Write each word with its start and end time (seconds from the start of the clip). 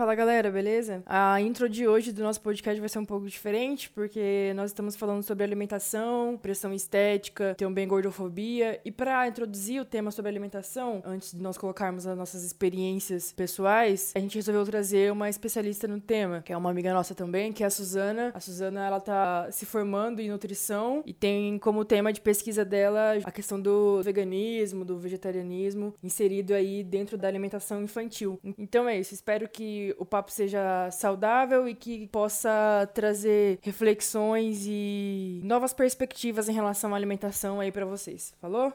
Fala 0.00 0.14
galera, 0.14 0.50
beleza? 0.50 1.02
A 1.04 1.38
intro 1.42 1.68
de 1.68 1.86
hoje 1.86 2.10
do 2.10 2.22
nosso 2.22 2.40
podcast 2.40 2.80
vai 2.80 2.88
ser 2.88 2.98
um 2.98 3.04
pouco 3.04 3.28
diferente, 3.28 3.90
porque 3.90 4.50
nós 4.56 4.70
estamos 4.70 4.96
falando 4.96 5.22
sobre 5.22 5.44
alimentação, 5.44 6.38
pressão 6.40 6.72
estética, 6.72 7.54
também 7.58 7.86
gordofobia. 7.86 8.80
E 8.82 8.90
para 8.90 9.28
introduzir 9.28 9.78
o 9.78 9.84
tema 9.84 10.10
sobre 10.10 10.30
alimentação, 10.30 11.02
antes 11.04 11.32
de 11.32 11.42
nós 11.42 11.58
colocarmos 11.58 12.06
as 12.06 12.16
nossas 12.16 12.44
experiências 12.44 13.34
pessoais, 13.34 14.12
a 14.16 14.20
gente 14.20 14.36
resolveu 14.36 14.64
trazer 14.64 15.12
uma 15.12 15.28
especialista 15.28 15.86
no 15.86 16.00
tema, 16.00 16.40
que 16.40 16.50
é 16.50 16.56
uma 16.56 16.70
amiga 16.70 16.94
nossa 16.94 17.14
também, 17.14 17.52
que 17.52 17.62
é 17.62 17.66
a 17.66 17.70
Suzana. 17.70 18.32
A 18.34 18.40
Suzana, 18.40 18.86
ela 18.86 19.00
tá 19.00 19.50
se 19.52 19.66
formando 19.66 20.20
em 20.20 20.30
nutrição 20.30 21.02
e 21.04 21.12
tem 21.12 21.58
como 21.58 21.84
tema 21.84 22.10
de 22.10 22.22
pesquisa 22.22 22.64
dela 22.64 23.18
a 23.22 23.30
questão 23.30 23.60
do 23.60 24.00
veganismo, 24.02 24.82
do 24.82 24.96
vegetarianismo, 24.96 25.92
inserido 26.02 26.54
aí 26.54 26.82
dentro 26.82 27.18
da 27.18 27.28
alimentação 27.28 27.82
infantil. 27.82 28.40
Então 28.56 28.88
é 28.88 28.98
isso, 28.98 29.12
espero 29.12 29.46
que 29.46 29.89
o 29.98 30.04
papo 30.04 30.30
seja 30.30 30.90
saudável 30.90 31.68
e 31.68 31.74
que 31.74 32.06
possa 32.08 32.88
trazer 32.94 33.58
reflexões 33.62 34.64
e 34.66 35.40
novas 35.44 35.72
perspectivas 35.72 36.48
em 36.48 36.52
relação 36.52 36.94
à 36.94 36.96
alimentação 36.96 37.60
aí 37.60 37.70
para 37.70 37.84
vocês. 37.84 38.34
Falou? 38.40 38.72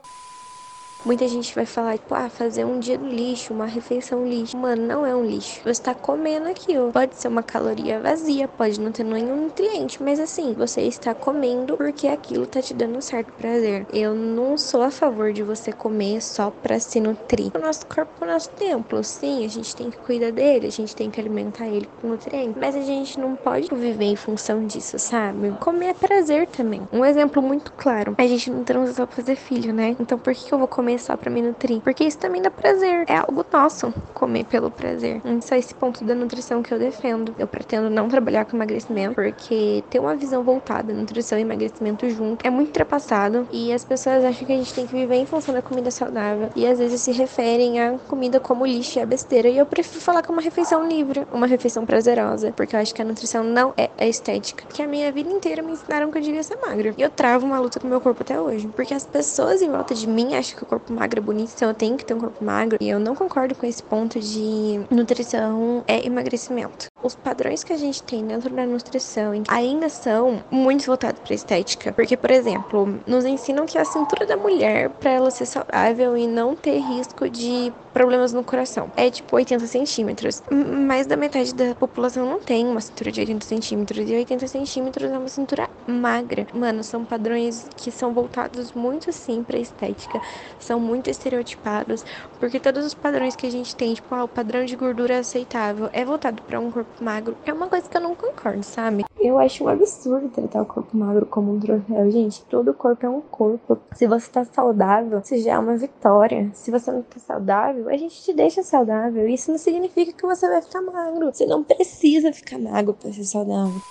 Muita 1.05 1.27
gente 1.27 1.53
vai 1.53 1.67
falar, 1.67 1.99
tipo, 1.99 2.15
ah, 2.15 2.27
fazer 2.29 2.65
um 2.65 2.79
dia 2.79 2.97
do 2.97 3.05
lixo, 3.07 3.53
uma 3.53 3.67
refeição 3.67 4.27
lixo. 4.27 4.57
Mano, 4.57 4.87
não 4.87 5.05
é 5.05 5.15
um 5.15 5.23
lixo. 5.23 5.61
Você 5.63 5.79
tá 5.79 5.93
comendo 5.93 6.47
aquilo. 6.47 6.91
Pode 6.91 7.15
ser 7.15 7.27
uma 7.27 7.43
caloria 7.43 7.99
vazia, 7.99 8.47
pode 8.47 8.79
não 8.81 8.91
ter 8.91 9.03
nenhum 9.03 9.43
nutriente, 9.43 10.01
mas 10.01 10.19
assim, 10.19 10.53
você 10.53 10.81
está 10.81 11.13
comendo 11.13 11.77
porque 11.77 12.07
aquilo 12.07 12.47
tá 12.47 12.59
te 12.59 12.73
dando 12.73 12.97
um 12.97 13.01
certo 13.01 13.31
prazer. 13.33 13.85
Eu 13.93 14.15
não 14.15 14.57
sou 14.57 14.81
a 14.81 14.89
favor 14.89 15.31
de 15.31 15.43
você 15.43 15.71
comer 15.71 16.23
só 16.23 16.49
pra 16.49 16.79
se 16.79 16.99
nutrir. 16.99 17.51
O 17.55 17.59
nosso 17.59 17.85
corpo 17.85 18.11
é 18.21 18.23
o 18.25 18.31
nosso 18.31 18.49
templo. 18.49 19.03
Sim, 19.03 19.45
a 19.45 19.47
gente 19.47 19.75
tem 19.75 19.91
que 19.91 19.97
cuidar 19.99 20.31
dele, 20.31 20.65
a 20.65 20.71
gente 20.71 20.95
tem 20.95 21.11
que 21.11 21.19
alimentar 21.19 21.67
ele 21.67 21.87
com 22.01 22.07
nutrientes. 22.07 22.59
Mas 22.59 22.75
a 22.75 22.81
gente 22.81 23.19
não 23.19 23.35
pode 23.35 23.67
viver 23.75 24.05
em 24.05 24.15
função 24.15 24.65
disso, 24.65 24.97
sabe? 24.97 25.51
Comer 25.59 25.89
é 25.89 25.93
prazer 25.93 26.47
também. 26.47 26.81
Um 26.91 27.05
exemplo 27.05 27.43
muito 27.43 27.71
claro. 27.73 28.15
A 28.17 28.25
gente 28.25 28.49
não 28.49 28.63
transa 28.63 28.93
só 28.93 29.05
pra 29.05 29.17
fazer 29.17 29.35
filho, 29.35 29.71
né? 29.71 29.95
Então 29.99 30.17
por 30.17 30.33
que 30.33 30.51
eu 30.51 30.57
vou 30.57 30.67
comer 30.67 30.94
só 30.97 31.15
para 31.17 31.29
me 31.29 31.41
nutrir. 31.41 31.81
Porque 31.81 32.03
isso 32.03 32.17
também 32.17 32.41
dá 32.41 32.51
prazer. 32.51 33.05
É 33.07 33.17
algo 33.17 33.45
nosso 33.51 33.93
comer 34.13 34.45
pelo 34.45 34.69
prazer. 34.69 35.21
Isso 35.39 35.53
é 35.53 35.59
esse 35.59 35.73
ponto 35.73 36.03
da 36.03 36.13
nutrição 36.13 36.61
que 36.61 36.73
eu 36.73 36.79
defendo. 36.79 37.33
Eu 37.37 37.47
pretendo 37.47 37.89
não 37.89 38.07
trabalhar 38.07 38.45
com 38.45 38.55
emagrecimento, 38.55 39.15
porque 39.15 39.83
ter 39.89 39.99
uma 39.99 40.15
visão 40.15 40.43
voltada, 40.43 40.93
nutrição 40.93 41.37
e 41.37 41.41
emagrecimento 41.41 42.09
junto, 42.09 42.45
é 42.45 42.49
muito 42.49 42.67
ultrapassado. 42.67 43.47
E 43.51 43.71
as 43.71 43.85
pessoas 43.85 44.23
acham 44.23 44.45
que 44.45 44.53
a 44.53 44.57
gente 44.57 44.73
tem 44.73 44.85
que 44.85 44.93
viver 44.93 45.15
em 45.15 45.25
função 45.25 45.53
da 45.53 45.61
comida 45.61 45.89
saudável. 45.89 46.49
E 46.55 46.67
às 46.67 46.79
vezes 46.79 47.01
se 47.01 47.11
referem 47.11 47.79
à 47.79 47.97
comida 48.07 48.39
como 48.39 48.65
lixo 48.65 48.99
e 48.99 49.01
a 49.01 49.05
besteira. 49.05 49.47
E 49.47 49.57
eu 49.57 49.65
prefiro 49.65 50.01
falar 50.01 50.21
que 50.21 50.29
é 50.29 50.33
uma 50.33 50.41
refeição 50.41 50.87
livre, 50.87 51.25
uma 51.31 51.47
refeição 51.47 51.85
prazerosa. 51.85 52.51
Porque 52.51 52.75
eu 52.75 52.79
acho 52.79 52.93
que 52.93 53.01
a 53.01 53.05
nutrição 53.05 53.43
não 53.43 53.73
é 53.77 53.89
a 53.97 54.05
estética. 54.05 54.65
Que 54.67 54.81
a 54.81 54.87
minha 54.87 55.11
vida 55.11 55.29
inteira 55.29 55.61
me 55.61 55.71
ensinaram 55.71 56.11
que 56.11 56.17
eu 56.17 56.21
devia 56.21 56.43
ser 56.43 56.57
magra. 56.57 56.93
E 56.97 57.01
eu 57.01 57.09
travo 57.09 57.45
uma 57.45 57.59
luta 57.59 57.79
com 57.79 57.87
meu 57.87 58.01
corpo 58.01 58.21
até 58.21 58.39
hoje. 58.39 58.67
Porque 58.75 58.93
as 58.93 59.05
pessoas 59.05 59.61
em 59.61 59.69
volta 59.69 59.95
de 59.95 60.07
mim 60.07 60.35
acham 60.35 60.57
que 60.57 60.63
o 60.63 60.65
corpo 60.65 60.84
corpo 60.85 60.93
magro 60.93 61.19
é 61.19 61.23
bonito, 61.23 61.51
então 61.55 61.69
eu 61.69 61.73
tenho 61.73 61.97
que 61.97 62.05
ter 62.05 62.13
um 62.13 62.19
corpo 62.19 62.43
magro. 62.43 62.77
E 62.79 62.87
eu 62.87 62.99
não 62.99 63.15
concordo 63.15 63.55
com 63.55 63.65
esse 63.65 63.81
ponto 63.81 64.19
de 64.19 64.79
nutrição 64.89 65.83
é 65.87 66.05
emagrecimento. 66.05 66.87
Os 67.05 67.13
padrões 67.13 67.63
que 67.63 67.71
a 67.71 67.77
gente 67.77 68.01
tem 68.01 68.25
dentro 68.25 68.49
da 68.49 68.65
nutrição 68.65 69.31
ainda 69.47 69.89
são 69.89 70.43
muito 70.49 70.87
voltados 70.87 71.21
para 71.21 71.35
estética. 71.35 71.93
Porque, 71.93 72.17
por 72.17 72.31
exemplo, 72.31 72.99
nos 73.05 73.25
ensinam 73.25 73.67
que 73.67 73.77
a 73.77 73.85
cintura 73.85 74.25
da 74.25 74.35
mulher, 74.35 74.89
para 74.89 75.11
ela 75.11 75.29
ser 75.29 75.45
saudável 75.45 76.17
e 76.17 76.25
não 76.25 76.55
ter 76.55 76.79
risco 76.79 77.29
de 77.29 77.71
problemas 77.93 78.33
no 78.33 78.43
coração, 78.43 78.91
é 78.97 79.11
tipo 79.11 79.35
80 79.35 79.67
centímetros. 79.67 80.41
Mais 80.51 81.05
da 81.05 81.15
metade 81.15 81.53
da 81.53 81.75
população 81.75 82.25
não 82.25 82.39
tem 82.39 82.65
uma 82.65 82.81
cintura 82.81 83.11
de 83.11 83.19
80 83.19 83.45
centímetros. 83.45 84.09
E 84.09 84.15
80 84.15 84.47
centímetros 84.47 85.11
é 85.11 85.17
uma 85.19 85.27
cintura 85.27 85.69
magra. 85.85 86.47
Mano, 86.55 86.83
são 86.83 87.05
padrões 87.05 87.67
que 87.77 87.91
são 87.91 88.15
voltados 88.15 88.73
muito 88.73 89.13
sim 89.13 89.43
pra 89.43 89.59
estética. 89.59 90.19
São 90.57 90.79
muito 90.79 91.07
estereotipados, 91.07 92.03
porque 92.39 92.59
todos 92.59 92.83
os 92.83 92.95
padrões 92.95 93.35
que 93.35 93.45
a 93.45 93.51
gente 93.51 93.75
tem, 93.75 93.93
tipo, 93.93 94.13
ah, 94.15 94.23
o 94.23 94.27
padrão 94.27 94.65
de 94.65 94.75
gordura 94.75 95.19
aceitável 95.19 95.87
é 95.93 96.03
voltado 96.03 96.41
para 96.41 96.59
um 96.59 96.71
corpo 96.71 96.94
magro, 97.03 97.35
é 97.45 97.53
uma 97.53 97.67
coisa 97.67 97.89
que 97.89 97.97
eu 97.97 98.01
não 98.01 98.15
concordo, 98.15 98.63
sabe? 98.63 99.05
Eu 99.19 99.39
acho 99.39 99.63
um 99.63 99.67
absurdo 99.67 100.29
tratar 100.29 100.61
o 100.61 100.65
corpo 100.65 100.95
magro 100.95 101.25
como 101.25 101.53
um 101.53 101.59
troféu. 101.59 102.11
Gente, 102.11 102.43
todo 102.45 102.73
corpo 102.73 103.05
é 103.05 103.09
um 103.09 103.21
corpo. 103.21 103.79
Se 103.93 104.05
você 104.07 104.29
tá 104.29 104.45
saudável, 104.45 105.19
isso 105.19 105.37
já 105.37 105.53
é 105.53 105.59
uma 105.59 105.75
vitória. 105.75 106.49
Se 106.53 106.69
você 106.69 106.91
não 106.91 107.01
tá 107.01 107.19
saudável, 107.19 107.89
a 107.89 107.97
gente 107.97 108.21
te 108.21 108.33
deixa 108.33 108.61
saudável. 108.61 109.27
Isso 109.27 109.49
não 109.51 109.57
significa 109.57 110.13
que 110.13 110.25
você 110.25 110.47
vai 110.47 110.61
ficar 110.61 110.81
magro. 110.81 111.33
Você 111.33 111.45
não 111.45 111.63
precisa 111.63 112.31
ficar 112.31 112.59
magro 112.59 112.93
para 112.93 113.11
ser 113.11 113.23
saudável. 113.23 113.81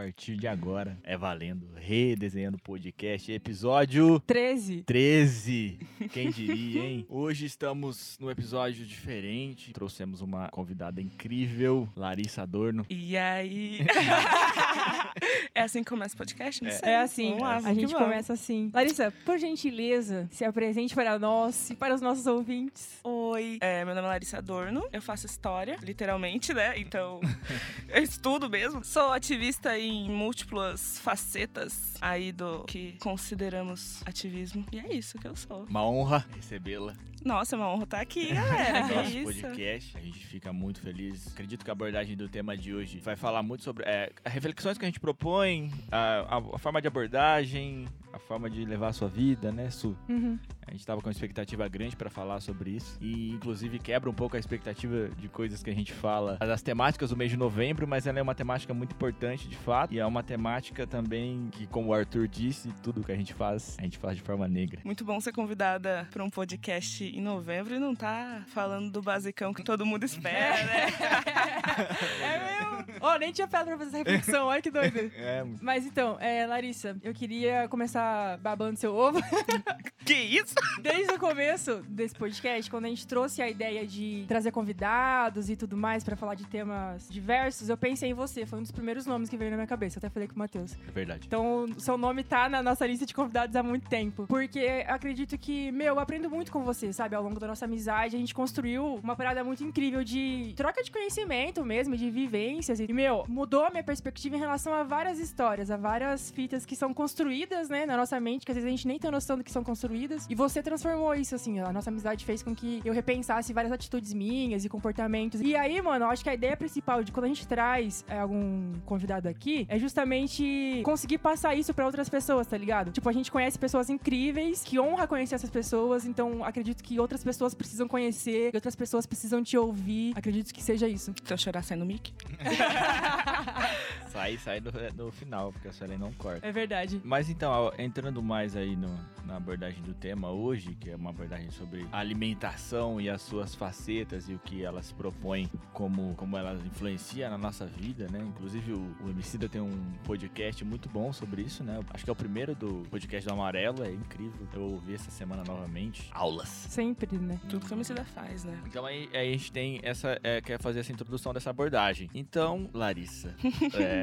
A 0.00 0.02
partir 0.02 0.34
de 0.34 0.46
agora 0.46 0.98
é 1.04 1.14
valendo. 1.14 1.68
Redesenhando 1.76 2.56
podcast, 2.56 3.30
episódio 3.30 4.18
13. 4.20 4.82
13. 4.84 5.78
Quem 6.10 6.30
diria, 6.30 6.82
hein? 6.82 7.04
Hoje 7.10 7.44
estamos 7.44 8.16
num 8.18 8.30
episódio 8.30 8.86
diferente. 8.86 9.74
Trouxemos 9.74 10.22
uma 10.22 10.48
convidada 10.48 11.02
incrível, 11.02 11.86
Larissa 11.94 12.44
Adorno. 12.44 12.86
E 12.88 13.14
aí? 13.14 13.80
é 15.54 15.60
assim 15.60 15.84
que 15.84 15.90
começa 15.90 16.14
o 16.14 16.18
podcast? 16.18 16.62
Não 16.62 16.70
é. 16.70 16.72
sei. 16.72 16.88
É 16.88 16.96
assim. 17.02 17.38
Lá, 17.38 17.56
a 17.56 17.74
gente 17.74 17.92
começa 17.92 18.32
assim. 18.32 18.70
Larissa, 18.72 19.12
por 19.26 19.38
gentileza, 19.38 20.26
se 20.32 20.46
apresente 20.46 20.94
para 20.94 21.18
nós 21.18 21.68
e 21.68 21.74
para 21.74 21.94
os 21.94 22.00
nossos 22.00 22.26
ouvintes. 22.26 23.00
Oi, 23.04 23.58
é, 23.60 23.84
meu 23.84 23.94
nome 23.94 24.06
é 24.06 24.10
Larissa 24.12 24.38
Adorno. 24.38 24.82
Eu 24.90 25.02
faço 25.02 25.26
história, 25.26 25.76
literalmente, 25.82 26.54
né? 26.54 26.78
Então, 26.78 27.20
eu 27.90 28.02
estudo 28.02 28.48
mesmo. 28.48 28.82
Sou 28.82 29.12
ativista 29.12 29.78
em 29.78 29.89
múltiplas 30.08 30.98
facetas 30.98 31.94
aí 32.00 32.32
do 32.32 32.64
que 32.64 32.96
consideramos 33.00 34.02
ativismo. 34.06 34.64
E 34.72 34.78
é 34.78 34.94
isso 34.94 35.18
que 35.18 35.26
eu 35.26 35.36
sou. 35.36 35.64
Uma 35.64 35.84
honra 35.86 36.26
recebê-la. 36.34 36.94
Nossa, 37.24 37.54
é 37.54 37.58
uma 37.58 37.70
honra 37.70 37.84
estar 37.84 38.00
aqui, 38.00 38.32
galera. 38.34 38.86
Nosso 38.88 39.18
isso. 39.18 39.24
podcast. 39.24 39.96
A 39.96 40.00
gente 40.00 40.26
fica 40.26 40.52
muito 40.52 40.80
feliz. 40.80 41.28
Acredito 41.28 41.64
que 41.64 41.70
a 41.70 41.72
abordagem 41.72 42.16
do 42.16 42.28
tema 42.28 42.56
de 42.56 42.74
hoje 42.74 42.98
vai 42.98 43.16
falar 43.16 43.42
muito 43.42 43.62
sobre 43.62 43.84
é, 43.86 44.10
as 44.24 44.32
reflexões 44.32 44.78
que 44.78 44.84
a 44.84 44.88
gente 44.88 45.00
propõe, 45.00 45.70
a, 45.90 46.36
a, 46.36 46.38
a 46.54 46.58
forma 46.58 46.80
de 46.80 46.88
abordagem, 46.88 47.86
a 48.12 48.18
forma 48.18 48.48
de 48.50 48.64
levar 48.64 48.88
a 48.88 48.92
sua 48.92 49.08
vida, 49.08 49.52
né, 49.52 49.70
Su? 49.70 49.96
Uhum. 50.08 50.38
A 50.66 50.70
gente 50.70 50.80
estava 50.80 51.00
com 51.00 51.08
uma 51.08 51.12
expectativa 51.12 51.66
grande 51.68 51.96
para 51.96 52.08
falar 52.08 52.40
sobre 52.40 52.70
isso 52.70 52.96
e, 53.00 53.30
inclusive, 53.30 53.78
quebra 53.78 54.08
um 54.08 54.14
pouco 54.14 54.36
a 54.36 54.38
expectativa 54.38 55.08
de 55.08 55.28
coisas 55.28 55.62
que 55.62 55.70
a 55.70 55.74
gente 55.74 55.92
fala 55.92 56.36
das 56.36 56.62
temáticas 56.62 57.10
do 57.10 57.16
mês 57.16 57.30
de 57.30 57.36
novembro, 57.36 57.86
mas 57.88 58.06
ela 58.06 58.18
é 58.18 58.22
uma 58.22 58.34
temática 58.34 58.72
muito 58.72 58.92
importante, 58.92 59.48
de 59.48 59.56
fato, 59.56 59.92
e 59.92 59.98
é 59.98 60.06
uma 60.06 60.22
temática 60.22 60.86
também 60.86 61.48
que, 61.50 61.66
como 61.66 61.90
o 61.90 61.94
Arthur 61.94 62.28
disse, 62.28 62.72
tudo 62.82 63.02
que 63.02 63.10
a 63.10 63.16
gente 63.16 63.34
faz, 63.34 63.76
a 63.78 63.82
gente 63.82 63.98
faz 63.98 64.16
de 64.16 64.22
forma 64.22 64.46
negra. 64.46 64.80
Muito 64.84 65.04
bom 65.04 65.20
ser 65.20 65.32
convidada 65.32 66.06
para 66.10 66.22
um 66.22 66.30
podcast 66.30 67.04
em 67.04 67.20
novembro 67.20 67.74
e 67.74 67.78
não 67.78 67.94
tá 67.94 68.44
falando 68.46 68.90
do 68.90 69.02
basicão 69.02 69.52
que 69.52 69.62
todo 69.62 69.84
mundo 69.84 70.04
espera, 70.04 70.64
né? 70.64 70.86
é 72.22 72.38
mesmo. 72.38 73.00
Ó, 73.00 73.14
oh, 73.14 73.18
nem 73.18 73.32
tinha 73.32 73.48
pedra 73.48 73.76
pra 73.76 73.78
fazer 73.78 73.88
essa 73.88 73.98
reflexão, 73.98 74.46
olha 74.46 74.62
que 74.62 74.70
doido. 74.70 75.00
É. 75.20 75.44
Mas 75.60 75.84
então, 75.84 76.16
é, 76.18 76.46
Larissa, 76.46 76.96
eu 77.02 77.12
queria 77.12 77.68
começar 77.68 77.99
babando 78.40 78.78
seu 78.78 78.94
ovo. 78.94 79.20
que 80.04 80.14
isso? 80.14 80.54
Desde 80.80 81.12
o 81.12 81.18
começo 81.18 81.82
desse 81.88 82.14
podcast, 82.14 82.70
quando 82.70 82.86
a 82.86 82.88
gente 82.88 83.06
trouxe 83.06 83.40
a 83.40 83.48
ideia 83.48 83.86
de 83.86 84.24
trazer 84.26 84.50
convidados 84.50 85.48
e 85.48 85.56
tudo 85.56 85.76
mais 85.76 86.02
para 86.02 86.16
falar 86.16 86.34
de 86.34 86.46
temas 86.46 87.08
diversos, 87.08 87.68
eu 87.68 87.76
pensei 87.76 88.10
em 88.10 88.14
você. 88.14 88.44
Foi 88.46 88.58
um 88.58 88.62
dos 88.62 88.72
primeiros 88.72 89.06
nomes 89.06 89.28
que 89.28 89.36
veio 89.36 89.50
na 89.50 89.56
minha 89.56 89.66
cabeça. 89.66 89.98
Eu 89.98 90.00
até 90.00 90.10
falei 90.10 90.28
com 90.28 90.34
o 90.34 90.38
Matheus. 90.38 90.74
É 90.88 90.90
verdade. 90.90 91.26
Então, 91.26 91.66
seu 91.78 91.96
nome 91.96 92.24
tá 92.24 92.48
na 92.48 92.62
nossa 92.62 92.86
lista 92.86 93.06
de 93.06 93.14
convidados 93.14 93.54
há 93.54 93.62
muito 93.62 93.88
tempo. 93.88 94.26
Porque 94.26 94.84
acredito 94.86 95.38
que, 95.38 95.70
meu, 95.72 95.94
eu 95.94 96.00
aprendo 96.00 96.30
muito 96.30 96.50
com 96.50 96.64
você, 96.64 96.92
sabe? 96.92 97.14
Ao 97.14 97.22
longo 97.22 97.38
da 97.38 97.46
nossa 97.46 97.64
amizade, 97.64 98.16
a 98.16 98.18
gente 98.18 98.34
construiu 98.34 98.96
uma 99.02 99.14
parada 99.14 99.44
muito 99.44 99.62
incrível 99.62 100.02
de 100.02 100.52
troca 100.56 100.82
de 100.82 100.90
conhecimento 100.90 101.64
mesmo, 101.64 101.96
de 101.96 102.10
vivências. 102.10 102.80
E, 102.80 102.92
meu, 102.92 103.24
mudou 103.28 103.64
a 103.64 103.70
minha 103.70 103.84
perspectiva 103.84 104.36
em 104.36 104.38
relação 104.38 104.74
a 104.74 104.82
várias 104.82 105.18
histórias, 105.18 105.70
a 105.70 105.76
várias 105.76 106.30
fitas 106.30 106.66
que 106.66 106.74
são 106.74 106.92
construídas, 106.92 107.68
né, 107.68 107.86
na 107.90 107.96
nossa 107.96 108.18
mente, 108.20 108.44
que 108.44 108.52
às 108.52 108.56
vezes 108.56 108.66
a 108.66 108.70
gente 108.70 108.86
nem 108.86 108.98
tem 108.98 109.10
noção 109.10 109.36
do 109.36 109.44
que 109.44 109.50
são 109.50 109.62
construídas. 109.64 110.26
E 110.28 110.34
você 110.34 110.62
transformou 110.62 111.14
isso, 111.14 111.34
assim. 111.34 111.58
A 111.60 111.72
nossa 111.72 111.90
amizade 111.90 112.24
fez 112.24 112.42
com 112.42 112.54
que 112.54 112.80
eu 112.84 112.92
repensasse 112.92 113.52
várias 113.52 113.72
atitudes 113.72 114.12
minhas 114.14 114.64
e 114.64 114.68
comportamentos. 114.68 115.40
E 115.40 115.56
aí, 115.56 115.80
mano, 115.82 116.04
eu 116.04 116.10
acho 116.10 116.22
que 116.22 116.30
a 116.30 116.34
ideia 116.34 116.56
principal 116.56 117.02
de 117.02 117.12
quando 117.12 117.24
a 117.24 117.28
gente 117.28 117.46
traz 117.46 118.04
é, 118.08 118.18
algum 118.18 118.72
convidado 118.86 119.28
aqui 119.28 119.66
é 119.68 119.78
justamente 119.78 120.80
conseguir 120.84 121.18
passar 121.18 121.54
isso 121.54 121.74
para 121.74 121.84
outras 121.84 122.08
pessoas, 122.08 122.46
tá 122.46 122.56
ligado? 122.56 122.92
Tipo, 122.92 123.08
a 123.08 123.12
gente 123.12 123.30
conhece 123.30 123.58
pessoas 123.58 123.90
incríveis, 123.90 124.62
que 124.62 124.78
honra 124.78 125.06
conhecer 125.06 125.34
essas 125.34 125.50
pessoas, 125.50 126.06
então 126.06 126.44
acredito 126.44 126.82
que 126.82 126.98
outras 127.00 127.24
pessoas 127.24 127.54
precisam 127.54 127.88
conhecer, 127.88 128.50
e 128.52 128.56
outras 128.56 128.76
pessoas 128.76 129.06
precisam 129.06 129.42
te 129.42 129.56
ouvir. 129.56 130.12
Acredito 130.16 130.52
que 130.52 130.62
seja 130.62 130.88
isso. 130.88 131.12
Tô 131.26 131.36
chorar 131.36 131.62
sendo 131.62 131.84
mic. 131.84 132.12
sai, 134.10 134.38
sai 134.38 134.60
no, 134.60 134.70
no 135.04 135.12
final, 135.12 135.52
porque 135.52 135.68
a 135.68 135.72
Suelen 135.72 135.98
não 135.98 136.12
corta. 136.12 136.46
É 136.46 136.52
verdade. 136.52 137.00
Mas 137.04 137.30
então, 137.30 137.50
ó, 137.50 137.72
entrando 137.78 138.22
mais 138.22 138.56
aí 138.56 138.76
no, 138.76 138.98
na 139.24 139.36
abordagem 139.36 139.82
do 139.82 139.94
tema 139.94 140.30
hoje, 140.30 140.74
que 140.74 140.90
é 140.90 140.96
uma 140.96 141.10
abordagem 141.10 141.50
sobre 141.50 141.86
a 141.92 141.98
alimentação 141.98 143.00
e 143.00 143.08
as 143.08 143.22
suas 143.22 143.54
facetas 143.54 144.28
e 144.28 144.34
o 144.34 144.38
que 144.38 144.64
ela 144.64 144.82
se 144.82 144.92
propõe, 144.92 145.48
como, 145.72 146.14
como 146.16 146.36
ela 146.36 146.54
influencia 146.66 147.30
na 147.30 147.38
nossa 147.38 147.66
vida, 147.66 148.08
né? 148.10 148.18
Inclusive 148.20 148.72
o, 148.72 148.96
o 149.04 149.10
Emicida 149.10 149.48
tem 149.48 149.60
um 149.60 149.92
podcast 150.04 150.64
muito 150.64 150.88
bom 150.88 151.12
sobre 151.12 151.42
isso, 151.42 151.62
né? 151.62 151.80
Acho 151.90 152.04
que 152.04 152.10
é 152.10 152.12
o 152.12 152.16
primeiro 152.16 152.54
do 152.54 152.82
podcast 152.90 153.26
do 153.26 153.32
Amarelo, 153.32 153.84
é 153.84 153.92
incrível. 153.92 154.46
Eu 154.52 154.62
ouvi 154.62 154.94
essa 154.94 155.10
semana 155.10 155.44
novamente. 155.46 156.10
Aulas. 156.12 156.48
Sempre, 156.48 157.16
né? 157.18 157.40
Tudo 157.48 157.66
que 157.66 157.72
a 157.72 157.76
Emicida 157.76 158.04
faz, 158.04 158.44
né? 158.44 158.60
Então 158.66 158.84
aí, 158.84 159.08
aí 159.12 159.28
a 159.28 159.32
gente 159.32 159.52
tem 159.52 159.80
essa. 159.82 160.18
é, 160.22 160.40
quer 160.40 160.60
fazer 160.60 160.80
essa 160.80 160.92
introdução 160.92 161.32
dessa 161.32 161.50
abordagem. 161.50 162.10
Então, 162.14 162.68
Larissa, 162.74 163.34
é, 163.78 163.99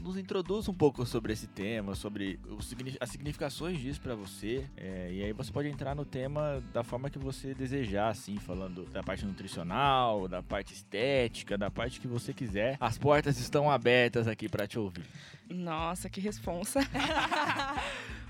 nos 0.00 0.16
introduz 0.16 0.68
um 0.68 0.74
pouco 0.74 1.04
sobre 1.06 1.32
esse 1.32 1.46
tema, 1.46 1.94
sobre 1.94 2.38
o 2.48 2.60
signi- 2.62 2.96
as 3.00 3.10
significações 3.10 3.78
disso 3.78 4.00
pra 4.00 4.14
você. 4.14 4.66
é, 4.76 5.10
e 5.12 5.22
aí 5.24 5.32
você 5.32 5.50
pode 5.52 5.68
entrar 5.68 5.94
no 5.94 6.04
tema 6.04 6.62
da 6.72 6.82
forma 6.82 7.08
que 7.10 7.18
você 7.18 7.54
desejar, 7.54 8.08
assim, 8.08 8.36
falando 8.38 8.84
da 8.86 9.02
parte 9.02 9.24
nutricional, 9.26 10.26
da 10.28 10.42
parte 10.42 10.72
estética, 10.74 11.56
da 11.58 11.70
parte 11.70 12.00
que 12.00 12.08
você 12.08 12.32
quiser. 12.32 12.76
As 12.80 12.96
portas 12.98 13.38
estão 13.38 13.70
abertas 13.70 14.26
aqui 14.28 14.48
pra 14.48 14.66
te 14.66 14.78
ouvir. 14.78 15.04
Nossa, 15.48 16.08
que 16.08 16.20
responsa. 16.20 16.80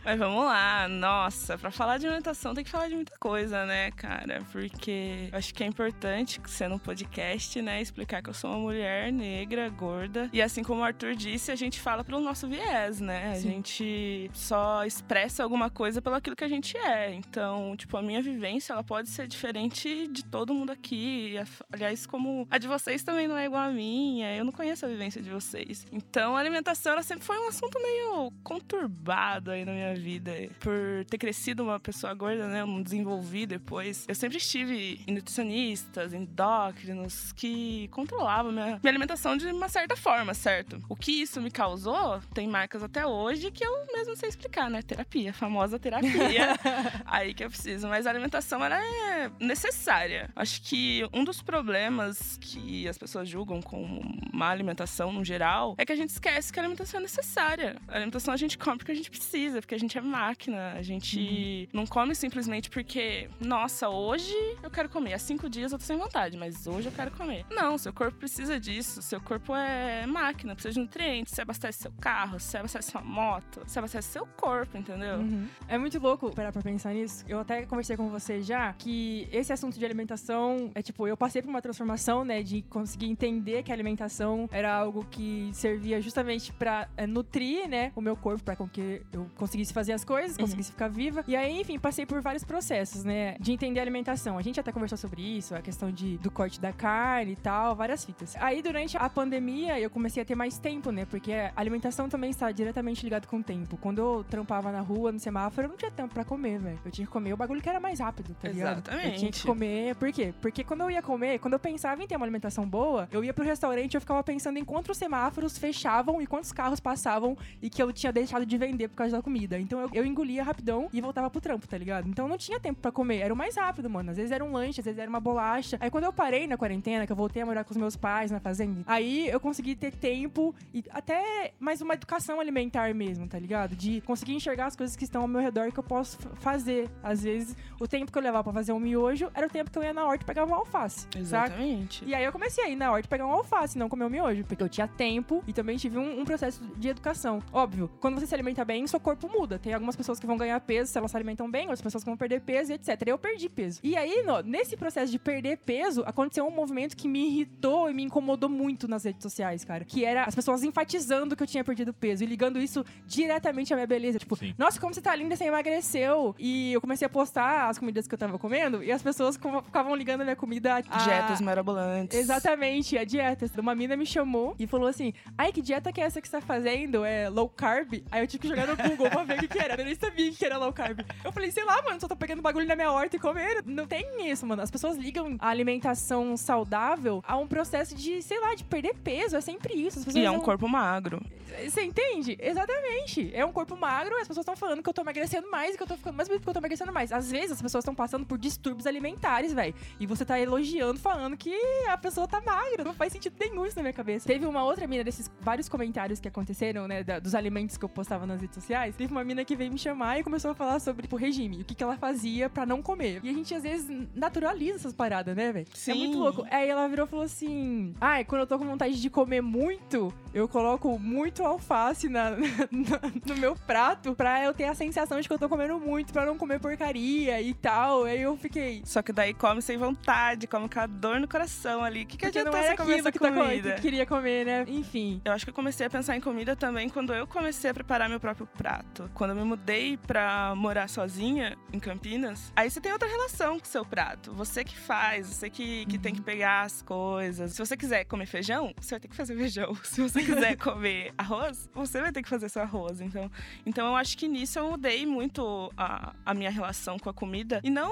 Mas 0.04 0.18
vamos 0.18 0.44
lá, 0.44 0.88
nossa, 0.88 1.58
pra 1.58 1.70
falar 1.70 1.98
de 1.98 2.06
alimentação 2.06 2.54
tem 2.54 2.64
que 2.64 2.70
falar 2.70 2.88
de 2.88 2.94
muita 2.94 3.12
coisa, 3.18 3.66
né, 3.66 3.90
cara? 3.92 4.42
Porque 4.50 5.28
eu 5.30 5.38
acho 5.38 5.54
que 5.54 5.62
é 5.62 5.66
importante, 5.66 6.40
sendo 6.46 6.76
um 6.76 6.78
podcast, 6.78 7.60
né, 7.60 7.80
explicar 7.82 8.22
que 8.22 8.30
eu 8.30 8.34
sou 8.34 8.50
uma 8.50 8.58
mulher 8.58 9.12
negra, 9.12 9.68
gorda. 9.68 10.30
E 10.32 10.40
assim 10.40 10.62
como 10.62 10.80
o 10.80 10.84
Arthur 10.84 11.14
disse, 11.14 11.52
a 11.52 11.56
gente 11.56 11.78
fala 11.80 12.02
pelo 12.02 12.20
nosso 12.20 12.48
viés, 12.48 13.00
né? 13.00 13.32
A 13.32 13.34
Sim. 13.34 13.50
gente 13.50 14.30
só 14.32 14.84
expressa 14.84 15.42
alguma 15.42 15.68
coisa 15.68 16.00
pelo 16.00 16.16
aquilo 16.16 16.34
que 16.34 16.44
a 16.44 16.48
gente 16.48 16.76
é. 16.76 17.12
Então, 17.12 17.76
tipo, 17.76 17.96
a 17.96 18.02
minha 18.02 18.22
vivência, 18.22 18.72
ela 18.72 18.82
pode 18.82 19.08
ser 19.10 19.26
diferente 19.26 20.08
de 20.08 20.24
todo 20.24 20.54
mundo 20.54 20.70
aqui. 20.70 21.34
Aliás, 21.72 22.06
como 22.06 22.46
a 22.50 22.58
de 22.58 22.66
vocês 22.66 23.02
também 23.02 23.28
não 23.28 23.36
é 23.36 23.44
igual 23.44 23.62
a 23.64 23.70
minha, 23.70 24.34
eu 24.34 24.44
não 24.44 24.52
conheço 24.52 24.86
a 24.86 24.88
vivência 24.88 25.20
de 25.20 25.30
vocês. 25.30 25.86
Então, 25.92 26.36
a 26.36 26.40
alimentação, 26.40 26.92
ela 26.92 27.02
sempre 27.02 27.24
foi 27.24 27.38
um 27.38 27.48
assunto 27.48 27.80
meio 27.82 28.32
conturbado 28.42 29.50
aí 29.50 29.64
na 29.64 29.72
minha 29.72 29.89
vida. 29.94 30.32
Por 30.60 31.04
ter 31.08 31.18
crescido 31.18 31.62
uma 31.62 31.80
pessoa 31.80 32.14
gorda, 32.14 32.46
né? 32.48 32.60
Eu 32.62 32.66
não 32.66 32.82
desenvolvi 32.82 33.46
depois. 33.46 34.04
Eu 34.08 34.14
sempre 34.14 34.38
estive 34.38 35.00
em 35.06 35.14
nutricionistas, 35.14 36.12
endócrinos, 36.12 37.32
que 37.32 37.88
controlavam 37.88 38.52
minha, 38.52 38.78
minha 38.82 38.90
alimentação 38.90 39.36
de 39.36 39.46
uma 39.46 39.68
certa 39.68 39.96
forma, 39.96 40.34
certo? 40.34 40.82
O 40.88 40.96
que 40.96 41.12
isso 41.12 41.40
me 41.40 41.50
causou 41.50 42.20
tem 42.34 42.48
marcas 42.48 42.82
até 42.82 43.06
hoje 43.06 43.50
que 43.50 43.64
eu 43.64 43.86
mesmo 43.92 44.16
sei 44.16 44.28
explicar, 44.28 44.70
né? 44.70 44.82
Terapia, 44.82 45.32
famosa 45.32 45.78
terapia. 45.78 46.56
aí 47.06 47.34
que 47.34 47.44
eu 47.44 47.50
preciso. 47.50 47.88
Mas 47.88 48.06
a 48.06 48.10
alimentação, 48.10 48.64
ela 48.64 48.78
é 48.78 49.30
necessária. 49.40 50.30
Acho 50.34 50.62
que 50.62 51.06
um 51.12 51.24
dos 51.24 51.42
problemas 51.42 52.38
que 52.40 52.88
as 52.88 52.96
pessoas 52.96 53.28
julgam 53.28 53.60
com 53.60 54.00
má 54.32 54.50
alimentação 54.50 55.12
no 55.12 55.24
geral 55.24 55.74
é 55.78 55.84
que 55.84 55.92
a 55.92 55.96
gente 55.96 56.10
esquece 56.10 56.52
que 56.52 56.58
a 56.58 56.62
alimentação 56.62 57.00
é 57.00 57.02
necessária. 57.02 57.76
A 57.88 57.96
alimentação 57.96 58.32
a 58.32 58.36
gente 58.36 58.56
come 58.58 58.78
porque 58.78 58.92
a 58.92 58.94
gente 58.94 59.10
precisa, 59.10 59.60
porque 59.60 59.74
a 59.74 59.78
gente 59.80 59.98
é 59.98 60.00
máquina. 60.00 60.72
A 60.72 60.82
gente 60.82 61.68
não 61.72 61.86
come 61.86 62.14
simplesmente 62.14 62.70
porque, 62.70 63.28
nossa, 63.40 63.88
hoje 63.88 64.34
eu 64.62 64.70
quero 64.70 64.88
comer. 64.88 65.14
Há 65.14 65.18
cinco 65.18 65.48
dias 65.48 65.72
eu 65.72 65.78
tô 65.78 65.84
sem 65.84 65.96
vontade, 65.96 66.36
mas 66.36 66.66
hoje 66.66 66.88
eu 66.88 66.92
quero 66.92 67.10
comer. 67.10 67.44
Não, 67.50 67.76
seu 67.78 67.92
corpo 67.92 68.18
precisa 68.18 68.60
disso. 68.60 69.02
Seu 69.02 69.20
corpo 69.20 69.54
é 69.54 70.06
máquina, 70.06 70.54
precisa 70.54 70.74
de 70.74 70.80
nutrientes. 70.80 71.34
Você 71.34 71.42
abastece 71.42 71.78
seu 71.78 71.92
carro, 72.00 72.38
você 72.38 72.58
abastece 72.58 72.90
sua 72.90 73.00
moto, 73.00 73.60
você 73.66 73.78
abastece 73.78 74.08
seu 74.08 74.26
corpo, 74.26 74.76
entendeu? 74.76 75.18
Uhum. 75.18 75.46
É 75.66 75.78
muito 75.78 75.98
louco 75.98 76.30
parar 76.34 76.52
pra 76.52 76.62
pensar 76.62 76.94
nisso. 76.94 77.24
Eu 77.28 77.40
até 77.40 77.64
conversei 77.66 77.96
com 77.96 78.08
você 78.08 78.42
já 78.42 78.72
que 78.72 79.28
esse 79.32 79.52
assunto 79.52 79.78
de 79.78 79.84
alimentação 79.84 80.70
é 80.74 80.82
tipo, 80.82 81.06
eu 81.06 81.16
passei 81.16 81.42
por 81.42 81.48
uma 81.48 81.62
transformação, 81.62 82.24
né, 82.24 82.42
de 82.42 82.62
conseguir 82.62 83.06
entender 83.06 83.62
que 83.62 83.70
a 83.70 83.74
alimentação 83.74 84.48
era 84.52 84.74
algo 84.74 85.06
que 85.10 85.50
servia 85.52 86.00
justamente 86.00 86.52
pra 86.52 86.88
é, 86.96 87.06
nutrir, 87.06 87.68
né, 87.68 87.92
o 87.94 88.00
meu 88.00 88.16
corpo, 88.16 88.42
pra 88.42 88.56
com 88.56 88.68
que 88.68 89.02
eu 89.12 89.26
conseguisse 89.36 89.69
fazer 89.72 89.92
as 89.92 90.04
coisas, 90.04 90.36
Uhum. 90.36 90.44
conseguisse 90.44 90.70
ficar 90.72 90.88
viva. 90.88 91.24
E 91.26 91.34
aí, 91.36 91.60
enfim, 91.60 91.78
passei 91.78 92.04
por 92.06 92.20
vários 92.20 92.44
processos, 92.44 93.04
né, 93.04 93.36
de 93.40 93.52
entender 93.52 93.80
a 93.80 93.82
alimentação. 93.82 94.38
A 94.38 94.42
gente 94.42 94.58
até 94.60 94.72
conversou 94.72 94.98
sobre 94.98 95.20
isso, 95.22 95.54
a 95.54 95.60
questão 95.60 95.90
de, 95.90 96.16
do 96.18 96.30
corte 96.30 96.60
da 96.60 96.72
carne 96.72 97.32
e 97.32 97.36
tal, 97.36 97.74
várias 97.74 98.04
fitas. 98.04 98.34
Aí, 98.36 98.62
durante 98.62 98.96
a 98.96 99.08
pandemia, 99.08 99.78
eu 99.78 99.90
comecei 99.90 100.22
a 100.22 100.26
ter 100.26 100.34
mais 100.34 100.58
tempo, 100.58 100.90
né, 100.90 101.04
porque 101.04 101.32
a 101.32 101.52
alimentação 101.56 102.08
também 102.08 102.30
está 102.30 102.50
diretamente 102.50 103.02
ligado 103.04 103.26
com 103.26 103.38
o 103.38 103.42
tempo. 103.42 103.76
Quando 103.76 103.98
eu 103.98 104.24
trampava 104.28 104.70
na 104.72 104.80
rua, 104.80 105.12
no 105.12 105.18
semáforo, 105.18 105.66
eu 105.66 105.70
não 105.70 105.76
tinha 105.76 105.90
tempo 105.90 106.12
pra 106.14 106.24
comer, 106.24 106.58
velho. 106.58 106.78
Eu 106.84 106.90
tinha 106.90 107.06
que 107.06 107.12
comer 107.12 107.32
o 107.32 107.36
bagulho 107.36 107.60
que 107.60 107.68
era 107.68 107.80
mais 107.80 108.00
rápido, 108.00 108.34
tá 108.40 108.48
ligado? 108.48 108.78
Eu 108.78 108.82
tinha 108.82 109.00
que 109.00 109.06
Exatamente. 109.38 109.46
comer. 109.46 109.94
Por 109.96 110.12
quê? 110.12 110.34
Porque 110.40 110.64
quando 110.64 110.80
eu 110.82 110.90
ia 110.90 111.02
comer, 111.02 111.38
quando 111.38 111.54
eu 111.54 111.58
pensava 111.58 112.02
em 112.02 112.06
ter 112.06 112.16
uma 112.16 112.24
alimentação 112.24 112.68
boa, 112.68 113.08
eu 113.12 113.22
ia 113.24 113.32
pro 113.34 113.44
restaurante 113.44 113.94
e 113.94 113.96
eu 113.96 114.00
ficava 114.00 114.22
pensando 114.22 114.58
em 114.58 114.64
quantos 114.64 114.96
semáforos 114.96 115.58
fechavam 115.58 116.20
e 116.22 116.26
quantos 116.26 116.52
carros 116.52 116.80
passavam 116.80 117.36
e 117.62 117.68
que 117.70 117.82
eu 117.82 117.92
tinha 117.92 118.12
deixado 118.12 118.44
de 118.46 118.56
vender 118.58 118.88
por 118.88 118.96
causa 118.96 119.16
da 119.16 119.22
comida. 119.22 119.58
Então 119.60 119.80
eu, 119.80 119.90
eu 119.92 120.06
engolia 120.06 120.42
rapidão 120.42 120.88
e 120.92 121.00
voltava 121.00 121.30
pro 121.30 121.40
trampo, 121.40 121.66
tá 121.66 121.76
ligado? 121.76 122.08
Então 122.08 122.24
eu 122.24 122.28
não 122.28 122.38
tinha 122.38 122.58
tempo 122.58 122.80
pra 122.80 122.90
comer. 122.92 123.18
Era 123.18 123.34
o 123.34 123.36
mais 123.36 123.56
rápido, 123.56 123.88
mano. 123.88 124.10
Às 124.10 124.16
vezes 124.16 124.32
era 124.32 124.44
um 124.44 124.52
lanche, 124.52 124.80
às 124.80 124.84
vezes 124.84 124.98
era 124.98 125.08
uma 125.08 125.20
bolacha. 125.20 125.76
Aí 125.80 125.90
quando 125.90 126.04
eu 126.04 126.12
parei 126.12 126.46
na 126.46 126.56
quarentena, 126.56 127.06
que 127.06 127.12
eu 127.12 127.16
voltei 127.16 127.42
a 127.42 127.46
morar 127.46 127.64
com 127.64 127.70
os 127.70 127.76
meus 127.76 127.96
pais 127.96 128.30
na 128.30 128.40
fazenda, 128.40 128.82
aí 128.86 129.28
eu 129.28 129.40
consegui 129.40 129.74
ter 129.74 129.92
tempo 129.92 130.54
e 130.72 130.84
até 130.90 131.52
mais 131.58 131.80
uma 131.80 131.94
educação 131.94 132.40
alimentar 132.40 132.94
mesmo, 132.94 133.26
tá 133.28 133.38
ligado? 133.38 133.76
De 133.76 134.00
conseguir 134.02 134.34
enxergar 134.34 134.66
as 134.66 134.76
coisas 134.76 134.96
que 134.96 135.04
estão 135.04 135.22
ao 135.22 135.28
meu 135.28 135.40
redor 135.40 135.70
que 135.72 135.78
eu 135.78 135.84
posso 135.84 136.18
fazer. 136.36 136.88
Às 137.02 137.22
vezes, 137.22 137.56
o 137.78 137.86
tempo 137.86 138.10
que 138.10 138.18
eu 138.18 138.22
levava 138.22 138.44
pra 138.44 138.52
fazer 138.52 138.72
um 138.72 138.80
miojo 138.80 139.30
era 139.34 139.46
o 139.46 139.50
tempo 139.50 139.70
que 139.70 139.78
eu 139.78 139.82
ia 139.82 139.92
na 139.92 140.04
horta 140.04 140.24
pegava 140.24 140.46
uma 140.50 140.58
alface. 140.58 141.00
Saca? 141.00 141.18
Exatamente. 141.18 142.04
E 142.04 142.14
aí 142.14 142.24
eu 142.24 142.32
comecei 142.32 142.64
a 142.64 142.68
ir 142.68 142.76
na 142.76 142.90
horta 142.90 143.08
pegar 143.08 143.26
um 143.26 143.32
alface, 143.32 143.78
não 143.78 143.88
comer 143.88 144.04
o 144.04 144.10
miojo, 144.10 144.44
porque 144.44 144.62
eu 144.62 144.68
tinha 144.68 144.86
tempo 144.88 145.42
e 145.46 145.52
também 145.52 145.76
tive 145.76 145.98
um, 145.98 146.20
um 146.20 146.24
processo 146.24 146.62
de 146.76 146.88
educação. 146.88 147.42
Óbvio, 147.52 147.90
quando 148.00 148.18
você 148.18 148.26
se 148.26 148.34
alimenta 148.34 148.64
bem, 148.64 148.86
seu 148.86 149.00
corpo 149.00 149.28
muda. 149.28 149.49
Tem 149.58 149.72
algumas 149.74 149.96
pessoas 149.96 150.18
que 150.20 150.26
vão 150.26 150.36
ganhar 150.36 150.58
peso 150.60 150.90
se 150.92 150.98
elas 150.98 151.10
se 151.10 151.16
alimentam 151.16 151.50
bem, 151.50 151.62
outras 151.62 151.80
pessoas 151.82 152.02
que 152.04 152.10
vão 152.10 152.16
perder 152.16 152.40
peso 152.40 152.72
e 152.72 152.74
etc. 152.74 153.02
Eu 153.06 153.18
perdi 153.18 153.48
peso. 153.48 153.80
E 153.82 153.96
aí, 153.96 154.22
no- 154.24 154.40
nesse 154.42 154.76
processo 154.76 155.10
de 155.10 155.18
perder 155.18 155.58
peso, 155.58 156.02
aconteceu 156.06 156.46
um 156.46 156.50
movimento 156.50 156.96
que 156.96 157.08
me 157.08 157.26
irritou 157.28 157.90
e 157.90 157.94
me 157.94 158.02
incomodou 158.02 158.48
muito 158.48 158.86
nas 158.88 159.04
redes 159.04 159.22
sociais, 159.22 159.64
cara. 159.64 159.84
Que 159.84 160.04
era 160.04 160.24
as 160.24 160.34
pessoas 160.34 160.62
enfatizando 160.62 161.34
que 161.36 161.42
eu 161.42 161.46
tinha 161.46 161.64
perdido 161.64 161.92
peso 161.92 162.22
e 162.24 162.26
ligando 162.26 162.58
isso 162.60 162.84
diretamente 163.06 163.72
à 163.72 163.76
minha 163.76 163.86
beleza. 163.86 164.18
Tipo, 164.18 164.36
Sim. 164.36 164.54
nossa, 164.58 164.80
como 164.80 164.94
você 164.94 165.00
tá 165.00 165.14
linda, 165.14 165.36
você 165.36 165.44
emagreceu. 165.44 166.34
E 166.38 166.72
eu 166.72 166.80
comecei 166.80 167.06
a 167.06 167.08
postar 167.08 167.68
as 167.68 167.78
comidas 167.78 168.06
que 168.06 168.14
eu 168.14 168.18
tava 168.18 168.38
comendo 168.38 168.82
e 168.82 168.92
as 168.92 169.02
pessoas 169.02 169.36
ficavam 169.64 169.94
ligando 169.94 170.20
a 170.22 170.24
minha 170.24 170.36
comida 170.36 170.76
a 170.76 170.80
Dietas 170.80 171.40
mirabolantes. 171.40 172.18
Exatamente, 172.18 172.96
a 172.98 173.04
dieta. 173.04 173.46
Uma 173.58 173.74
mina 173.74 173.96
me 173.96 174.06
chamou 174.06 174.54
e 174.58 174.66
falou 174.66 174.86
assim: 174.88 175.12
Ai, 175.36 175.52
que 175.52 175.60
dieta 175.62 175.92
que 175.92 176.00
é 176.00 176.04
essa 176.04 176.20
que 176.20 176.28
você 176.28 176.36
tá 176.36 176.40
fazendo? 176.40 177.04
É 177.04 177.28
low 177.28 177.48
carb? 177.48 177.94
Aí 178.10 178.22
eu 178.22 178.26
tive 178.26 178.42
que 178.42 178.48
jogar 178.48 178.66
no 178.66 178.76
Google 178.76 179.10
pra 179.10 179.24
ver 179.24 179.39
o 179.40 179.48
que, 179.48 179.48
que 179.48 179.58
era. 179.58 179.80
Eu 179.80 179.84
nem 179.84 179.94
sabia 179.94 180.30
que 180.32 180.44
era 180.44 180.58
low 180.58 180.72
carb. 180.72 181.00
Eu 181.24 181.32
falei, 181.32 181.50
sei 181.50 181.64
lá, 181.64 181.80
mano, 181.82 182.00
só 182.00 182.06
tô 182.08 182.16
pegando 182.16 182.42
bagulho 182.42 182.66
na 182.66 182.76
minha 182.76 182.90
horta 182.92 183.16
e 183.16 183.18
comendo. 183.18 183.62
Não 183.66 183.86
tem 183.86 184.30
isso, 184.30 184.46
mano. 184.46 184.62
As 184.62 184.70
pessoas 184.70 184.96
ligam 184.96 185.36
a 185.38 185.48
alimentação 185.48 186.36
saudável 186.36 187.22
a 187.26 187.36
um 187.36 187.46
processo 187.46 187.94
de, 187.94 188.22
sei 188.22 188.38
lá, 188.40 188.54
de 188.54 188.64
perder 188.64 188.94
peso. 188.94 189.36
É 189.36 189.40
sempre 189.40 189.74
isso. 189.74 189.98
As 189.98 190.04
pessoas 190.04 190.22
E 190.22 190.26
é 190.26 190.30
um 190.30 190.34
não- 190.34 190.40
corpo 190.40 190.68
magro. 190.68 191.20
Você 191.68 191.82
entende? 191.82 192.36
Exatamente. 192.40 193.30
É 193.34 193.44
um 193.44 193.52
corpo 193.52 193.76
magro, 193.76 194.14
as 194.16 194.28
pessoas 194.28 194.44
estão 194.44 194.56
falando 194.56 194.82
que 194.82 194.88
eu 194.88 194.92
tô 194.94 195.02
emagrecendo 195.02 195.50
mais 195.50 195.74
e 195.74 195.76
que 195.76 195.82
eu 195.82 195.86
tô 195.86 195.96
ficando 195.96 196.14
mais 196.16 196.28
bonito 196.28 196.40
porque 196.42 196.50
eu 196.50 196.54
tô 196.54 196.60
emagrecendo 196.60 196.92
mais. 196.92 197.12
Às 197.12 197.30
vezes 197.30 197.52
as 197.52 197.62
pessoas 197.62 197.82
estão 197.82 197.94
passando 197.94 198.24
por 198.24 198.38
distúrbios 198.38 198.86
alimentares, 198.86 199.52
velho. 199.52 199.74
E 199.98 200.06
você 200.06 200.24
tá 200.24 200.38
elogiando, 200.38 200.98
falando 201.00 201.36
que 201.36 201.52
a 201.88 201.98
pessoa 201.98 202.28
tá 202.28 202.40
magra. 202.40 202.84
Não 202.84 202.94
faz 202.94 203.12
sentido 203.12 203.34
nenhum 203.38 203.66
isso 203.66 203.74
na 203.76 203.82
minha 203.82 203.92
cabeça. 203.92 204.26
Teve 204.28 204.46
uma 204.46 204.62
outra 204.62 204.86
mina 204.86 205.02
desses 205.02 205.30
vários 205.40 205.68
comentários 205.68 206.20
que 206.20 206.28
aconteceram, 206.28 206.86
né, 206.86 207.02
da- 207.02 207.18
dos 207.18 207.34
alimentos 207.34 207.76
que 207.76 207.84
eu 207.84 207.88
postava 207.88 208.26
nas 208.26 208.40
redes 208.40 208.54
sociais. 208.54 208.94
Teve 208.94 209.10
uma 209.12 209.24
mina 209.30 209.44
que 209.44 209.54
veio 209.56 209.70
me 209.72 209.78
chamar 209.78 210.18
e 210.18 210.22
começou 210.24 210.50
a 210.50 210.54
falar 210.54 210.80
sobre 210.80 211.02
tipo, 211.02 211.16
regime, 211.16 211.60
o 211.60 211.64
que, 211.64 211.74
que 211.74 211.82
ela 211.82 211.96
fazia 211.96 212.48
pra 212.50 212.66
não 212.66 212.82
comer. 212.82 213.20
E 213.22 213.28
a 213.30 213.32
gente 213.32 213.54
às 213.54 213.62
vezes 213.62 213.88
naturaliza 214.14 214.76
essas 214.76 214.92
paradas, 214.92 215.36
né, 215.36 215.52
velho? 215.52 215.66
É 215.88 215.94
muito 215.94 216.18
louco. 216.18 216.46
Aí 216.50 216.68
ela 216.68 216.86
virou 216.88 217.06
e 217.06 217.08
falou 217.08 217.24
assim: 217.24 217.94
Ai, 218.00 218.24
quando 218.24 218.40
eu 218.42 218.46
tô 218.46 218.58
com 218.58 218.64
vontade 218.66 219.00
de 219.00 219.08
comer 219.10 219.40
muito, 219.40 220.12
eu 220.34 220.48
coloco 220.48 220.98
muito 220.98 221.44
alface 221.44 222.08
na, 222.08 222.30
na- 222.70 223.00
no 223.26 223.36
meu 223.36 223.54
prato 223.54 224.14
pra 224.14 224.44
eu 224.44 224.52
ter 224.52 224.64
a 224.64 224.74
sensação 224.74 225.20
de 225.20 225.28
que 225.28 225.32
eu 225.34 225.38
tô 225.38 225.48
comendo 225.48 225.78
muito, 225.78 226.12
pra 226.12 226.26
não 226.26 226.36
comer 226.36 226.58
porcaria 226.60 227.40
e 227.40 227.54
tal. 227.54 228.04
Aí 228.04 228.20
eu 228.22 228.36
fiquei. 228.36 228.82
Só 228.84 229.00
que 229.02 229.12
daí 229.12 229.32
come 229.34 229.62
sem 229.62 229.76
vontade, 229.78 230.46
come 230.46 230.68
com 230.68 230.80
a 230.80 230.86
dor 230.86 231.20
no 231.20 231.28
coração 231.28 231.84
ali. 231.84 232.02
O 232.02 232.06
que, 232.06 232.16
que 232.16 232.24
Porque 232.26 232.38
era 232.38 232.50
você 232.50 232.76
comer 232.76 232.98
essa 232.98 233.12
que, 233.12 233.18
tá, 233.18 233.30
co- 233.30 233.34
comida? 233.42 233.72
que 233.74 233.80
queria 233.82 234.06
comer, 234.06 234.44
né? 234.44 234.64
Enfim. 234.68 235.20
Eu 235.24 235.32
acho 235.32 235.44
que 235.44 235.50
eu 235.50 235.54
comecei 235.54 235.86
a 235.86 235.90
pensar 235.90 236.16
em 236.16 236.20
comida 236.20 236.56
também 236.56 236.88
quando 236.88 237.12
eu 237.14 237.26
comecei 237.26 237.70
a 237.70 237.74
preparar 237.74 238.08
meu 238.08 238.18
próprio 238.20 238.46
prato. 238.58 239.08
Quando 239.20 239.32
eu 239.32 239.36
me 239.36 239.44
mudei 239.44 239.98
pra 239.98 240.54
morar 240.56 240.88
sozinha 240.88 241.54
em 241.74 241.78
Campinas, 241.78 242.50
aí 242.56 242.70
você 242.70 242.80
tem 242.80 242.90
outra 242.90 243.06
relação 243.06 243.60
com 243.60 243.66
o 243.66 243.68
seu 243.68 243.84
prato. 243.84 244.32
Você 244.32 244.64
que 244.64 244.74
faz, 244.74 245.26
você 245.26 245.50
que, 245.50 245.84
que 245.84 245.98
tem 245.98 246.14
que 246.14 246.22
pegar 246.22 246.62
as 246.62 246.80
coisas. 246.80 247.52
Se 247.52 247.58
você 247.58 247.76
quiser 247.76 248.04
comer 248.04 248.24
feijão, 248.24 248.72
você 248.80 248.94
vai 248.94 249.00
ter 249.00 249.08
que 249.08 249.14
fazer 249.14 249.36
feijão. 249.36 249.74
Se 249.84 250.00
você 250.00 250.22
quiser 250.22 250.56
comer 250.56 251.12
arroz, 251.18 251.68
você 251.74 252.00
vai 252.00 252.10
ter 252.12 252.22
que 252.22 252.30
fazer 252.30 252.48
seu 252.48 252.62
arroz. 252.62 253.02
Então, 253.02 253.30
então 253.66 253.88
eu 253.88 253.96
acho 253.96 254.16
que 254.16 254.26
nisso 254.26 254.58
eu 254.58 254.70
mudei 254.70 255.04
muito 255.04 255.70
a, 255.76 256.14
a 256.24 256.32
minha 256.32 256.50
relação 256.50 256.98
com 256.98 257.10
a 257.10 257.12
comida. 257.12 257.60
E 257.62 257.68
não 257.68 257.90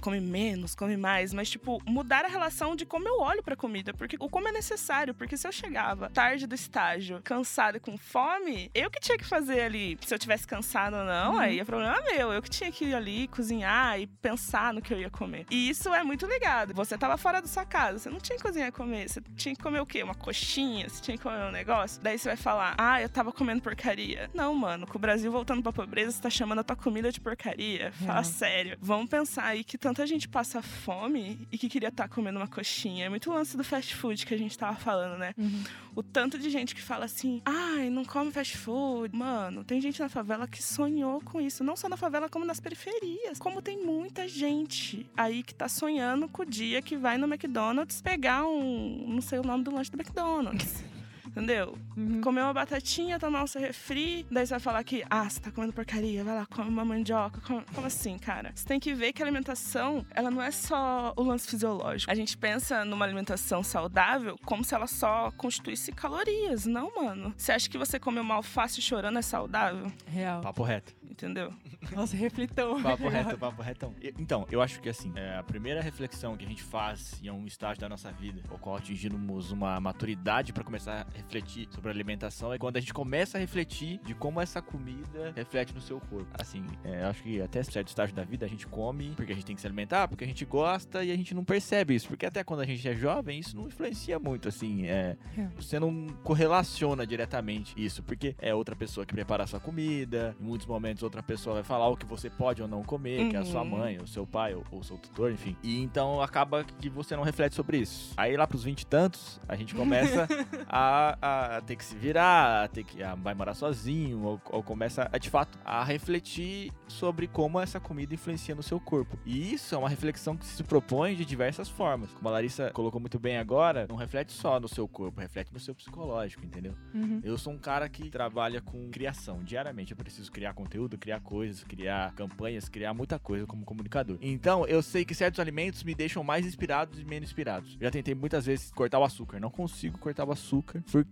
come 0.00 0.18
menos, 0.18 0.74
come 0.74 0.96
mais, 0.96 1.32
mas 1.32 1.48
tipo, 1.48 1.80
mudar 1.86 2.24
a 2.24 2.28
relação 2.28 2.74
de 2.74 2.84
como 2.84 3.06
eu 3.06 3.20
olho 3.20 3.40
pra 3.40 3.54
comida. 3.54 3.94
Porque 3.94 4.16
o 4.18 4.28
como 4.28 4.48
é 4.48 4.52
necessário. 4.52 5.14
Porque 5.14 5.36
se 5.36 5.46
eu 5.46 5.52
chegava 5.52 6.10
tarde 6.10 6.44
do 6.44 6.56
estágio, 6.56 7.20
cansada 7.22 7.78
com 7.78 7.96
fome, 7.96 8.68
eu 8.74 8.90
que 8.90 8.98
tinha 8.98 9.16
que 9.16 9.24
fazer 9.24 9.65
ali. 9.66 9.98
Se 10.04 10.14
eu 10.14 10.18
tivesse 10.18 10.46
cansado 10.46 10.96
ou 10.96 11.04
não, 11.04 11.34
uhum. 11.34 11.38
aí 11.38 11.60
é 11.60 11.64
problema 11.64 12.00
meu. 12.02 12.32
Eu 12.32 12.42
que 12.42 12.50
tinha 12.50 12.72
que 12.72 12.86
ir 12.86 12.94
ali 12.94 13.28
cozinhar 13.28 14.00
e 14.00 14.06
pensar 14.06 14.72
no 14.72 14.80
que 14.80 14.92
eu 14.92 14.98
ia 14.98 15.10
comer. 15.10 15.46
E 15.50 15.68
isso 15.68 15.92
é 15.92 16.02
muito 16.02 16.26
ligado. 16.26 16.74
Você 16.74 16.96
tava 16.96 17.16
fora 17.16 17.40
da 17.40 17.48
sua 17.48 17.64
casa, 17.64 17.98
você 17.98 18.10
não 18.10 18.18
tinha 18.18 18.36
que 18.36 18.42
cozinhar 18.42 18.68
e 18.68 18.72
comer. 18.72 19.08
Você 19.08 19.20
tinha 19.36 19.54
que 19.54 19.62
comer 19.62 19.80
o 19.80 19.86
quê? 19.86 20.02
Uma 20.02 20.14
coxinha? 20.14 20.88
Você 20.88 21.02
tinha 21.02 21.16
que 21.16 21.22
comer 21.22 21.44
um 21.44 21.50
negócio? 21.50 22.00
Daí 22.02 22.18
você 22.18 22.28
vai 22.28 22.36
falar, 22.36 22.74
ah, 22.78 23.00
eu 23.00 23.08
tava 23.08 23.32
comendo 23.32 23.60
porcaria. 23.60 24.30
Não, 24.32 24.54
mano, 24.54 24.86
com 24.86 24.96
o 24.96 25.00
Brasil 25.00 25.30
voltando 25.30 25.62
pra 25.62 25.72
pobreza, 25.72 26.12
você 26.12 26.22
tá 26.22 26.30
chamando 26.30 26.60
a 26.60 26.64
tua 26.64 26.76
comida 26.76 27.10
de 27.10 27.20
porcaria. 27.20 27.92
Fala 27.92 28.20
é. 28.20 28.24
sério. 28.24 28.78
Vamos 28.80 29.08
pensar 29.08 29.44
aí 29.44 29.64
que 29.64 29.76
tanta 29.76 30.06
gente 30.06 30.28
passa 30.28 30.62
fome 30.62 31.46
e 31.50 31.58
que 31.58 31.68
queria 31.68 31.88
estar 31.88 32.08
tá 32.08 32.14
comendo 32.14 32.38
uma 32.38 32.48
coxinha. 32.48 33.06
É 33.06 33.08
muito 33.08 33.30
lance 33.30 33.56
do 33.56 33.64
fast 33.64 33.94
food 33.94 34.24
que 34.24 34.34
a 34.34 34.38
gente 34.38 34.56
tava 34.56 34.76
falando, 34.76 35.18
né? 35.18 35.34
Uhum. 35.36 35.64
O 35.94 36.02
tanto 36.02 36.38
de 36.38 36.50
gente 36.50 36.74
que 36.74 36.82
fala 36.82 37.06
assim, 37.06 37.40
ai, 37.44 37.88
não 37.90 38.04
come 38.04 38.30
fast 38.30 38.56
food. 38.56 39.16
Mano, 39.16 39.55
tem 39.64 39.80
gente 39.80 40.00
na 40.00 40.08
favela 40.08 40.46
que 40.46 40.62
sonhou 40.62 41.20
com 41.20 41.40
isso. 41.40 41.62
Não 41.62 41.76
só 41.76 41.88
na 41.88 41.96
favela, 41.96 42.28
como 42.28 42.44
nas 42.44 42.60
periferias. 42.60 43.38
Como 43.38 43.62
tem 43.62 43.84
muita 43.84 44.26
gente 44.28 45.08
aí 45.16 45.42
que 45.42 45.54
tá 45.54 45.68
sonhando 45.68 46.28
com 46.28 46.42
o 46.42 46.46
dia 46.46 46.82
que 46.82 46.96
vai 46.96 47.18
no 47.18 47.26
McDonald's 47.26 48.00
pegar 48.00 48.46
um. 48.46 49.04
não 49.08 49.20
sei 49.20 49.38
o 49.38 49.42
nome 49.42 49.64
do 49.64 49.70
lanche 49.70 49.90
do 49.90 49.98
McDonald's. 49.98 50.84
Entendeu? 51.36 51.76
Uhum. 51.94 52.22
Comer 52.22 52.40
uma 52.40 52.54
batatinha, 52.54 53.18
tomar 53.18 53.44
um 53.44 53.46
seu 53.46 53.60
refri, 53.60 54.26
daí 54.30 54.46
você 54.46 54.54
vai 54.54 54.60
falar 54.60 54.82
que, 54.82 55.04
ah, 55.10 55.28
você 55.28 55.38
tá 55.38 55.50
comendo 55.50 55.70
porcaria, 55.70 56.24
vai 56.24 56.34
lá, 56.34 56.46
come 56.46 56.70
uma 56.70 56.82
mandioca. 56.82 57.42
Come... 57.42 57.62
Como 57.74 57.86
assim, 57.86 58.16
cara? 58.16 58.52
Você 58.54 58.66
tem 58.66 58.80
que 58.80 58.94
ver 58.94 59.12
que 59.12 59.22
a 59.22 59.26
alimentação, 59.26 60.06
ela 60.14 60.30
não 60.30 60.40
é 60.40 60.50
só 60.50 61.12
o 61.14 61.22
lance 61.22 61.46
fisiológico. 61.46 62.10
A 62.10 62.14
gente 62.14 62.38
pensa 62.38 62.86
numa 62.86 63.04
alimentação 63.04 63.62
saudável 63.62 64.38
como 64.46 64.64
se 64.64 64.74
ela 64.74 64.86
só 64.86 65.30
constituísse 65.32 65.92
calorias. 65.92 66.64
Não, 66.64 66.90
mano. 66.94 67.34
Você 67.36 67.52
acha 67.52 67.68
que 67.68 67.76
você 67.76 68.00
comer 68.00 68.20
uma 68.20 68.36
alface 68.36 68.80
chorando 68.80 69.18
é 69.18 69.22
saudável? 69.22 69.92
Real. 70.06 70.40
Papo 70.40 70.62
reto. 70.62 70.94
Entendeu? 71.16 71.52
Nossa, 71.94 72.16
reflitão. 72.16 72.82
Papo 72.82 73.08
reto, 73.08 73.38
papo 73.38 73.62
retão. 73.62 73.94
Então, 74.18 74.46
eu 74.50 74.60
acho 74.60 74.80
que 74.80 74.88
assim, 74.88 75.12
é, 75.16 75.38
a 75.38 75.42
primeira 75.42 75.80
reflexão 75.80 76.36
que 76.36 76.44
a 76.44 76.48
gente 76.48 76.62
faz 76.62 77.20
em 77.22 77.30
um 77.30 77.46
estágio 77.46 77.80
da 77.80 77.88
nossa 77.88 78.12
vida, 78.12 78.42
o 78.50 78.58
qual 78.58 78.76
atingimos 78.76 79.50
uma 79.50 79.80
maturidade 79.80 80.52
para 80.52 80.62
começar 80.62 81.02
a 81.02 81.18
refletir 81.26 81.68
sobre 81.70 81.90
a 81.90 81.92
alimentação, 81.92 82.52
é 82.52 82.58
quando 82.58 82.76
a 82.76 82.80
gente 82.80 82.94
começa 82.94 83.36
a 83.36 83.40
refletir 83.40 83.98
de 84.04 84.14
como 84.14 84.40
essa 84.40 84.62
comida 84.62 85.32
reflete 85.34 85.74
no 85.74 85.80
seu 85.80 86.00
corpo. 86.00 86.28
Assim, 86.38 86.64
é, 86.84 87.02
eu 87.02 87.08
acho 87.08 87.22
que 87.22 87.42
até 87.42 87.62
certo 87.62 87.88
estágio 87.88 88.14
da 88.14 88.24
vida 88.24 88.46
a 88.46 88.48
gente 88.48 88.66
come 88.66 89.12
porque 89.16 89.32
a 89.32 89.34
gente 89.34 89.44
tem 89.44 89.54
que 89.54 89.60
se 89.60 89.66
alimentar, 89.66 90.08
porque 90.08 90.24
a 90.24 90.26
gente 90.26 90.44
gosta 90.44 91.04
e 91.04 91.10
a 91.10 91.16
gente 91.16 91.34
não 91.34 91.44
percebe 91.44 91.94
isso. 91.94 92.08
Porque 92.08 92.24
até 92.24 92.44
quando 92.44 92.60
a 92.60 92.64
gente 92.64 92.86
é 92.88 92.94
jovem, 92.94 93.40
isso 93.40 93.56
não 93.56 93.66
influencia 93.66 94.18
muito, 94.18 94.48
assim. 94.48 94.86
É, 94.86 95.16
é. 95.36 95.48
você 95.56 95.80
não 95.80 96.06
correlaciona 96.22 97.06
diretamente 97.06 97.74
isso, 97.76 98.02
porque 98.02 98.36
é 98.38 98.54
outra 98.54 98.76
pessoa 98.76 99.04
que 99.04 99.12
prepara 99.12 99.44
a 99.44 99.46
sua 99.46 99.60
comida, 99.60 100.36
em 100.40 100.44
muitos 100.44 100.66
momentos 100.66 101.02
outra 101.02 101.22
pessoa 101.22 101.54
vai 101.54 101.64
falar 101.64 101.88
o 101.88 101.96
que 101.96 102.06
você 102.06 102.30
pode 102.30 102.62
ou 102.62 102.68
não 102.68 102.82
comer, 102.82 103.20
uhum. 103.20 103.30
que 103.30 103.36
é 103.36 103.40
a 103.40 103.44
sua 103.44 103.62
uhum. 103.62 103.70
mãe, 103.70 103.98
o 103.98 104.06
seu 104.06 104.26
pai, 104.26 104.54
ou 104.54 104.64
o 104.70 104.84
seu 104.84 104.96
tutor, 104.96 105.32
enfim. 105.32 105.56
E 105.62 105.82
então 105.82 106.22
acaba 106.22 106.62
que 106.64 106.88
você 106.88 107.16
não 107.16 107.22
reflete 107.22 107.54
sobre 107.54 107.78
isso. 107.78 108.12
Aí 108.16 108.36
lá 108.36 108.46
pros 108.46 108.62
vinte 108.62 108.82
e 108.82 108.86
tantos, 108.86 109.40
a 109.48 109.56
gente 109.56 109.74
começa 109.74 110.28
a, 110.68 111.15
a, 111.20 111.60
ter 111.60 111.76
que 111.76 111.84
se 111.84 111.96
virar, 111.96 112.64
a 112.64 112.68
ter 112.68 112.84
que. 112.84 113.02
A, 113.02 113.14
vai 113.14 113.34
morar 113.34 113.54
sozinho, 113.54 114.22
ou, 114.22 114.40
ou 114.46 114.62
começa 114.62 115.08
a, 115.12 115.18
de 115.18 115.30
fato 115.30 115.58
a 115.64 115.82
refletir 115.84 116.72
sobre 116.88 117.26
como 117.26 117.60
essa 117.60 117.80
comida 117.80 118.14
influencia 118.14 118.54
no 118.54 118.62
seu 118.62 118.78
corpo. 118.80 119.18
E 119.24 119.52
isso 119.52 119.74
é 119.74 119.78
uma 119.78 119.88
reflexão 119.88 120.36
que 120.36 120.46
se 120.46 120.62
propõe 120.62 121.14
de 121.14 121.24
diversas 121.24 121.68
formas. 121.68 122.10
Como 122.12 122.28
a 122.28 122.32
Larissa 122.32 122.70
colocou 122.70 123.00
muito 123.00 123.18
bem 123.18 123.38
agora, 123.38 123.86
não 123.88 123.96
reflete 123.96 124.32
só 124.32 124.58
no 124.60 124.68
seu 124.68 124.86
corpo, 124.86 125.20
reflete 125.20 125.52
no 125.52 125.60
seu 125.60 125.74
psicológico, 125.74 126.44
entendeu? 126.44 126.74
Uhum. 126.94 127.20
Eu 127.22 127.36
sou 127.38 127.52
um 127.52 127.58
cara 127.58 127.88
que 127.88 128.10
trabalha 128.10 128.60
com 128.60 128.90
criação 128.90 129.42
diariamente. 129.42 129.92
Eu 129.92 129.96
preciso 129.96 130.30
criar 130.30 130.54
conteúdo, 130.54 130.98
criar 130.98 131.20
coisas, 131.20 131.62
criar 131.64 132.12
campanhas, 132.14 132.68
criar 132.68 132.94
muita 132.94 133.18
coisa 133.18 133.46
como 133.46 133.64
comunicador. 133.64 134.18
Então, 134.20 134.66
eu 134.66 134.82
sei 134.82 135.04
que 135.04 135.14
certos 135.14 135.40
alimentos 135.40 135.82
me 135.82 135.94
deixam 135.94 136.22
mais 136.22 136.46
inspirados 136.46 136.98
e 136.98 137.04
menos 137.04 137.28
inspirados. 137.28 137.76
Já 137.80 137.90
tentei 137.90 138.14
muitas 138.14 138.46
vezes 138.46 138.70
cortar 138.70 138.98
o 138.98 139.04
açúcar, 139.04 139.40
não 139.40 139.50
consigo 139.50 139.98
cortar 139.98 140.24
o 140.24 140.32
açúcar, 140.32 140.82
porque 140.90 141.05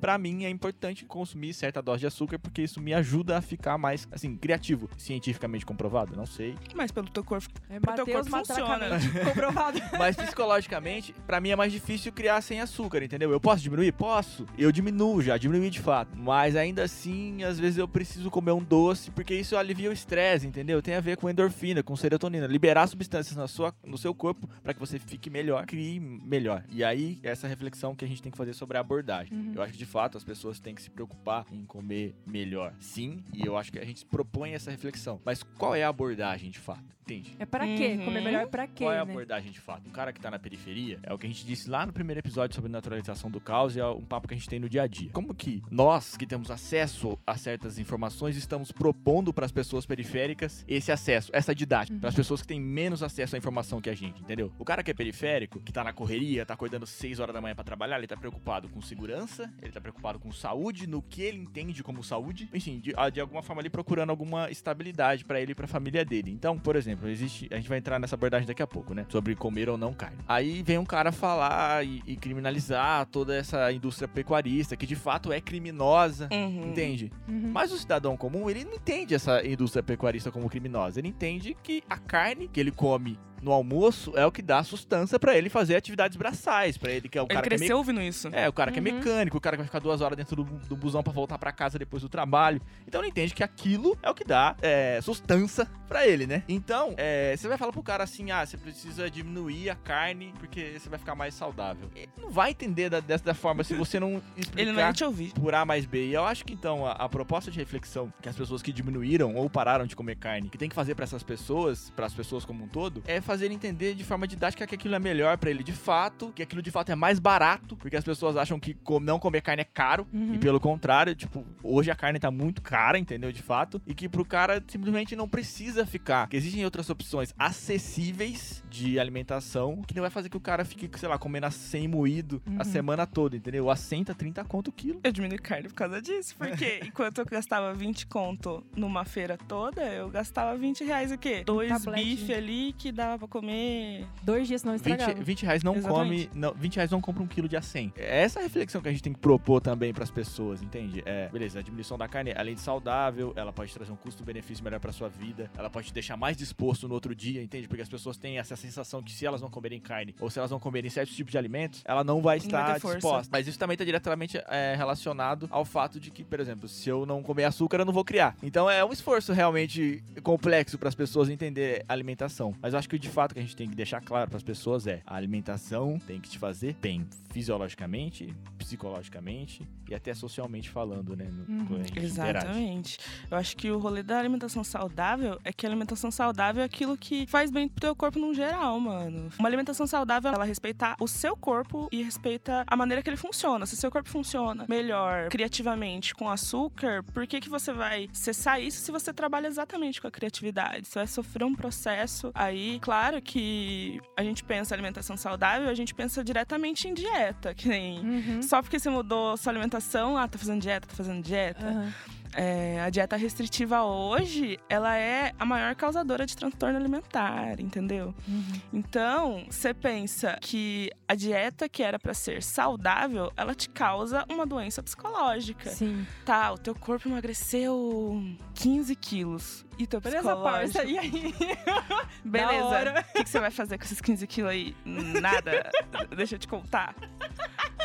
para 0.00 0.18
mim 0.18 0.44
é 0.44 0.50
importante 0.50 1.04
consumir 1.04 1.52
certa 1.54 1.82
dose 1.82 2.00
de 2.00 2.06
açúcar, 2.06 2.38
porque 2.38 2.62
isso 2.62 2.80
me 2.80 2.94
ajuda 2.94 3.38
a 3.38 3.42
ficar 3.42 3.76
mais, 3.78 4.08
assim, 4.10 4.36
criativo. 4.36 4.88
Cientificamente 4.96 5.64
comprovado? 5.66 6.16
Não 6.16 6.26
sei. 6.26 6.56
Mas 6.74 6.90
pelo 6.90 7.08
teu 7.08 7.24
corpo, 7.24 7.48
é, 7.68 7.80
pro 7.80 7.94
teu 7.94 8.06
corpo 8.06 8.30
funciona. 8.30 8.86
comprovado. 9.24 9.80
Mas 9.98 10.16
psicologicamente, 10.16 11.14
para 11.26 11.40
mim 11.40 11.50
é 11.50 11.56
mais 11.56 11.72
difícil 11.72 12.12
criar 12.12 12.40
sem 12.40 12.60
açúcar, 12.60 13.02
entendeu? 13.02 13.30
Eu 13.30 13.40
posso 13.40 13.62
diminuir? 13.62 13.92
Posso. 13.92 14.46
Eu 14.56 14.72
diminuo 14.72 15.22
já, 15.22 15.36
diminui 15.36 15.70
de 15.70 15.80
fato. 15.80 16.16
Mas 16.16 16.56
ainda 16.56 16.84
assim, 16.84 17.42
às 17.42 17.58
vezes 17.58 17.78
eu 17.78 17.88
preciso 17.88 18.30
comer 18.30 18.52
um 18.52 18.62
doce, 18.62 19.10
porque 19.10 19.34
isso 19.34 19.56
alivia 19.56 19.90
o 19.90 19.92
estresse, 19.92 20.46
entendeu? 20.46 20.80
Tem 20.82 20.94
a 20.94 21.00
ver 21.00 21.16
com 21.16 21.28
endorfina, 21.28 21.82
com 21.82 21.96
serotonina. 21.96 22.46
Liberar 22.46 22.86
substâncias 22.86 23.36
na 23.36 23.48
sua, 23.48 23.74
no 23.84 23.98
seu 23.98 24.14
corpo 24.14 24.48
para 24.62 24.74
que 24.74 24.80
você 24.80 24.98
fique 24.98 25.30
melhor, 25.30 25.66
crie 25.66 26.00
melhor. 26.00 26.64
E 26.70 26.84
aí, 26.84 27.18
essa 27.22 27.46
reflexão 27.46 27.94
que 27.94 28.04
a 28.04 28.08
gente 28.08 28.22
tem 28.22 28.30
que 28.30 28.38
fazer 28.38 28.54
sobre 28.54 28.76
a 28.76 28.80
abordagem. 28.80 29.32
Uhum. 29.40 29.52
Eu 29.54 29.62
acho 29.62 29.72
que 29.72 29.78
de 29.78 29.86
fato 29.86 30.16
as 30.16 30.24
pessoas 30.24 30.60
têm 30.60 30.74
que 30.74 30.82
se 30.82 30.90
preocupar 30.90 31.46
em 31.50 31.64
comer 31.64 32.14
melhor. 32.26 32.74
Sim, 32.80 33.22
e 33.32 33.44
eu 33.44 33.56
acho 33.56 33.72
que 33.72 33.78
a 33.78 33.84
gente 33.84 34.04
propõe 34.04 34.52
essa 34.52 34.70
reflexão. 34.70 35.20
Mas 35.24 35.42
qual 35.42 35.74
é 35.74 35.82
a 35.82 35.88
abordagem 35.88 36.50
de 36.50 36.58
fato? 36.58 37.00
Entende? 37.02 37.34
É 37.40 37.46
para 37.46 37.66
quê? 37.66 37.96
Uhum. 37.98 38.04
Comer 38.04 38.20
melhor 38.22 38.42
é 38.42 38.46
pra 38.46 38.66
quê? 38.68 38.84
Qual 38.84 38.92
é 38.92 39.00
a 39.00 39.04
né? 39.04 39.10
abordagem 39.10 39.50
de 39.50 39.58
fato? 39.58 39.88
Um 39.88 39.92
cara 39.92 40.12
que 40.12 40.20
tá 40.20 40.30
na 40.30 40.38
periferia, 40.38 41.00
é 41.02 41.12
o 41.12 41.18
que 41.18 41.26
a 41.26 41.28
gente 41.28 41.44
disse 41.44 41.68
lá 41.68 41.84
no 41.84 41.92
primeiro 41.92 42.20
episódio 42.20 42.54
sobre 42.54 42.70
naturalização 42.70 43.28
do 43.28 43.40
caos 43.40 43.74
e 43.74 43.80
é 43.80 43.86
um 43.86 44.04
papo 44.04 44.28
que 44.28 44.34
a 44.34 44.36
gente 44.36 44.48
tem 44.48 44.60
no 44.60 44.68
dia 44.68 44.82
a 44.82 44.86
dia. 44.86 45.10
Como 45.12 45.34
que 45.34 45.60
nós, 45.70 46.16
que 46.16 46.24
temos 46.24 46.50
acesso 46.50 47.18
a 47.26 47.36
certas 47.36 47.78
informações, 47.78 48.36
estamos 48.36 48.70
propondo 48.70 49.32
para 49.32 49.44
as 49.44 49.50
pessoas 49.50 49.84
periféricas 49.84 50.64
esse 50.68 50.92
acesso, 50.92 51.30
essa 51.34 51.52
didática, 51.52 51.94
uhum. 51.94 52.00
para 52.00 52.10
as 52.10 52.14
pessoas 52.14 52.42
que 52.42 52.46
têm 52.46 52.60
menos 52.60 53.02
acesso 53.02 53.34
à 53.34 53.38
informação 53.38 53.80
que 53.80 53.90
a 53.90 53.94
gente, 53.94 54.20
entendeu? 54.20 54.52
O 54.56 54.64
cara 54.64 54.82
que 54.82 54.90
é 54.92 54.94
periférico, 54.94 55.58
que 55.60 55.72
tá 55.72 55.82
na 55.82 55.92
correria, 55.92 56.46
tá 56.46 56.54
acordando 56.54 56.86
6 56.86 57.18
horas 57.18 57.34
da 57.34 57.40
manhã 57.40 57.56
para 57.56 57.64
trabalhar, 57.64 57.98
ele 57.98 58.06
tá 58.06 58.16
preocupado 58.16 58.68
com 58.68 58.80
segurança, 58.80 59.19
ele 59.62 59.72
tá 59.72 59.80
preocupado 59.80 60.18
com 60.18 60.30
saúde, 60.32 60.86
no 60.86 61.02
que 61.02 61.22
ele 61.22 61.38
entende 61.38 61.82
como 61.82 62.02
saúde, 62.02 62.48
enfim, 62.52 62.78
de, 62.78 62.92
de 63.12 63.20
alguma 63.20 63.42
forma 63.42 63.62
ali 63.62 63.70
procurando 63.70 64.10
alguma 64.10 64.50
estabilidade 64.50 65.24
para 65.24 65.40
ele 65.40 65.52
e 65.52 65.54
para 65.54 65.64
a 65.64 65.68
família 65.68 66.04
dele. 66.04 66.30
Então, 66.30 66.58
por 66.58 66.76
exemplo, 66.76 67.08
existe, 67.08 67.48
a 67.50 67.56
gente 67.56 67.68
vai 67.68 67.78
entrar 67.78 67.98
nessa 67.98 68.14
abordagem 68.14 68.46
daqui 68.46 68.62
a 68.62 68.66
pouco, 68.66 68.94
né? 68.94 69.06
Sobre 69.08 69.34
comer 69.34 69.68
ou 69.68 69.76
não 69.76 69.92
carne. 69.92 70.18
Aí 70.28 70.62
vem 70.62 70.78
um 70.78 70.84
cara 70.84 71.12
falar 71.12 71.84
e, 71.84 72.02
e 72.06 72.16
criminalizar 72.16 73.06
toda 73.06 73.34
essa 73.34 73.72
indústria 73.72 74.08
pecuarista, 74.08 74.76
que 74.76 74.86
de 74.86 74.96
fato 74.96 75.32
é 75.32 75.40
criminosa, 75.40 76.28
uhum. 76.32 76.70
entende? 76.70 77.12
Uhum. 77.28 77.50
Mas 77.52 77.72
o 77.72 77.78
cidadão 77.78 78.16
comum, 78.16 78.48
ele 78.48 78.64
não 78.64 78.74
entende 78.74 79.14
essa 79.14 79.44
indústria 79.46 79.82
pecuarista 79.82 80.30
como 80.30 80.48
criminosa. 80.48 81.00
Ele 81.00 81.08
entende 81.08 81.56
que 81.62 81.82
a 81.88 81.98
carne 81.98 82.48
que 82.48 82.60
ele 82.60 82.70
come 82.70 83.18
no 83.42 83.52
almoço 83.52 84.12
é 84.16 84.26
o 84.26 84.32
que 84.32 84.42
dá 84.42 84.62
sustância 84.62 85.18
para 85.18 85.36
ele 85.36 85.48
fazer 85.48 85.76
atividades 85.76 86.16
braçais, 86.16 86.76
para 86.76 86.92
ele 86.92 87.08
que 87.08 87.18
é 87.18 87.22
o 87.22 87.24
ele 87.24 87.34
cara 87.34 87.42
cresceu 87.42 87.66
que 87.66 87.72
é 87.72 87.76
ouvindo 87.76 88.00
isso. 88.00 88.28
É, 88.32 88.48
o 88.48 88.52
cara 88.52 88.70
uhum. 88.70 88.74
que 88.74 88.88
é 88.88 88.92
uhum. 88.92 88.98
mecânico, 88.98 89.36
o 89.36 89.40
cara 89.40 89.56
que 89.56 89.62
vai 89.62 89.66
ficar 89.66 89.78
duas 89.78 90.00
horas 90.00 90.16
dentro 90.16 90.36
do, 90.36 90.44
do 90.44 90.76
busão 90.76 91.02
para 91.02 91.12
voltar 91.12 91.38
para 91.38 91.52
casa 91.52 91.78
depois 91.78 92.02
do 92.02 92.08
trabalho. 92.08 92.60
Então 92.86 93.00
ele 93.00 93.08
entende 93.08 93.34
que 93.34 93.42
aquilo 93.42 93.98
é 94.02 94.10
o 94.10 94.14
que 94.14 94.24
dá 94.24 94.56
é, 94.60 95.00
sustância 95.02 95.68
para 95.88 96.06
ele, 96.06 96.26
né? 96.26 96.44
Então, 96.48 96.94
é, 96.96 97.36
você 97.36 97.48
vai 97.48 97.58
falar 97.58 97.72
pro 97.72 97.82
cara 97.82 98.04
assim, 98.04 98.30
ah, 98.30 98.46
você 98.46 98.56
precisa 98.56 99.10
diminuir 99.10 99.70
a 99.70 99.74
carne 99.74 100.32
porque 100.38 100.78
você 100.78 100.88
vai 100.88 100.98
ficar 100.98 101.16
mais 101.16 101.34
saudável. 101.34 101.90
Ele 101.96 102.08
não 102.16 102.30
vai 102.30 102.50
entender 102.50 102.88
da, 102.88 103.00
dessa 103.00 103.34
forma 103.34 103.64
se 103.64 103.74
você 103.74 103.98
não 103.98 104.22
explicar 104.36 104.60
ele 104.62 104.72
não 104.72 104.80
vai 104.80 104.92
te 104.92 105.04
ouvir. 105.04 105.32
por 105.32 105.52
A 105.52 105.64
mais 105.64 105.84
B. 105.84 106.06
E 106.06 106.14
eu 106.14 106.24
acho 106.24 106.44
que 106.44 106.52
então 106.52 106.86
a, 106.86 106.92
a 106.92 107.08
proposta 107.08 107.50
de 107.50 107.58
reflexão 107.58 108.12
que 108.22 108.28
as 108.28 108.36
pessoas 108.36 108.62
que 108.62 108.72
diminuíram 108.72 109.34
ou 109.34 109.50
pararam 109.50 109.84
de 109.84 109.96
comer 109.96 110.16
carne, 110.16 110.48
que 110.48 110.58
tem 110.58 110.68
que 110.68 110.74
fazer 110.74 110.94
para 110.94 111.04
essas 111.04 111.22
pessoas, 111.22 111.90
para 111.96 112.06
as 112.06 112.14
pessoas 112.14 112.44
como 112.44 112.64
um 112.64 112.68
todo, 112.68 113.02
é 113.06 113.20
fazer 113.30 113.52
entender 113.52 113.94
de 113.94 114.02
forma 114.02 114.26
didática 114.26 114.66
que 114.66 114.74
aquilo 114.74 114.92
é 114.92 114.98
melhor 114.98 115.38
para 115.38 115.50
ele 115.50 115.62
de 115.62 115.70
fato, 115.70 116.32
que 116.34 116.42
aquilo 116.42 116.60
de 116.60 116.70
fato 116.72 116.90
é 116.90 116.96
mais 116.96 117.20
barato, 117.20 117.76
porque 117.76 117.96
as 117.96 118.02
pessoas 118.02 118.36
acham 118.36 118.58
que 118.58 118.76
não 119.02 119.20
comer 119.20 119.40
carne 119.40 119.62
é 119.62 119.64
caro, 119.64 120.04
uhum. 120.12 120.34
e 120.34 120.38
pelo 120.38 120.58
contrário, 120.58 121.14
tipo, 121.14 121.46
hoje 121.62 121.92
a 121.92 121.94
carne 121.94 122.18
tá 122.18 122.28
muito 122.28 122.60
cara, 122.60 122.98
entendeu? 122.98 123.30
De 123.30 123.40
fato, 123.40 123.80
e 123.86 123.94
que 123.94 124.08
pro 124.08 124.24
cara 124.24 124.60
simplesmente 124.66 125.14
não 125.14 125.28
precisa 125.28 125.86
ficar. 125.86 126.28
Que 126.28 126.36
existem 126.36 126.64
outras 126.64 126.90
opções 126.90 127.32
acessíveis 127.38 128.64
de 128.68 128.98
alimentação 128.98 129.80
que 129.86 129.94
não 129.94 130.02
vai 130.02 130.10
fazer 130.10 130.28
que 130.28 130.36
o 130.36 130.40
cara 130.40 130.64
fique, 130.64 130.90
sei 130.98 131.08
lá, 131.08 131.16
comendo 131.16 131.46
a 131.46 131.52
100 131.52 131.86
moído 131.86 132.42
uhum. 132.44 132.56
a 132.58 132.64
semana 132.64 133.06
toda, 133.06 133.36
entendeu? 133.36 133.70
A 133.70 133.76
100 133.76 134.04
tá 134.04 134.14
30 134.14 134.44
conto 134.44 134.68
o 134.68 134.72
quilo. 134.72 134.98
Eu 135.04 135.12
diminui 135.12 135.38
carne 135.38 135.68
por 135.68 135.74
causa 135.74 136.02
disso, 136.02 136.34
porque 136.36 136.80
enquanto 136.84 137.18
eu 137.18 137.24
gastava 137.26 137.72
20 137.72 138.08
conto 138.08 138.66
numa 138.74 139.04
feira 139.04 139.38
toda, 139.38 139.82
eu 139.82 140.08
gastava 140.10 140.58
20 140.58 140.82
reais 140.82 141.12
o 141.12 141.18
quê? 141.18 141.44
Dois 141.44 141.86
bife 141.86 142.34
ali 142.34 142.74
que 142.76 142.90
dá 142.90 143.19
pra 143.20 143.28
comer. 143.28 144.06
Dois 144.22 144.48
dias 144.48 144.64
não 144.64 144.72
20, 144.72 144.80
estragava. 144.80 145.22
20 145.22 145.42
reais 145.44 145.62
não 145.62 145.76
Exatamente. 145.76 146.28
come. 146.28 146.40
Não, 146.40 146.52
20 146.54 146.76
reais 146.76 146.90
não 146.90 147.00
compra 147.00 147.22
um 147.22 147.26
quilo 147.26 147.48
de 147.48 147.56
acém. 147.56 147.92
É 147.96 148.22
essa 148.22 148.40
a 148.40 148.42
reflexão 148.42 148.80
que 148.80 148.88
a 148.88 148.90
gente 148.90 149.02
tem 149.02 149.12
que 149.12 149.18
propor 149.18 149.60
também 149.60 149.92
pras 149.92 150.10
pessoas, 150.10 150.62
entende? 150.62 151.02
É, 151.04 151.28
beleza, 151.28 151.58
a 151.58 151.62
diminuição 151.62 151.96
da 151.98 152.08
carne, 152.08 152.32
além 152.36 152.54
de 152.54 152.60
saudável, 152.60 153.32
ela 153.36 153.52
pode 153.52 153.72
trazer 153.72 153.92
um 153.92 153.96
custo-benefício 153.96 154.64
melhor 154.64 154.80
pra 154.80 154.92
sua 154.92 155.08
vida, 155.08 155.50
ela 155.56 155.68
pode 155.70 155.88
te 155.88 155.94
deixar 155.94 156.16
mais 156.16 156.36
disposto 156.36 156.88
no 156.88 156.94
outro 156.94 157.14
dia, 157.14 157.42
entende? 157.42 157.68
Porque 157.68 157.82
as 157.82 157.88
pessoas 157.88 158.16
têm 158.16 158.38
essa 158.38 158.56
sensação 158.56 159.02
que 159.02 159.12
se 159.12 159.26
elas 159.26 159.40
não 159.40 159.50
comerem 159.50 159.78
carne 159.80 160.14
ou 160.20 160.30
se 160.30 160.38
elas 160.38 160.50
não 160.50 160.58
comerem 160.58 160.90
certos 160.90 161.14
tipos 161.14 161.30
de 161.30 161.38
alimentos, 161.38 161.82
ela 161.84 162.02
não 162.02 162.20
vai 162.20 162.38
estar 162.38 162.80
força. 162.80 162.96
disposta. 162.96 163.28
Mas 163.30 163.46
isso 163.46 163.58
também 163.58 163.76
tá 163.76 163.84
diretamente 163.84 164.38
é, 164.48 164.74
relacionado 164.76 165.48
ao 165.50 165.64
fato 165.64 166.00
de 166.00 166.10
que, 166.10 166.24
por 166.24 166.40
exemplo, 166.40 166.68
se 166.68 166.88
eu 166.88 167.04
não 167.04 167.22
comer 167.22 167.44
açúcar, 167.44 167.78
eu 167.78 167.84
não 167.84 167.92
vou 167.92 168.04
criar. 168.04 168.36
Então 168.42 168.68
é 168.70 168.84
um 168.84 168.92
esforço 168.92 169.32
realmente 169.32 170.02
complexo 170.22 170.78
para 170.78 170.88
as 170.88 170.94
pessoas 170.94 171.28
entender 171.28 171.84
a 171.88 171.92
alimentação. 171.92 172.54
Mas 172.62 172.72
eu 172.72 172.78
acho 172.78 172.88
que 172.88 172.98
de 172.98 173.08
fato 173.10 173.32
que 173.34 173.38
a 173.40 173.42
gente 173.42 173.56
tem 173.56 173.68
que 173.68 173.74
deixar 173.74 174.00
claro 174.00 174.28
para 174.28 174.36
as 174.36 174.42
pessoas 174.42 174.86
é 174.86 175.02
a 175.06 175.14
alimentação 175.16 175.98
tem 176.06 176.20
que 176.20 176.28
te 176.30 176.38
fazer 176.38 176.76
bem 176.80 177.06
fisiologicamente, 177.32 178.34
psicologicamente 178.58 179.66
e 179.88 179.94
até 179.94 180.14
socialmente 180.14 180.70
falando, 180.70 181.16
né? 181.16 181.26
No, 181.30 181.60
Uhum. 181.60 181.84
gente 181.84 181.90
interage. 182.06 182.46
Exatamente. 182.46 182.98
Eu 183.30 183.36
acho 183.36 183.56
que 183.56 183.70
o 183.70 183.78
rolê 183.78 184.02
da 184.02 184.18
alimentação 184.18 184.62
saudável 184.64 185.38
é 185.44 185.52
que 185.52 185.66
a 185.66 185.68
alimentação 185.68 186.10
saudável 186.10 186.62
é 186.62 186.66
aquilo 186.66 186.96
que 186.96 187.26
faz 187.26 187.50
bem 187.50 187.68
pro 187.68 187.80
teu 187.80 187.94
corpo 187.96 188.18
no 188.18 188.32
geral, 188.34 188.78
mano. 188.78 189.30
Uma 189.38 189.48
alimentação 189.48 189.86
saudável, 189.86 190.32
ela 190.32 190.44
respeita 190.44 190.94
o 191.00 191.08
seu 191.08 191.36
corpo 191.36 191.88
e 191.90 192.02
respeita 192.02 192.64
a 192.66 192.76
maneira 192.76 193.02
que 193.02 193.10
ele 193.10 193.16
funciona. 193.16 193.66
Se 193.66 193.76
seu 193.76 193.90
corpo 193.90 194.08
funciona 194.08 194.64
melhor 194.68 195.28
criativamente 195.28 196.14
com 196.14 196.28
açúcar, 196.28 197.02
por 197.12 197.26
que 197.26 197.40
que 197.40 197.48
você 197.48 197.72
vai 197.72 198.08
cessar 198.12 198.60
isso 198.60 198.80
se 198.80 198.92
você 198.92 199.12
trabalha 199.12 199.46
exatamente 199.48 200.00
com 200.00 200.06
a 200.06 200.10
criatividade? 200.10 200.86
Você 200.86 200.98
vai 201.00 201.06
sofrer 201.06 201.44
um 201.44 201.54
processo 201.54 202.30
aí, 202.34 202.78
claro 202.80 202.99
que 203.20 204.00
a 204.16 204.22
gente 204.22 204.44
pensa 204.44 204.74
alimentação 204.74 205.16
saudável, 205.16 205.68
a 205.68 205.74
gente 205.74 205.94
pensa 205.94 206.22
diretamente 206.22 206.86
em 206.88 206.94
dieta, 206.94 207.54
que 207.54 207.68
nem 207.68 208.00
Uhum. 208.00 208.42
só 208.42 208.60
porque 208.62 208.78
você 208.78 208.90
mudou 208.90 209.36
sua 209.36 209.52
alimentação, 209.52 210.16
ah, 210.18 210.28
tá 210.28 210.36
fazendo 210.38 210.60
dieta, 210.60 210.86
tá 210.86 210.94
fazendo 210.94 211.22
dieta. 211.22 211.64
Aham. 211.66 211.92
É, 212.34 212.80
a 212.80 212.90
dieta 212.90 213.16
restritiva 213.16 213.82
hoje, 213.82 214.58
ela 214.68 214.96
é 214.96 215.32
a 215.38 215.44
maior 215.44 215.74
causadora 215.74 216.26
de 216.26 216.36
transtorno 216.36 216.78
alimentar, 216.78 217.60
entendeu? 217.60 218.14
Uhum. 218.28 218.60
Então, 218.72 219.44
você 219.50 219.74
pensa 219.74 220.38
que 220.40 220.90
a 221.08 221.14
dieta 221.14 221.68
que 221.68 221.82
era 221.82 221.98
pra 221.98 222.14
ser 222.14 222.42
saudável, 222.42 223.32
ela 223.36 223.54
te 223.54 223.68
causa 223.68 224.24
uma 224.28 224.46
doença 224.46 224.82
psicológica. 224.82 225.70
Sim. 225.70 226.06
Tá, 226.24 226.52
o 226.52 226.58
teu 226.58 226.74
corpo 226.74 227.08
emagreceu 227.08 228.22
15 228.54 228.94
quilos. 228.96 229.66
E 229.78 229.86
teu 229.86 230.00
Beleza, 230.00 230.36
parça. 230.36 230.84
E 230.84 230.98
aí? 230.98 231.34
Beleza. 232.22 233.00
O 233.00 233.12
que, 233.14 233.24
que 233.24 233.30
você 233.30 233.40
vai 233.40 233.50
fazer 233.50 233.78
com 233.78 233.84
esses 233.84 234.00
15 234.00 234.26
quilos 234.26 234.50
aí? 234.50 234.76
Nada. 234.84 235.70
Deixa 236.14 236.34
eu 236.34 236.38
te 236.38 236.46
contar. 236.46 236.94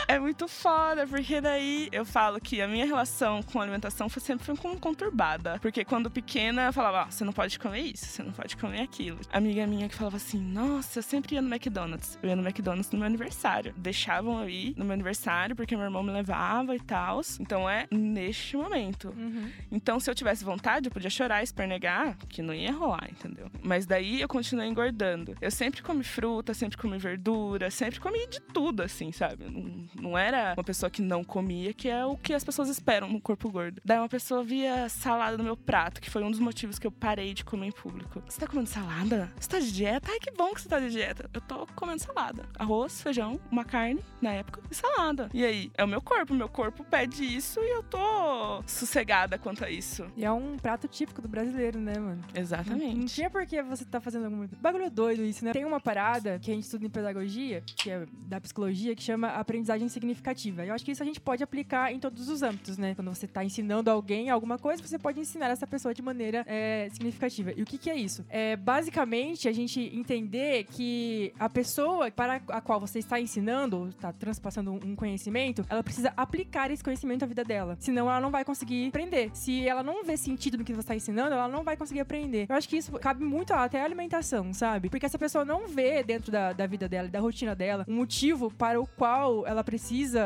É 0.08 0.20
muito 0.20 0.48
foda, 0.48 1.08
porque 1.08 1.42
daí 1.42 1.90
eu 1.92 2.06
falo 2.06 2.40
que 2.40 2.62
a 2.62 2.68
minha 2.68 2.86
relação 2.86 3.42
com 3.42 3.60
a 3.60 3.64
alimentação 3.64 4.08
foi 4.08 4.22
sempre 4.22 4.56
con- 4.58 4.78
conturbada. 4.78 5.58
Porque 5.60 5.84
quando 5.84 6.12
pequena, 6.12 6.68
eu 6.68 6.74
falava, 6.74 7.04
ó, 7.08 7.12
você 7.12 7.24
não 7.24 7.34
pode 7.34 7.58
comer 7.58 7.80
isso, 7.82 8.06
você 8.06 8.24
não 8.24 8.32
pode 8.32 8.56
comer 8.58 8.82
aquilo. 8.82 9.20
Amiga 9.32 9.66
minha 9.66 9.90
que 9.90 9.96
falava 9.96 10.18
assim, 10.18 10.40
nossa, 10.40 11.00
eu 11.00 11.04
sempre 11.04 11.36
ia 11.36 11.42
no 11.42 11.50
McDonald's. 11.54 12.20
Eu 12.22 12.30
ia 12.30 12.36
no 12.36 12.44
McDonald's 12.44 12.92
no 12.92 13.00
meu 13.00 13.08
aniversário. 13.08 13.74
Deixavam 13.78 14.42
eu 14.42 14.50
ir 14.50 14.74
no 14.78 14.86
meu 14.86 14.94
aniversário, 14.94 15.56
porque 15.56 15.76
meu 15.76 15.86
irmão 15.86 16.04
me 16.04 16.12
levava 16.12 16.76
e 16.76 16.80
tal. 16.80 17.22
Então 17.40 17.70
é 17.70 17.88
neste 17.92 18.56
momento. 18.58 19.10
Uhum. 19.18 19.50
Então, 19.72 20.00
se 20.00 20.10
eu 20.10 20.16
tivesse 20.16 20.44
vontade, 20.44 20.88
eu 20.88 20.92
podia 20.92 21.10
chorar 21.10 21.42
espernegar, 21.44 22.18
que 22.30 22.42
não 22.42 22.54
ia 22.54 22.72
rolar, 22.72 23.08
entendeu? 23.10 23.50
Mas 23.64 23.86
daí 23.86 24.22
eu 24.22 24.28
continuei 24.28 24.68
engordando. 24.68 25.36
Eu 25.42 25.50
sempre 25.52 25.82
comi 25.82 26.04
fruta, 26.04 26.54
sempre 26.54 26.78
comi 26.78 26.98
verdura, 26.98 27.72
sempre 27.72 28.00
comi 28.00 28.28
de 28.28 28.40
tudo, 28.40 28.84
assim, 28.84 29.12
sabe? 29.12 29.46
Não, 29.46 29.86
não 30.00 30.18
era 30.18 30.54
uma 30.56 30.64
pessoa 30.64 30.90
que 30.90 31.02
não 31.02 31.24
comia, 31.24 31.74
que 31.74 31.90
é 31.90 32.06
o 32.06 32.18
que 32.18 32.34
as 32.34 32.44
pessoas 32.44 32.70
esperam 32.70 33.10
no 33.10 33.20
corpo 33.22 33.50
gordo. 33.52 33.82
Daí 33.84 33.98
uma 33.98 34.10
pessoa 34.10 34.44
via 34.44 34.88
salada 34.90 35.38
no 35.38 35.44
meu 35.44 35.58
prato, 35.58 36.02
que 36.02 36.10
foi 36.10 36.24
um 36.24 36.32
dos 36.32 36.40
motivos 36.40 36.78
que 36.80 36.88
eu 36.88 36.92
parei 36.92 37.34
de 37.34 37.44
comer 37.44 37.68
em 37.68 37.72
público. 37.72 38.22
Você 38.28 38.40
tá 38.40 38.48
comendo 38.48 38.70
salada? 38.70 39.32
Você 39.40 39.50
tá 39.50 39.60
de 39.60 39.72
dieta? 39.72 40.10
Ai, 40.12 40.20
que 40.20 40.32
bom 40.32 40.54
que 40.54 40.62
você 40.62 40.70
tá 40.70 40.80
de 40.80 40.90
dieta. 40.90 41.30
Eu 41.34 41.42
tô 41.42 41.68
comendo 41.76 42.02
salada. 42.02 42.48
Arroz, 42.58 43.02
feijão, 43.02 43.40
uma 43.52 43.64
carne, 43.66 44.02
na 44.22 44.32
época, 44.32 44.62
e 44.70 44.76
salada. 44.76 45.30
E 45.34 45.44
aí? 45.44 45.72
É 45.76 45.84
o 45.84 45.88
meu 45.88 46.02
corpo. 46.02 46.34
Meu 46.34 46.50
corpo 46.50 46.84
pede 46.84 47.24
isso 47.24 47.60
e 47.60 47.70
eu 47.76 47.84
tô 47.84 48.64
sossegada 48.66 49.38
quanto 49.38 49.64
a 49.64 49.70
isso. 49.70 50.06
E 50.16 50.26
é 50.26 50.32
um 50.32 50.58
prato 50.58 50.88
típico 50.88 51.22
do 51.22 51.28
brasileiro, 51.28 51.80
né, 51.80 51.98
mano? 51.98 52.22
Não, 52.34 52.42
Exatamente. 52.42 52.96
não 52.96 53.06
tinha 53.06 53.30
por 53.30 53.46
que 53.46 53.62
você 53.64 53.86
tá 53.86 54.00
fazendo 54.00 54.26
algum 54.26 54.48
bagulho 54.62 54.90
doido 54.90 55.24
isso, 55.24 55.44
né? 55.44 55.52
Tem 55.52 55.66
uma 55.66 55.80
parada 55.80 56.40
que 56.40 56.52
a 56.52 56.54
gente 56.54 56.64
estuda 56.64 56.86
em 56.86 56.90
pedagogia, 56.90 57.62
que 57.66 57.90
é 57.90 58.06
da 58.28 58.40
psicologia, 58.40 58.96
que 58.96 59.04
chama 59.04 59.30
aprendizagem 59.30 59.85
significativa. 59.90 60.66
Eu 60.66 60.74
acho 60.74 60.84
que 60.84 60.92
isso 60.92 61.04
a 61.04 61.06
gente 61.06 61.20
pode 61.20 61.44
aplicar 61.44 61.94
em 61.94 62.00
todos 62.00 62.30
os 62.30 62.42
âmbitos, 62.42 62.78
né? 62.78 62.96
Quando 62.96 63.14
você 63.14 63.28
tá 63.28 63.44
ensinando 63.44 63.90
alguém 63.90 64.30
alguma 64.30 64.58
coisa, 64.58 64.82
você 64.82 65.00
pode 65.00 65.20
ensinar 65.20 65.50
essa 65.50 65.68
pessoa 65.68 65.94
de 65.94 66.02
maneira 66.02 66.44
é, 66.48 66.88
significativa. 66.92 67.52
E 67.56 67.62
o 67.62 67.66
que, 67.66 67.78
que 67.78 67.90
é 67.90 67.96
isso? 67.96 68.26
É 68.30 68.56
basicamente 68.56 69.48
a 69.48 69.52
gente 69.52 69.80
entender 69.96 70.66
que 70.66 71.34
a 71.40 71.50
pessoa 71.50 72.12
para 72.12 72.42
a 72.48 72.62
qual 72.62 72.80
você 72.80 73.00
está 73.00 73.20
ensinando, 73.20 73.90
está 73.90 74.12
transpassando 74.12 74.74
um 74.74 74.96
conhecimento, 74.96 75.66
ela 75.70 75.84
precisa 75.84 76.14
aplicar 76.16 76.72
esse 76.72 76.84
conhecimento 76.84 77.24
à 77.24 77.28
vida 77.28 77.44
dela. 77.44 77.78
Senão 77.80 78.10
ela 78.10 78.20
não 78.20 78.32
vai 78.32 78.46
conseguir 78.46 78.88
aprender. 78.88 79.30
Se 79.34 79.68
ela 79.68 79.84
não 79.84 80.04
vê 80.04 80.18
sentido 80.18 80.58
no 80.58 80.64
que 80.64 80.74
você 80.74 80.82
está 80.82 80.96
ensinando, 80.96 81.34
ela 81.34 81.48
não 81.48 81.64
vai 81.64 81.78
conseguir 81.78 82.00
aprender. 82.00 82.46
Eu 82.50 82.56
acho 82.56 82.68
que 82.70 82.78
isso 82.78 82.92
cabe 82.94 83.24
muito 83.24 83.54
até 83.54 83.82
a 83.82 83.86
alimentação, 83.86 84.54
sabe? 84.54 84.90
Porque 84.90 85.08
se 85.08 85.16
a 85.16 85.20
pessoa 85.20 85.46
não 85.46 85.68
vê 85.68 86.04
dentro 86.04 86.32
da, 86.32 86.54
da 86.54 86.66
vida 86.66 86.88
dela, 86.88 87.08
da 87.08 87.20
rotina 87.20 87.56
dela, 87.56 87.86
um 87.88 87.96
motivo 87.96 88.52
para 88.52 88.80
o 88.80 88.88
qual 88.88 89.46
ela 89.46 89.64
precisa, 89.64 89.75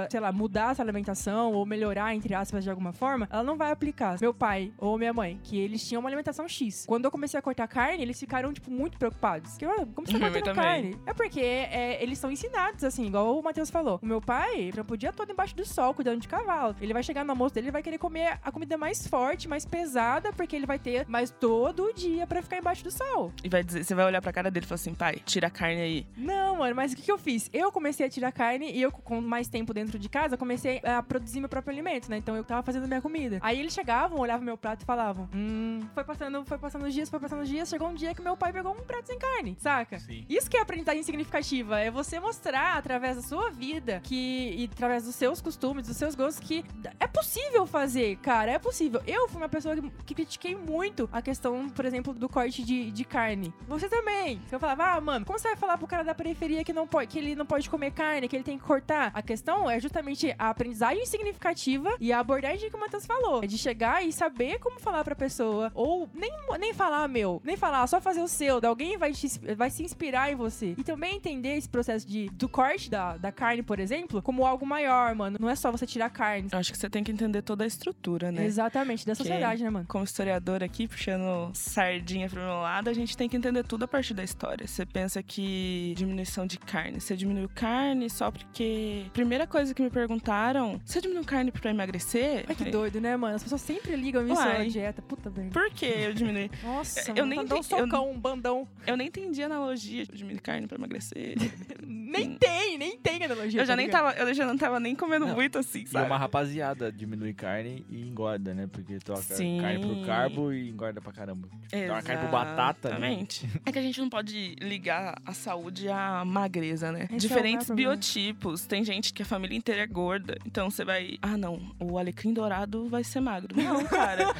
sei 0.09 0.19
lá, 0.19 0.31
mudar 0.31 0.71
essa 0.71 0.81
alimentação 0.81 1.53
ou 1.53 1.65
melhorar, 1.65 2.13
entre 2.15 2.33
aspas, 2.33 2.63
de 2.63 2.69
alguma 2.69 2.93
forma, 2.93 3.27
ela 3.31 3.43
não 3.43 3.57
vai 3.57 3.71
aplicar. 3.71 4.17
Meu 4.19 4.33
pai 4.33 4.71
ou 4.77 4.97
minha 4.97 5.13
mãe, 5.13 5.39
que 5.43 5.57
eles 5.59 5.87
tinham 5.87 5.99
uma 5.99 6.09
alimentação 6.09 6.47
X. 6.47 6.85
Quando 6.87 7.05
eu 7.05 7.11
comecei 7.11 7.37
a 7.39 7.41
cortar 7.41 7.67
carne, 7.67 8.01
eles 8.03 8.19
ficaram, 8.19 8.51
tipo, 8.53 8.71
muito 8.71 8.97
preocupados. 8.97 9.57
Que, 9.57 9.65
"Ah, 9.65 9.85
como 9.95 10.07
você 10.07 10.13
tá 10.13 10.19
mãe 10.19 10.31
cortando 10.31 10.55
carne? 10.55 10.97
É 11.05 11.13
porque 11.13 11.39
é, 11.41 12.01
eles 12.01 12.17
são 12.17 12.31
ensinados, 12.31 12.83
assim, 12.83 13.05
igual 13.07 13.37
o 13.39 13.43
Matheus 13.43 13.69
falou. 13.69 13.99
O 14.01 14.05
meu 14.05 14.21
pai 14.21 14.69
trampa 14.71 14.93
o 14.93 14.97
dia 14.97 15.11
todo 15.13 15.31
embaixo 15.31 15.55
do 15.55 15.65
sol, 15.65 15.93
cuidando 15.93 16.19
de 16.21 16.27
cavalo. 16.27 16.75
Ele 16.81 16.93
vai 16.93 17.03
chegar 17.03 17.23
no 17.23 17.31
almoço 17.31 17.55
dele 17.55 17.67
e 17.67 17.71
vai 17.71 17.83
querer 17.83 17.97
comer 17.97 18.39
a 18.43 18.51
comida 18.51 18.77
mais 18.77 19.07
forte, 19.07 19.47
mais 19.47 19.65
pesada, 19.65 20.31
porque 20.33 20.55
ele 20.55 20.65
vai 20.65 20.79
ter 20.79 21.07
mais 21.07 21.29
todo 21.31 21.85
o 21.85 21.93
dia 21.93 22.25
pra 22.27 22.41
ficar 22.41 22.57
embaixo 22.57 22.83
do 22.83 22.91
sol. 22.91 23.31
E 23.43 23.49
vai 23.49 23.63
dizer, 23.63 23.83
você 23.83 23.95
vai 23.95 24.05
olhar 24.05 24.21
pra 24.21 24.31
cara 24.33 24.49
dele 24.51 24.65
e 24.65 24.67
falar 24.67 24.75
assim, 24.75 24.93
pai, 24.93 25.21
tira 25.25 25.47
a 25.47 25.49
carne 25.51 25.81
aí. 25.81 26.07
Não, 26.17 26.57
mano, 26.57 26.75
mas 26.75 26.93
o 26.93 26.95
que, 26.95 27.01
que 27.03 27.11
eu 27.11 27.17
fiz? 27.17 27.49
Eu 27.53 27.71
comecei 27.71 28.05
a 28.05 28.09
tirar 28.09 28.31
carne 28.31 28.71
e 28.71 28.81
eu, 28.81 28.91
com 28.91 29.21
mais 29.21 29.38
tempo 29.47 29.73
dentro 29.73 29.97
de 29.97 30.09
casa, 30.09 30.37
comecei 30.37 30.81
a 30.83 31.01
produzir 31.01 31.39
meu 31.39 31.49
próprio 31.49 31.73
alimento, 31.73 32.09
né? 32.09 32.17
Então 32.17 32.35
eu 32.35 32.43
tava 32.43 32.63
fazendo 32.63 32.87
minha 32.87 33.01
comida. 33.01 33.39
Aí 33.41 33.59
eles 33.59 33.73
chegavam, 33.73 34.19
olhavam 34.19 34.45
meu 34.45 34.57
prato 34.57 34.81
e 34.83 34.85
falavam: 34.85 35.29
Hum, 35.33 35.81
foi 35.93 36.03
passando, 36.03 36.45
foi 36.45 36.57
passando 36.57 36.85
os 36.85 36.93
dias, 36.93 37.09
foi 37.09 37.19
passando 37.19 37.41
os 37.41 37.49
dias, 37.49 37.69
chegou 37.69 37.87
um 37.87 37.93
dia 37.93 38.13
que 38.13 38.21
meu 38.21 38.35
pai 38.35 38.51
pegou 38.51 38.71
um 38.71 38.83
prato 38.83 39.07
sem 39.07 39.17
carne, 39.17 39.55
saca? 39.59 39.99
Sim. 39.99 40.25
Isso 40.29 40.49
que 40.49 40.57
é 40.57 40.61
aprendizagem 40.61 41.03
significativa, 41.03 41.79
é 41.79 41.89
você 41.89 42.19
mostrar 42.19 42.77
através 42.77 43.15
da 43.15 43.21
sua 43.21 43.49
vida 43.49 44.01
que 44.03 44.55
e 44.57 44.69
através 44.71 45.03
dos 45.05 45.15
seus 45.15 45.41
costumes, 45.41 45.87
dos 45.87 45.97
seus 45.97 46.15
gostos 46.15 46.45
que 46.45 46.63
é 46.99 47.07
possível 47.07 47.65
fazer, 47.65 48.17
cara, 48.17 48.51
é 48.51 48.59
possível. 48.59 49.01
Eu 49.05 49.27
fui 49.27 49.41
uma 49.41 49.49
pessoa 49.49 49.75
que, 49.75 49.89
que 50.05 50.15
critiquei 50.15 50.55
muito 50.55 51.09
a 51.11 51.21
questão, 51.21 51.69
por 51.69 51.85
exemplo, 51.85 52.13
do 52.13 52.27
corte 52.27 52.63
de, 52.63 52.91
de 52.91 53.03
carne. 53.03 53.53
Você 53.67 53.87
também. 53.89 54.41
Eu 54.51 54.59
falava: 54.59 54.93
"Ah, 54.93 55.01
mano, 55.01 55.25
como 55.25 55.37
você 55.37 55.49
vai 55.49 55.57
falar 55.57 55.77
pro 55.77 55.87
cara 55.87 56.03
da 56.03 56.15
periferia 56.15 56.63
que 56.63 56.73
não 56.73 56.87
pode 56.87 57.07
que 57.07 57.19
ele 57.19 57.35
não 57.35 57.45
pode 57.45 57.69
comer 57.69 57.91
carne, 57.91 58.27
que 58.27 58.35
ele 58.35 58.43
tem 58.43 58.57
que 58.57 58.63
cortar?" 58.63 59.11
A 59.13 59.21
questão 59.29 59.69
é 59.69 59.79
justamente 59.79 60.33
a 60.39 60.49
aprendizagem 60.49 61.05
significativa 61.05 61.95
e 61.99 62.11
a 62.11 62.19
abordagem 62.19 62.67
que 62.67 62.75
o 62.75 62.79
Matheus 62.79 63.05
falou, 63.05 63.43
é 63.43 63.47
de 63.47 63.59
chegar 63.59 64.03
e 64.03 64.11
saber 64.11 64.57
como 64.57 64.79
falar 64.79 65.03
pra 65.03 65.15
pessoa 65.15 65.71
ou 65.75 66.09
nem 66.13 66.31
nem 66.59 66.73
falar, 66.73 67.07
meu, 67.07 67.39
nem 67.43 67.55
falar, 67.55 67.85
só 67.85 68.01
fazer 68.01 68.21
o 68.21 68.27
seu, 68.27 68.59
alguém 68.63 68.97
vai 68.97 69.11
te, 69.11 69.27
vai 69.55 69.69
se 69.69 69.83
inspirar 69.83 70.31
em 70.31 70.35
você. 70.35 70.73
E 70.77 70.83
também 70.83 71.15
entender 71.15 71.55
esse 71.55 71.69
processo 71.69 72.07
de 72.07 72.27
do 72.31 72.49
corte 72.49 72.89
da, 72.89 73.17
da 73.17 73.31
carne, 73.31 73.61
por 73.61 73.79
exemplo, 73.79 74.21
como 74.21 74.45
algo 74.45 74.65
maior, 74.65 75.13
mano. 75.13 75.37
Não 75.39 75.49
é 75.49 75.55
só 75.55 75.71
você 75.71 75.85
tirar 75.85 76.09
carne. 76.09 76.49
Eu 76.51 76.57
acho 76.57 76.71
que 76.71 76.77
você 76.77 76.89
tem 76.89 77.03
que 77.03 77.11
entender 77.11 77.41
toda 77.43 77.63
a 77.63 77.67
estrutura, 77.67 78.31
né? 78.31 78.45
Exatamente, 78.45 79.05
da 79.05 79.13
sociedade, 79.13 79.63
né, 79.63 79.69
mano? 79.69 79.85
Como 79.87 80.03
historiador 80.03 80.63
aqui, 80.63 80.87
puxando 80.87 81.51
sardinha 81.53 82.27
pro 82.29 82.41
meu 82.41 82.61
lado, 82.61 82.89
a 82.89 82.93
gente 82.93 83.15
tem 83.15 83.29
que 83.29 83.37
entender 83.37 83.63
tudo 83.63 83.83
a 83.83 83.87
partir 83.87 84.13
da 84.13 84.23
história. 84.23 84.65
Você 84.67 84.85
pensa 84.85 85.21
que 85.21 85.93
diminuição 85.95 86.47
de 86.47 86.57
carne, 86.57 86.99
você 86.99 87.15
diminuiu 87.15 87.49
carne 87.53 88.09
só 88.09 88.31
porque. 88.31 89.05
Primeira 89.19 89.45
coisa 89.45 89.73
que 89.73 89.81
me 89.81 89.89
perguntaram: 89.89 90.79
você 90.85 91.01
diminuiu 91.01 91.25
carne 91.25 91.51
pra 91.51 91.69
emagrecer? 91.69 92.45
Ai, 92.47 92.55
que 92.55 92.63
doido, 92.71 93.01
né, 93.01 93.17
mano? 93.17 93.35
As 93.35 93.43
pessoas 93.43 93.59
sempre 93.61 93.95
ligam 93.97 94.23
isso 94.25 94.33
Uai. 94.41 94.65
à 94.65 94.69
dieta. 94.69 95.01
Puta 95.01 95.29
merda. 95.29 95.51
Por 95.51 95.69
que 95.71 95.85
eu 95.85 96.13
diminui? 96.13 96.49
Nossa, 96.63 97.11
Eu 97.11 97.15
mano, 97.15 97.25
nem 97.27 97.45
dá 97.45 97.55
um 97.55 97.57
entendi- 97.59 97.73
eu 97.73 97.79
socão, 97.79 98.09
um 98.11 98.17
bandão. 98.17 98.67
Eu 98.87 98.95
nem 98.95 99.07
entendi 99.07 99.43
a 99.43 99.47
analogia 99.47 100.05
de 100.05 100.15
diminuir 100.17 100.39
carne 100.41 100.67
pra 100.67 100.77
emagrecer. 100.77 101.35
Nem 102.09 102.35
tem, 102.37 102.77
nem 102.77 102.97
tem 102.97 103.18
analogia. 103.31 103.61
Eu 103.61 103.65
já 103.65 103.73
tá 103.73 103.77
nem 103.77 103.89
tava, 103.89 104.11
eu 104.13 104.33
já 104.33 104.45
não 104.45 104.57
tava 104.57 104.79
nem 104.79 104.95
comendo 104.95 105.25
Não. 105.27 105.35
muito 105.35 105.57
assim, 105.57 105.81
E 105.83 105.87
sabe? 105.87 106.05
uma 106.05 106.17
rapaziada 106.17 106.91
diminui 106.91 107.33
carne 107.33 107.85
e 107.89 108.01
engorda, 108.07 108.53
né? 108.53 108.67
Porque 108.71 108.97
troca 108.99 109.21
Sim. 109.21 109.59
carne 109.61 109.79
pro 109.79 110.05
carbo 110.05 110.51
e 110.53 110.69
engorda 110.69 111.01
pra 111.01 111.11
caramba. 111.11 111.47
Tipo, 111.67 111.85
troca 111.85 112.01
carne 112.01 112.21
pro 112.21 112.31
batata, 112.31 112.89
né? 112.89 112.95
Exatamente. 112.95 113.49
É 113.65 113.71
que 113.71 113.79
a 113.79 113.81
gente 113.81 113.99
não 113.99 114.09
pode 114.09 114.55
ligar 114.61 115.15
a 115.25 115.33
saúde 115.33 115.89
à 115.89 116.23
magreza, 116.25 116.91
né? 116.91 117.03
Esse 117.05 117.13
é 117.13 117.17
Diferentes 117.17 117.67
problema. 117.67 117.91
biotipos. 117.91 118.65
Tem 118.65 118.83
gente 118.83 119.13
que 119.13 119.21
a 119.21 119.25
família 119.25 119.55
inteira 119.55 119.81
é 119.83 119.87
gorda. 119.87 120.37
Então 120.45 120.69
você 120.71 120.83
vai. 120.83 121.17
Ah, 121.21 121.37
não. 121.37 121.59
O 121.79 121.97
alecrim 121.97 122.33
dourado 122.33 122.87
vai 122.89 123.03
ser 123.03 123.19
magro. 123.19 123.55
Não, 123.55 123.83
cara. 123.85 124.33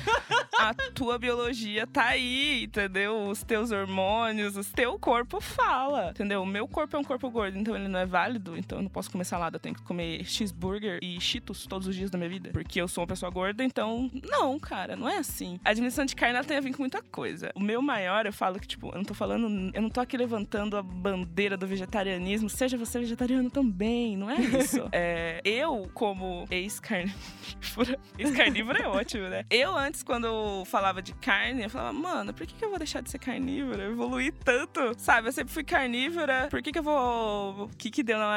a 0.60 0.74
tua 0.94 1.18
biologia 1.20 1.86
tá 1.88 2.06
aí, 2.06 2.64
entendeu? 2.64 3.28
Os 3.30 3.44
teus 3.44 3.72
hormônios, 3.72 4.58
o 4.58 4.64
teu 4.74 4.98
corpo 5.00 5.40
fala, 5.40 6.10
entendeu? 6.12 6.42
O 6.42 6.46
meu 6.46 6.68
corpo 6.68 6.96
é 6.96 7.00
um 7.00 7.04
corpo 7.04 7.30
gordo, 7.30 7.58
então 7.58 7.76
ele 7.76 7.88
não 7.88 8.00
é 8.00 8.06
válido. 8.06 8.58
Então 8.58 8.79
eu 8.80 8.84
não 8.84 8.90
posso 8.90 9.12
comer 9.12 9.26
salada. 9.26 9.58
Eu 9.58 9.60
tenho 9.60 9.76
que 9.76 9.82
comer 9.84 10.24
cheeseburger 10.26 11.00
e 11.02 11.20
cheetos 11.20 11.66
todos 11.66 11.88
os 11.88 11.96
dias 11.96 12.10
da 12.10 12.18
minha 12.18 12.30
vida. 12.30 12.50
Porque 12.52 12.82
eu 12.82 12.88
sou 12.88 13.02
uma 13.02 13.08
pessoa 13.08 13.30
gorda, 13.30 13.64
então. 13.64 14.10
Não, 14.24 14.60
cara, 14.60 14.96
não 14.96 15.08
é 15.08 15.18
assim. 15.18 15.60
A 15.64 15.74
diminuição 15.74 16.06
de 16.06 16.16
carne 16.16 16.36
ela 16.36 16.46
tem 16.46 16.58
a 16.58 16.62
ver 16.62 16.72
com 16.72 16.82
muita 16.82 17.02
coisa. 17.02 17.52
O 17.56 17.60
meu 17.60 17.82
maior, 17.82 18.26
eu 18.26 18.34
falo 18.34 18.60
que, 18.60 18.68
tipo, 18.68 18.88
eu 18.88 18.96
não 18.96 19.04
tô 19.04 19.14
falando. 19.14 19.72
Eu 19.74 19.82
não 19.82 19.90
tô 19.90 20.00
aqui 20.00 20.18
levantando 20.18 20.78
a 20.78 20.82
bandeira 20.82 21.58
do 21.58 21.68
vegetarianismo. 21.68 22.50
Seja 22.50 22.78
você 22.78 23.00
vegetariano 23.00 23.50
também, 23.50 24.16
não 24.16 24.30
é 24.30 24.40
isso. 24.40 24.88
é, 24.92 25.42
eu, 25.44 25.90
como 25.94 26.46
ex-carnívora. 26.50 28.00
Ex-carnívora 28.18 28.80
é 28.80 28.88
ótimo, 28.88 29.28
né? 29.30 29.46
Eu, 29.50 29.76
antes, 29.76 30.04
quando 30.04 30.26
eu 30.26 30.64
falava 30.66 31.02
de 31.02 31.14
carne, 31.14 31.64
eu 31.64 31.70
falava, 31.70 31.94
mano, 31.94 32.34
por 32.34 32.46
que, 32.46 32.54
que 32.54 32.64
eu 32.64 32.70
vou 32.70 32.78
deixar 32.78 33.02
de 33.02 33.10
ser 33.10 33.20
carnívora? 33.20 33.84
Eu 33.84 33.92
evoluí 33.92 34.32
tanto. 34.32 34.94
Sabe, 34.98 35.28
eu 35.28 35.32
sempre 35.32 35.54
fui 35.54 35.64
carnívora. 35.64 36.48
Por 36.50 36.62
que, 36.62 36.72
que 36.72 36.80
eu 36.80 36.84
vou. 36.84 37.66
O 37.66 37.70
que, 37.78 37.90
que 37.90 38.04
deu 38.04 38.18
na 38.18 38.28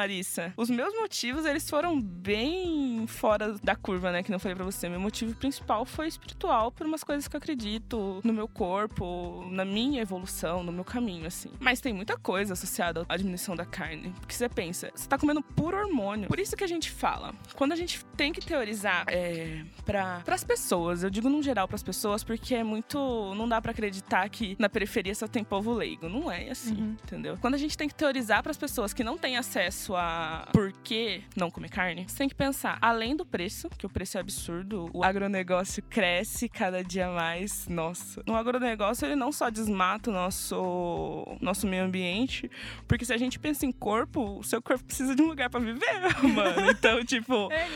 Os 0.57 0.69
meus 0.69 0.93
motivos, 0.95 1.45
eles 1.45 1.69
foram 1.69 1.99
bem 2.01 3.05
fora 3.07 3.53
da 3.63 3.75
curva, 3.75 4.11
né? 4.11 4.23
Que 4.23 4.31
não 4.31 4.39
falei 4.39 4.55
pra 4.55 4.65
você. 4.65 4.89
Meu 4.89 4.99
motivo 4.99 5.35
principal 5.35 5.85
foi 5.85 6.07
espiritual, 6.07 6.71
por 6.71 6.85
umas 6.87 7.03
coisas 7.03 7.27
que 7.27 7.35
eu 7.35 7.37
acredito 7.37 8.21
no 8.23 8.33
meu 8.33 8.47
corpo, 8.47 9.45
na 9.51 9.63
minha 9.65 10.01
evolução, 10.01 10.63
no 10.63 10.71
meu 10.71 10.83
caminho, 10.83 11.27
assim. 11.27 11.49
Mas 11.59 11.79
tem 11.81 11.93
muita 11.93 12.17
coisa 12.17 12.53
associada 12.53 13.05
à 13.07 13.17
diminuição 13.17 13.55
da 13.55 13.65
carne. 13.65 14.13
Porque 14.19 14.33
você 14.33 14.49
pensa, 14.49 14.91
você 14.95 15.07
tá 15.07 15.17
comendo 15.17 15.41
puro 15.41 15.77
hormônio. 15.77 16.27
Por 16.27 16.39
isso 16.39 16.55
que 16.55 16.63
a 16.63 16.67
gente 16.67 16.89
fala, 16.91 17.33
quando 17.55 17.71
a 17.71 17.75
gente 17.75 18.03
tem 18.17 18.31
que 18.33 18.41
teorizar 18.41 19.05
é, 19.07 19.63
para 19.85 20.23
as 20.27 20.43
pessoas, 20.43 21.03
eu 21.03 21.09
digo 21.09 21.29
no 21.29 21.41
geral 21.41 21.67
pras 21.67 21.83
pessoas, 21.83 22.23
porque 22.23 22.55
é 22.55 22.63
muito. 22.63 22.97
Não 23.35 23.47
dá 23.47 23.61
pra 23.61 23.71
acreditar 23.71 24.27
que 24.29 24.55
na 24.59 24.69
periferia 24.69 25.13
só 25.15 25.27
tem 25.27 25.43
povo 25.43 25.73
leigo. 25.73 26.07
Não 26.09 26.31
é 26.31 26.49
assim, 26.49 26.73
Uhum. 26.75 26.97
entendeu? 27.03 27.37
Quando 27.41 27.55
a 27.55 27.57
gente 27.57 27.77
tem 27.77 27.87
que 27.87 27.95
teorizar 27.95 28.41
pras 28.43 28.57
pessoas 28.57 28.93
que 28.93 29.03
não 29.03 29.17
têm 29.17 29.37
acesso 29.37 29.95
a 29.95 30.12
por 30.51 30.71
que 30.83 31.23
não 31.35 31.49
comer 31.49 31.69
carne, 31.69 32.05
você 32.07 32.17
tem 32.17 32.29
que 32.29 32.35
pensar, 32.35 32.77
além 32.81 33.15
do 33.15 33.25
preço, 33.25 33.69
que 33.77 33.85
o 33.85 33.89
preço 33.89 34.17
é 34.17 34.21
absurdo, 34.21 34.89
o 34.93 35.03
agronegócio 35.03 35.81
cresce 35.83 36.47
cada 36.49 36.83
dia 36.83 37.09
mais. 37.09 37.67
Nossa. 37.67 38.23
No 38.25 38.35
agronegócio, 38.35 39.05
ele 39.05 39.15
não 39.15 39.31
só 39.31 39.49
desmata 39.49 40.09
o 40.09 40.13
nosso, 40.13 41.37
nosso 41.41 41.67
meio 41.67 41.83
ambiente, 41.83 42.49
porque 42.87 43.05
se 43.05 43.13
a 43.13 43.17
gente 43.17 43.39
pensa 43.39 43.65
em 43.65 43.71
corpo, 43.71 44.39
o 44.39 44.43
seu 44.43 44.61
corpo 44.61 44.83
precisa 44.83 45.15
de 45.15 45.21
um 45.21 45.27
lugar 45.27 45.49
pra 45.49 45.59
viver, 45.59 46.01
mano. 46.23 46.71
Então, 46.71 47.03
tipo. 47.05 47.51
É. 47.51 47.67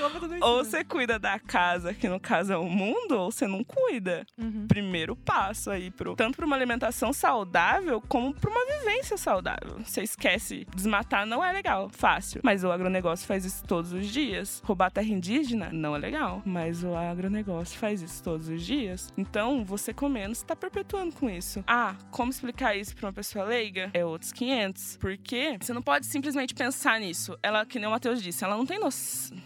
Ou 0.41 0.57
né? 0.57 0.63
você 0.63 0.83
cuida 0.83 1.17
da 1.19 1.39
casa, 1.39 1.93
que 1.93 2.07
no 2.07 2.19
caso 2.19 2.53
é 2.53 2.57
o 2.57 2.65
mundo, 2.65 3.17
ou 3.17 3.31
você 3.31 3.47
não 3.47 3.63
cuida. 3.63 4.25
Uhum. 4.37 4.67
Primeiro 4.67 5.15
passo 5.15 5.69
aí, 5.69 5.91
pro, 5.91 6.15
tanto 6.15 6.35
para 6.35 6.45
uma 6.45 6.55
alimentação 6.55 7.11
saudável, 7.13 8.01
como 8.07 8.33
para 8.33 8.49
uma 8.49 8.65
vivência 8.65 9.17
saudável. 9.17 9.79
Você 9.83 10.03
esquece, 10.03 10.67
desmatar 10.75 11.25
não 11.25 11.43
é 11.43 11.51
legal, 11.51 11.89
fácil. 11.89 12.26
Mas 12.43 12.63
o 12.63 12.71
agronegócio 12.71 13.25
faz 13.27 13.45
isso 13.45 13.63
todos 13.65 13.91
os 13.93 14.07
dias. 14.07 14.61
Roubar 14.65 14.91
terra 14.91 15.07
indígena 15.07 15.69
não 15.71 15.95
é 15.95 15.99
legal, 15.99 16.41
mas 16.45 16.83
o 16.83 16.95
agronegócio 16.95 17.77
faz 17.77 18.01
isso 18.01 18.23
todos 18.23 18.47
os 18.49 18.61
dias. 18.65 19.11
Então, 19.17 19.63
você 19.65 19.93
comendo, 19.93 20.35
você 20.35 20.45
tá 20.45 20.55
perpetuando 20.55 21.13
com 21.15 21.29
isso. 21.29 21.63
Ah, 21.67 21.95
como 22.11 22.31
explicar 22.31 22.75
isso 22.75 22.95
pra 22.95 23.07
uma 23.07 23.13
pessoa 23.13 23.45
leiga? 23.45 23.89
É 23.93 24.05
outros 24.05 24.31
500. 24.31 24.97
Porque 24.99 25.57
você 25.59 25.73
não 25.73 25.81
pode 25.81 26.05
simplesmente 26.05 26.53
pensar 26.53 26.99
nisso. 26.99 27.37
Ela, 27.41 27.65
que 27.65 27.79
nem 27.79 27.87
o 27.87 27.91
Matheus 27.91 28.21
disse, 28.21 28.43
ela 28.43 28.55
não 28.57 28.65
tem 28.65 28.79
no- 28.79 28.89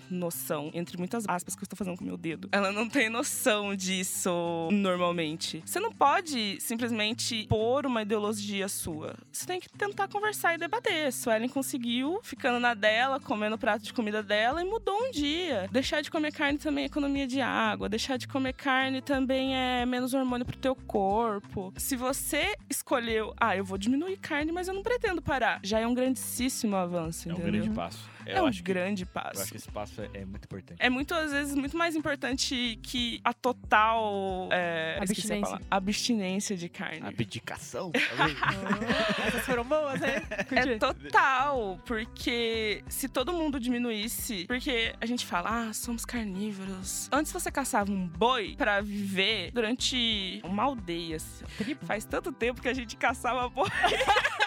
noção, 0.09 0.71
entre 0.73 0.97
muitas 0.97 1.25
aspas 1.27 1.55
que 1.55 1.61
eu 1.61 1.65
estou 1.65 1.77
fazendo 1.77 1.97
com 1.97 2.05
meu 2.05 2.17
dedo. 2.17 2.49
Ela 2.51 2.71
não 2.71 2.87
tem 2.87 3.09
noção 3.09 3.75
disso 3.75 4.69
normalmente. 4.71 5.61
Você 5.65 5.79
não 5.79 5.91
pode 5.91 6.57
simplesmente 6.59 7.45
pôr 7.47 7.85
uma 7.85 8.01
ideologia 8.01 8.67
sua. 8.67 9.15
Você 9.31 9.45
tem 9.45 9.59
que 9.59 9.69
tentar 9.69 10.07
conversar 10.07 10.53
e 10.55 10.57
debater. 10.57 11.11
Suelen 11.11 11.49
conseguiu, 11.49 12.19
ficando 12.23 12.59
na 12.59 12.70
dela, 12.73 13.19
comendo 13.19 13.55
o 13.55 13.59
prato 13.59 13.83
de 13.83 13.93
comida 13.93 14.21
dela 14.23 14.61
e 14.61 14.65
mudou 14.65 14.95
um 14.95 15.11
dia. 15.11 15.67
Deixar 15.71 16.01
de 16.01 16.09
comer 16.11 16.31
carne 16.31 16.57
também 16.57 16.83
é 16.83 16.87
economia 16.87 17.27
de 17.27 17.41
água. 17.41 17.87
Deixar 17.89 18.17
de 18.17 18.27
comer 18.27 18.53
carne 18.53 19.01
também 19.01 19.55
é 19.55 19.85
menos 19.85 20.13
hormônio 20.13 20.45
pro 20.45 20.57
teu 20.57 20.75
corpo. 20.75 21.73
Se 21.77 21.95
você 21.95 22.55
escolheu, 22.69 23.33
ah, 23.39 23.55
eu 23.55 23.63
vou 23.63 23.77
diminuir 23.77 24.17
carne, 24.17 24.51
mas 24.51 24.67
eu 24.67 24.73
não 24.73 24.83
pretendo 24.83 25.21
parar, 25.21 25.59
já 25.63 25.79
é 25.79 25.87
um 25.87 25.93
grandíssimo 25.93 26.75
avanço, 26.75 27.29
É 27.29 27.31
um 27.31 27.35
entendeu? 27.37 27.51
grande 27.61 27.69
passo. 27.75 28.09
É 28.25 28.37
Eu 28.39 28.43
um 28.43 28.47
acho 28.47 28.57
que- 28.57 28.63
grande 28.63 29.03
Eu 29.03 29.07
passo. 29.07 29.41
acho 29.41 29.51
que 29.51 29.57
esse 29.57 29.69
passo 29.71 30.01
é, 30.01 30.09
é 30.13 30.25
muito 30.25 30.45
importante. 30.45 30.77
É 30.79 30.89
muito, 30.89 31.13
às 31.13 31.31
vezes, 31.31 31.55
muito 31.55 31.77
mais 31.77 31.95
importante 31.95 32.79
que 32.83 33.19
a 33.23 33.33
total 33.33 34.49
é, 34.51 34.99
esqueci 35.03 35.31
a 35.31 35.35
Abstinência. 35.37 35.67
abstinência 35.71 36.57
de 36.57 36.69
carne. 36.69 37.07
Abdicação? 37.07 37.91
Ah, 38.41 39.27
Essas 39.27 39.45
foram 39.45 39.63
boas, 39.63 39.99
né? 39.99 40.21
É 40.51 40.77
total, 40.77 41.79
porque 41.85 42.83
se 42.87 43.07
todo 43.07 43.31
mundo 43.33 43.59
diminuísse, 43.59 44.45
porque 44.45 44.93
a 44.99 45.05
gente 45.05 45.25
fala, 45.25 45.69
ah, 45.69 45.73
somos 45.73 46.05
carnívoros. 46.05 47.09
Antes 47.11 47.31
você 47.31 47.51
caçava 47.51 47.91
um 47.91 48.07
boi 48.07 48.55
pra 48.57 48.81
viver 48.81 49.51
durante 49.51 50.41
uma 50.43 50.63
aldeia. 50.63 51.17
assim. 51.17 51.43
Faz 51.83 52.05
tanto 52.05 52.31
tempo 52.31 52.61
que 52.61 52.67
a 52.67 52.73
gente 52.73 52.95
caçava 52.95 53.47
boi. 53.49 53.69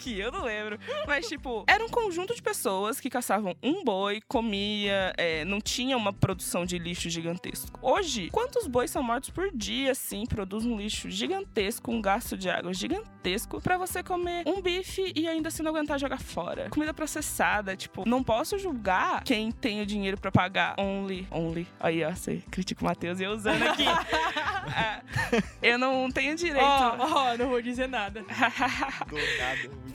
que 0.00 0.18
eu 0.18 0.32
não 0.32 0.44
lembro. 0.44 0.78
Mas, 1.06 1.28
tipo, 1.28 1.64
era 1.68 1.84
um 1.84 1.88
conjunto 1.88 2.34
de 2.34 2.42
pessoas 2.42 2.98
que 2.98 3.10
caçavam 3.10 3.54
um 3.62 3.84
boi, 3.84 4.20
comia, 4.26 5.12
é, 5.16 5.44
não 5.44 5.60
tinha 5.60 5.96
uma 5.96 6.12
produção 6.12 6.64
de 6.64 6.78
lixo 6.78 7.10
gigantesco. 7.10 7.78
Hoje, 7.82 8.30
quantos 8.30 8.66
bois 8.66 8.90
são 8.90 9.02
mortos 9.02 9.30
por 9.30 9.50
dia, 9.52 9.92
assim, 9.92 10.24
produz 10.24 10.64
um 10.64 10.76
lixo 10.76 11.10
gigantesco, 11.10 11.90
um 11.92 12.00
gasto 12.00 12.36
de 12.36 12.48
água 12.48 12.72
gigantesco 12.72 13.60
pra 13.60 13.76
você 13.76 14.02
comer 14.02 14.42
um 14.46 14.62
bife 14.62 15.12
e 15.14 15.28
ainda 15.28 15.48
assim 15.48 15.62
não 15.62 15.70
aguentar 15.70 15.98
jogar 15.98 16.18
fora. 16.18 16.70
Comida 16.70 16.94
processada, 16.94 17.76
tipo, 17.76 18.08
não 18.08 18.22
posso 18.22 18.58
julgar 18.58 19.22
quem 19.24 19.52
tem 19.52 19.82
o 19.82 19.86
dinheiro 19.86 20.18
pra 20.18 20.32
pagar 20.32 20.74
only, 20.78 21.28
only. 21.30 21.66
Aí, 21.78 22.02
ó, 22.02 22.10
você 22.10 22.42
critica 22.50 22.82
o 22.82 22.84
Matheus 22.84 23.20
e 23.20 23.24
eu 23.24 23.32
usando 23.32 23.62
aqui. 23.62 23.84
Ah, 23.86 25.02
eu 25.62 25.78
não 25.78 26.10
tenho 26.10 26.34
direito. 26.34 26.64
Ó, 26.64 26.96
ó, 26.98 27.36
não 27.36 27.48
vou 27.50 27.60
dizer 27.60 27.88
nada. 27.88 28.24
Do 29.06 29.16
nada, 29.38 29.89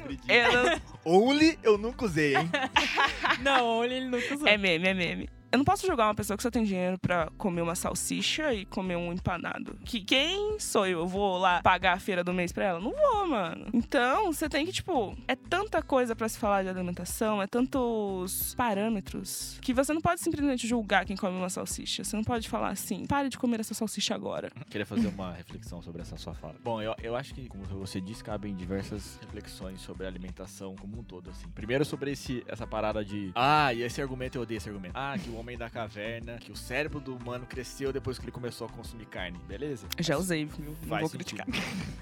Only 1.03 1.57
eu 1.63 1.77
nunca 1.77 2.05
usei, 2.05 2.35
hein? 2.35 2.49
Não, 3.41 3.83
ele 3.83 3.95
ele 3.95 4.07
nunca 4.07 4.33
usou. 4.33 4.47
É 4.47 4.57
meme, 4.57 4.87
é 4.87 4.93
meme. 4.93 5.29
Eu 5.55 5.57
não 5.57 5.63
posso 5.63 5.87
julgar 5.87 6.07
uma 6.07 6.15
pessoa 6.15 6.35
que 6.35 6.43
só 6.43 6.51
tem 6.51 6.65
dinheiro 6.65 6.99
pra 6.99 7.31
comer 7.37 7.61
uma 7.61 7.75
salsicha 7.75 8.53
e 8.53 8.65
comer 8.65 8.97
um 8.97 9.13
empanado. 9.13 9.77
Que 9.85 10.01
quem 10.01 10.59
sou 10.59 10.85
eu? 10.85 10.99
Eu 10.99 11.07
vou 11.07 11.37
lá 11.37 11.61
pagar 11.61 11.93
a 11.93 11.99
feira 11.99 12.25
do 12.25 12.33
mês 12.33 12.51
pra 12.51 12.65
ela? 12.65 12.81
Não 12.81 12.91
vou, 12.91 13.25
mano. 13.25 13.67
Então, 13.73 14.33
você 14.33 14.49
tem 14.49 14.65
que, 14.65 14.73
tipo, 14.73 15.17
é 15.29 15.33
tanta 15.33 15.81
coisa 15.81 16.13
pra 16.13 16.27
se 16.27 16.37
falar 16.37 16.63
de 16.63 16.67
alimentação, 16.67 17.41
é 17.41 17.47
tantos 17.47 18.53
parâmetros, 18.55 19.57
que 19.61 19.73
você 19.73 19.93
não 19.93 20.01
pode 20.01 20.19
simplesmente 20.19 20.67
julgar 20.67 21.05
quem 21.05 21.15
come 21.15 21.37
uma 21.37 21.49
salsicha. 21.49 22.03
Você 22.03 22.17
não 22.17 22.23
pode 22.25 22.49
falar 22.49 22.71
assim, 22.71 23.05
pare 23.05 23.29
de 23.29 23.37
comer 23.37 23.61
essa 23.61 23.73
salsicha 23.73 24.13
agora. 24.13 24.51
Queria 24.69 24.85
fazer 24.85 25.07
uma 25.07 25.31
reflexão 25.31 25.81
sobre 25.81 26.01
essa 26.01 26.17
sua 26.17 26.33
fala. 26.33 26.55
Bom, 26.61 26.81
eu, 26.81 26.93
eu 27.01 27.15
acho 27.15 27.33
que, 27.33 27.47
como 27.47 27.63
você 27.63 28.01
disse, 28.01 28.21
cabem 28.21 28.53
diversas 28.53 29.17
reflexões 29.21 29.79
sobre 29.79 30.05
a 30.05 30.09
alimentação 30.09 30.75
como 30.75 30.99
um 30.99 31.03
todo, 31.03 31.29
assim. 31.29 31.47
Primeiro 31.55 31.85
sobre 31.85 32.11
esse, 32.11 32.43
essa 32.45 32.67
parada 32.67 33.05
de 33.05 33.31
ah, 33.33 33.73
e 33.73 33.83
esse 33.83 34.01
argumento, 34.01 34.37
eu 34.37 34.41
odeio 34.41 34.57
esse 34.57 34.67
argumento. 34.67 34.91
Ah, 34.93 35.15
que 35.17 35.29
o 35.29 35.44
homem 35.44 35.44
da 35.55 35.69
caverna, 35.69 36.37
que 36.39 36.51
o 36.51 36.55
cérebro 36.55 36.99
do 36.99 37.15
humano 37.15 37.45
cresceu 37.45 37.93
depois 37.93 38.17
que 38.17 38.25
ele 38.25 38.31
começou 38.31 38.65
a 38.65 38.69
consumir 38.71 39.05
carne. 39.05 39.39
Beleza? 39.47 39.85
Já 39.99 40.17
usei, 40.17 40.45
viu? 40.45 40.73
Não 40.81 40.89
Faz 40.89 41.01
vou 41.01 41.09
sentido. 41.11 41.43
criticar. 41.43 41.47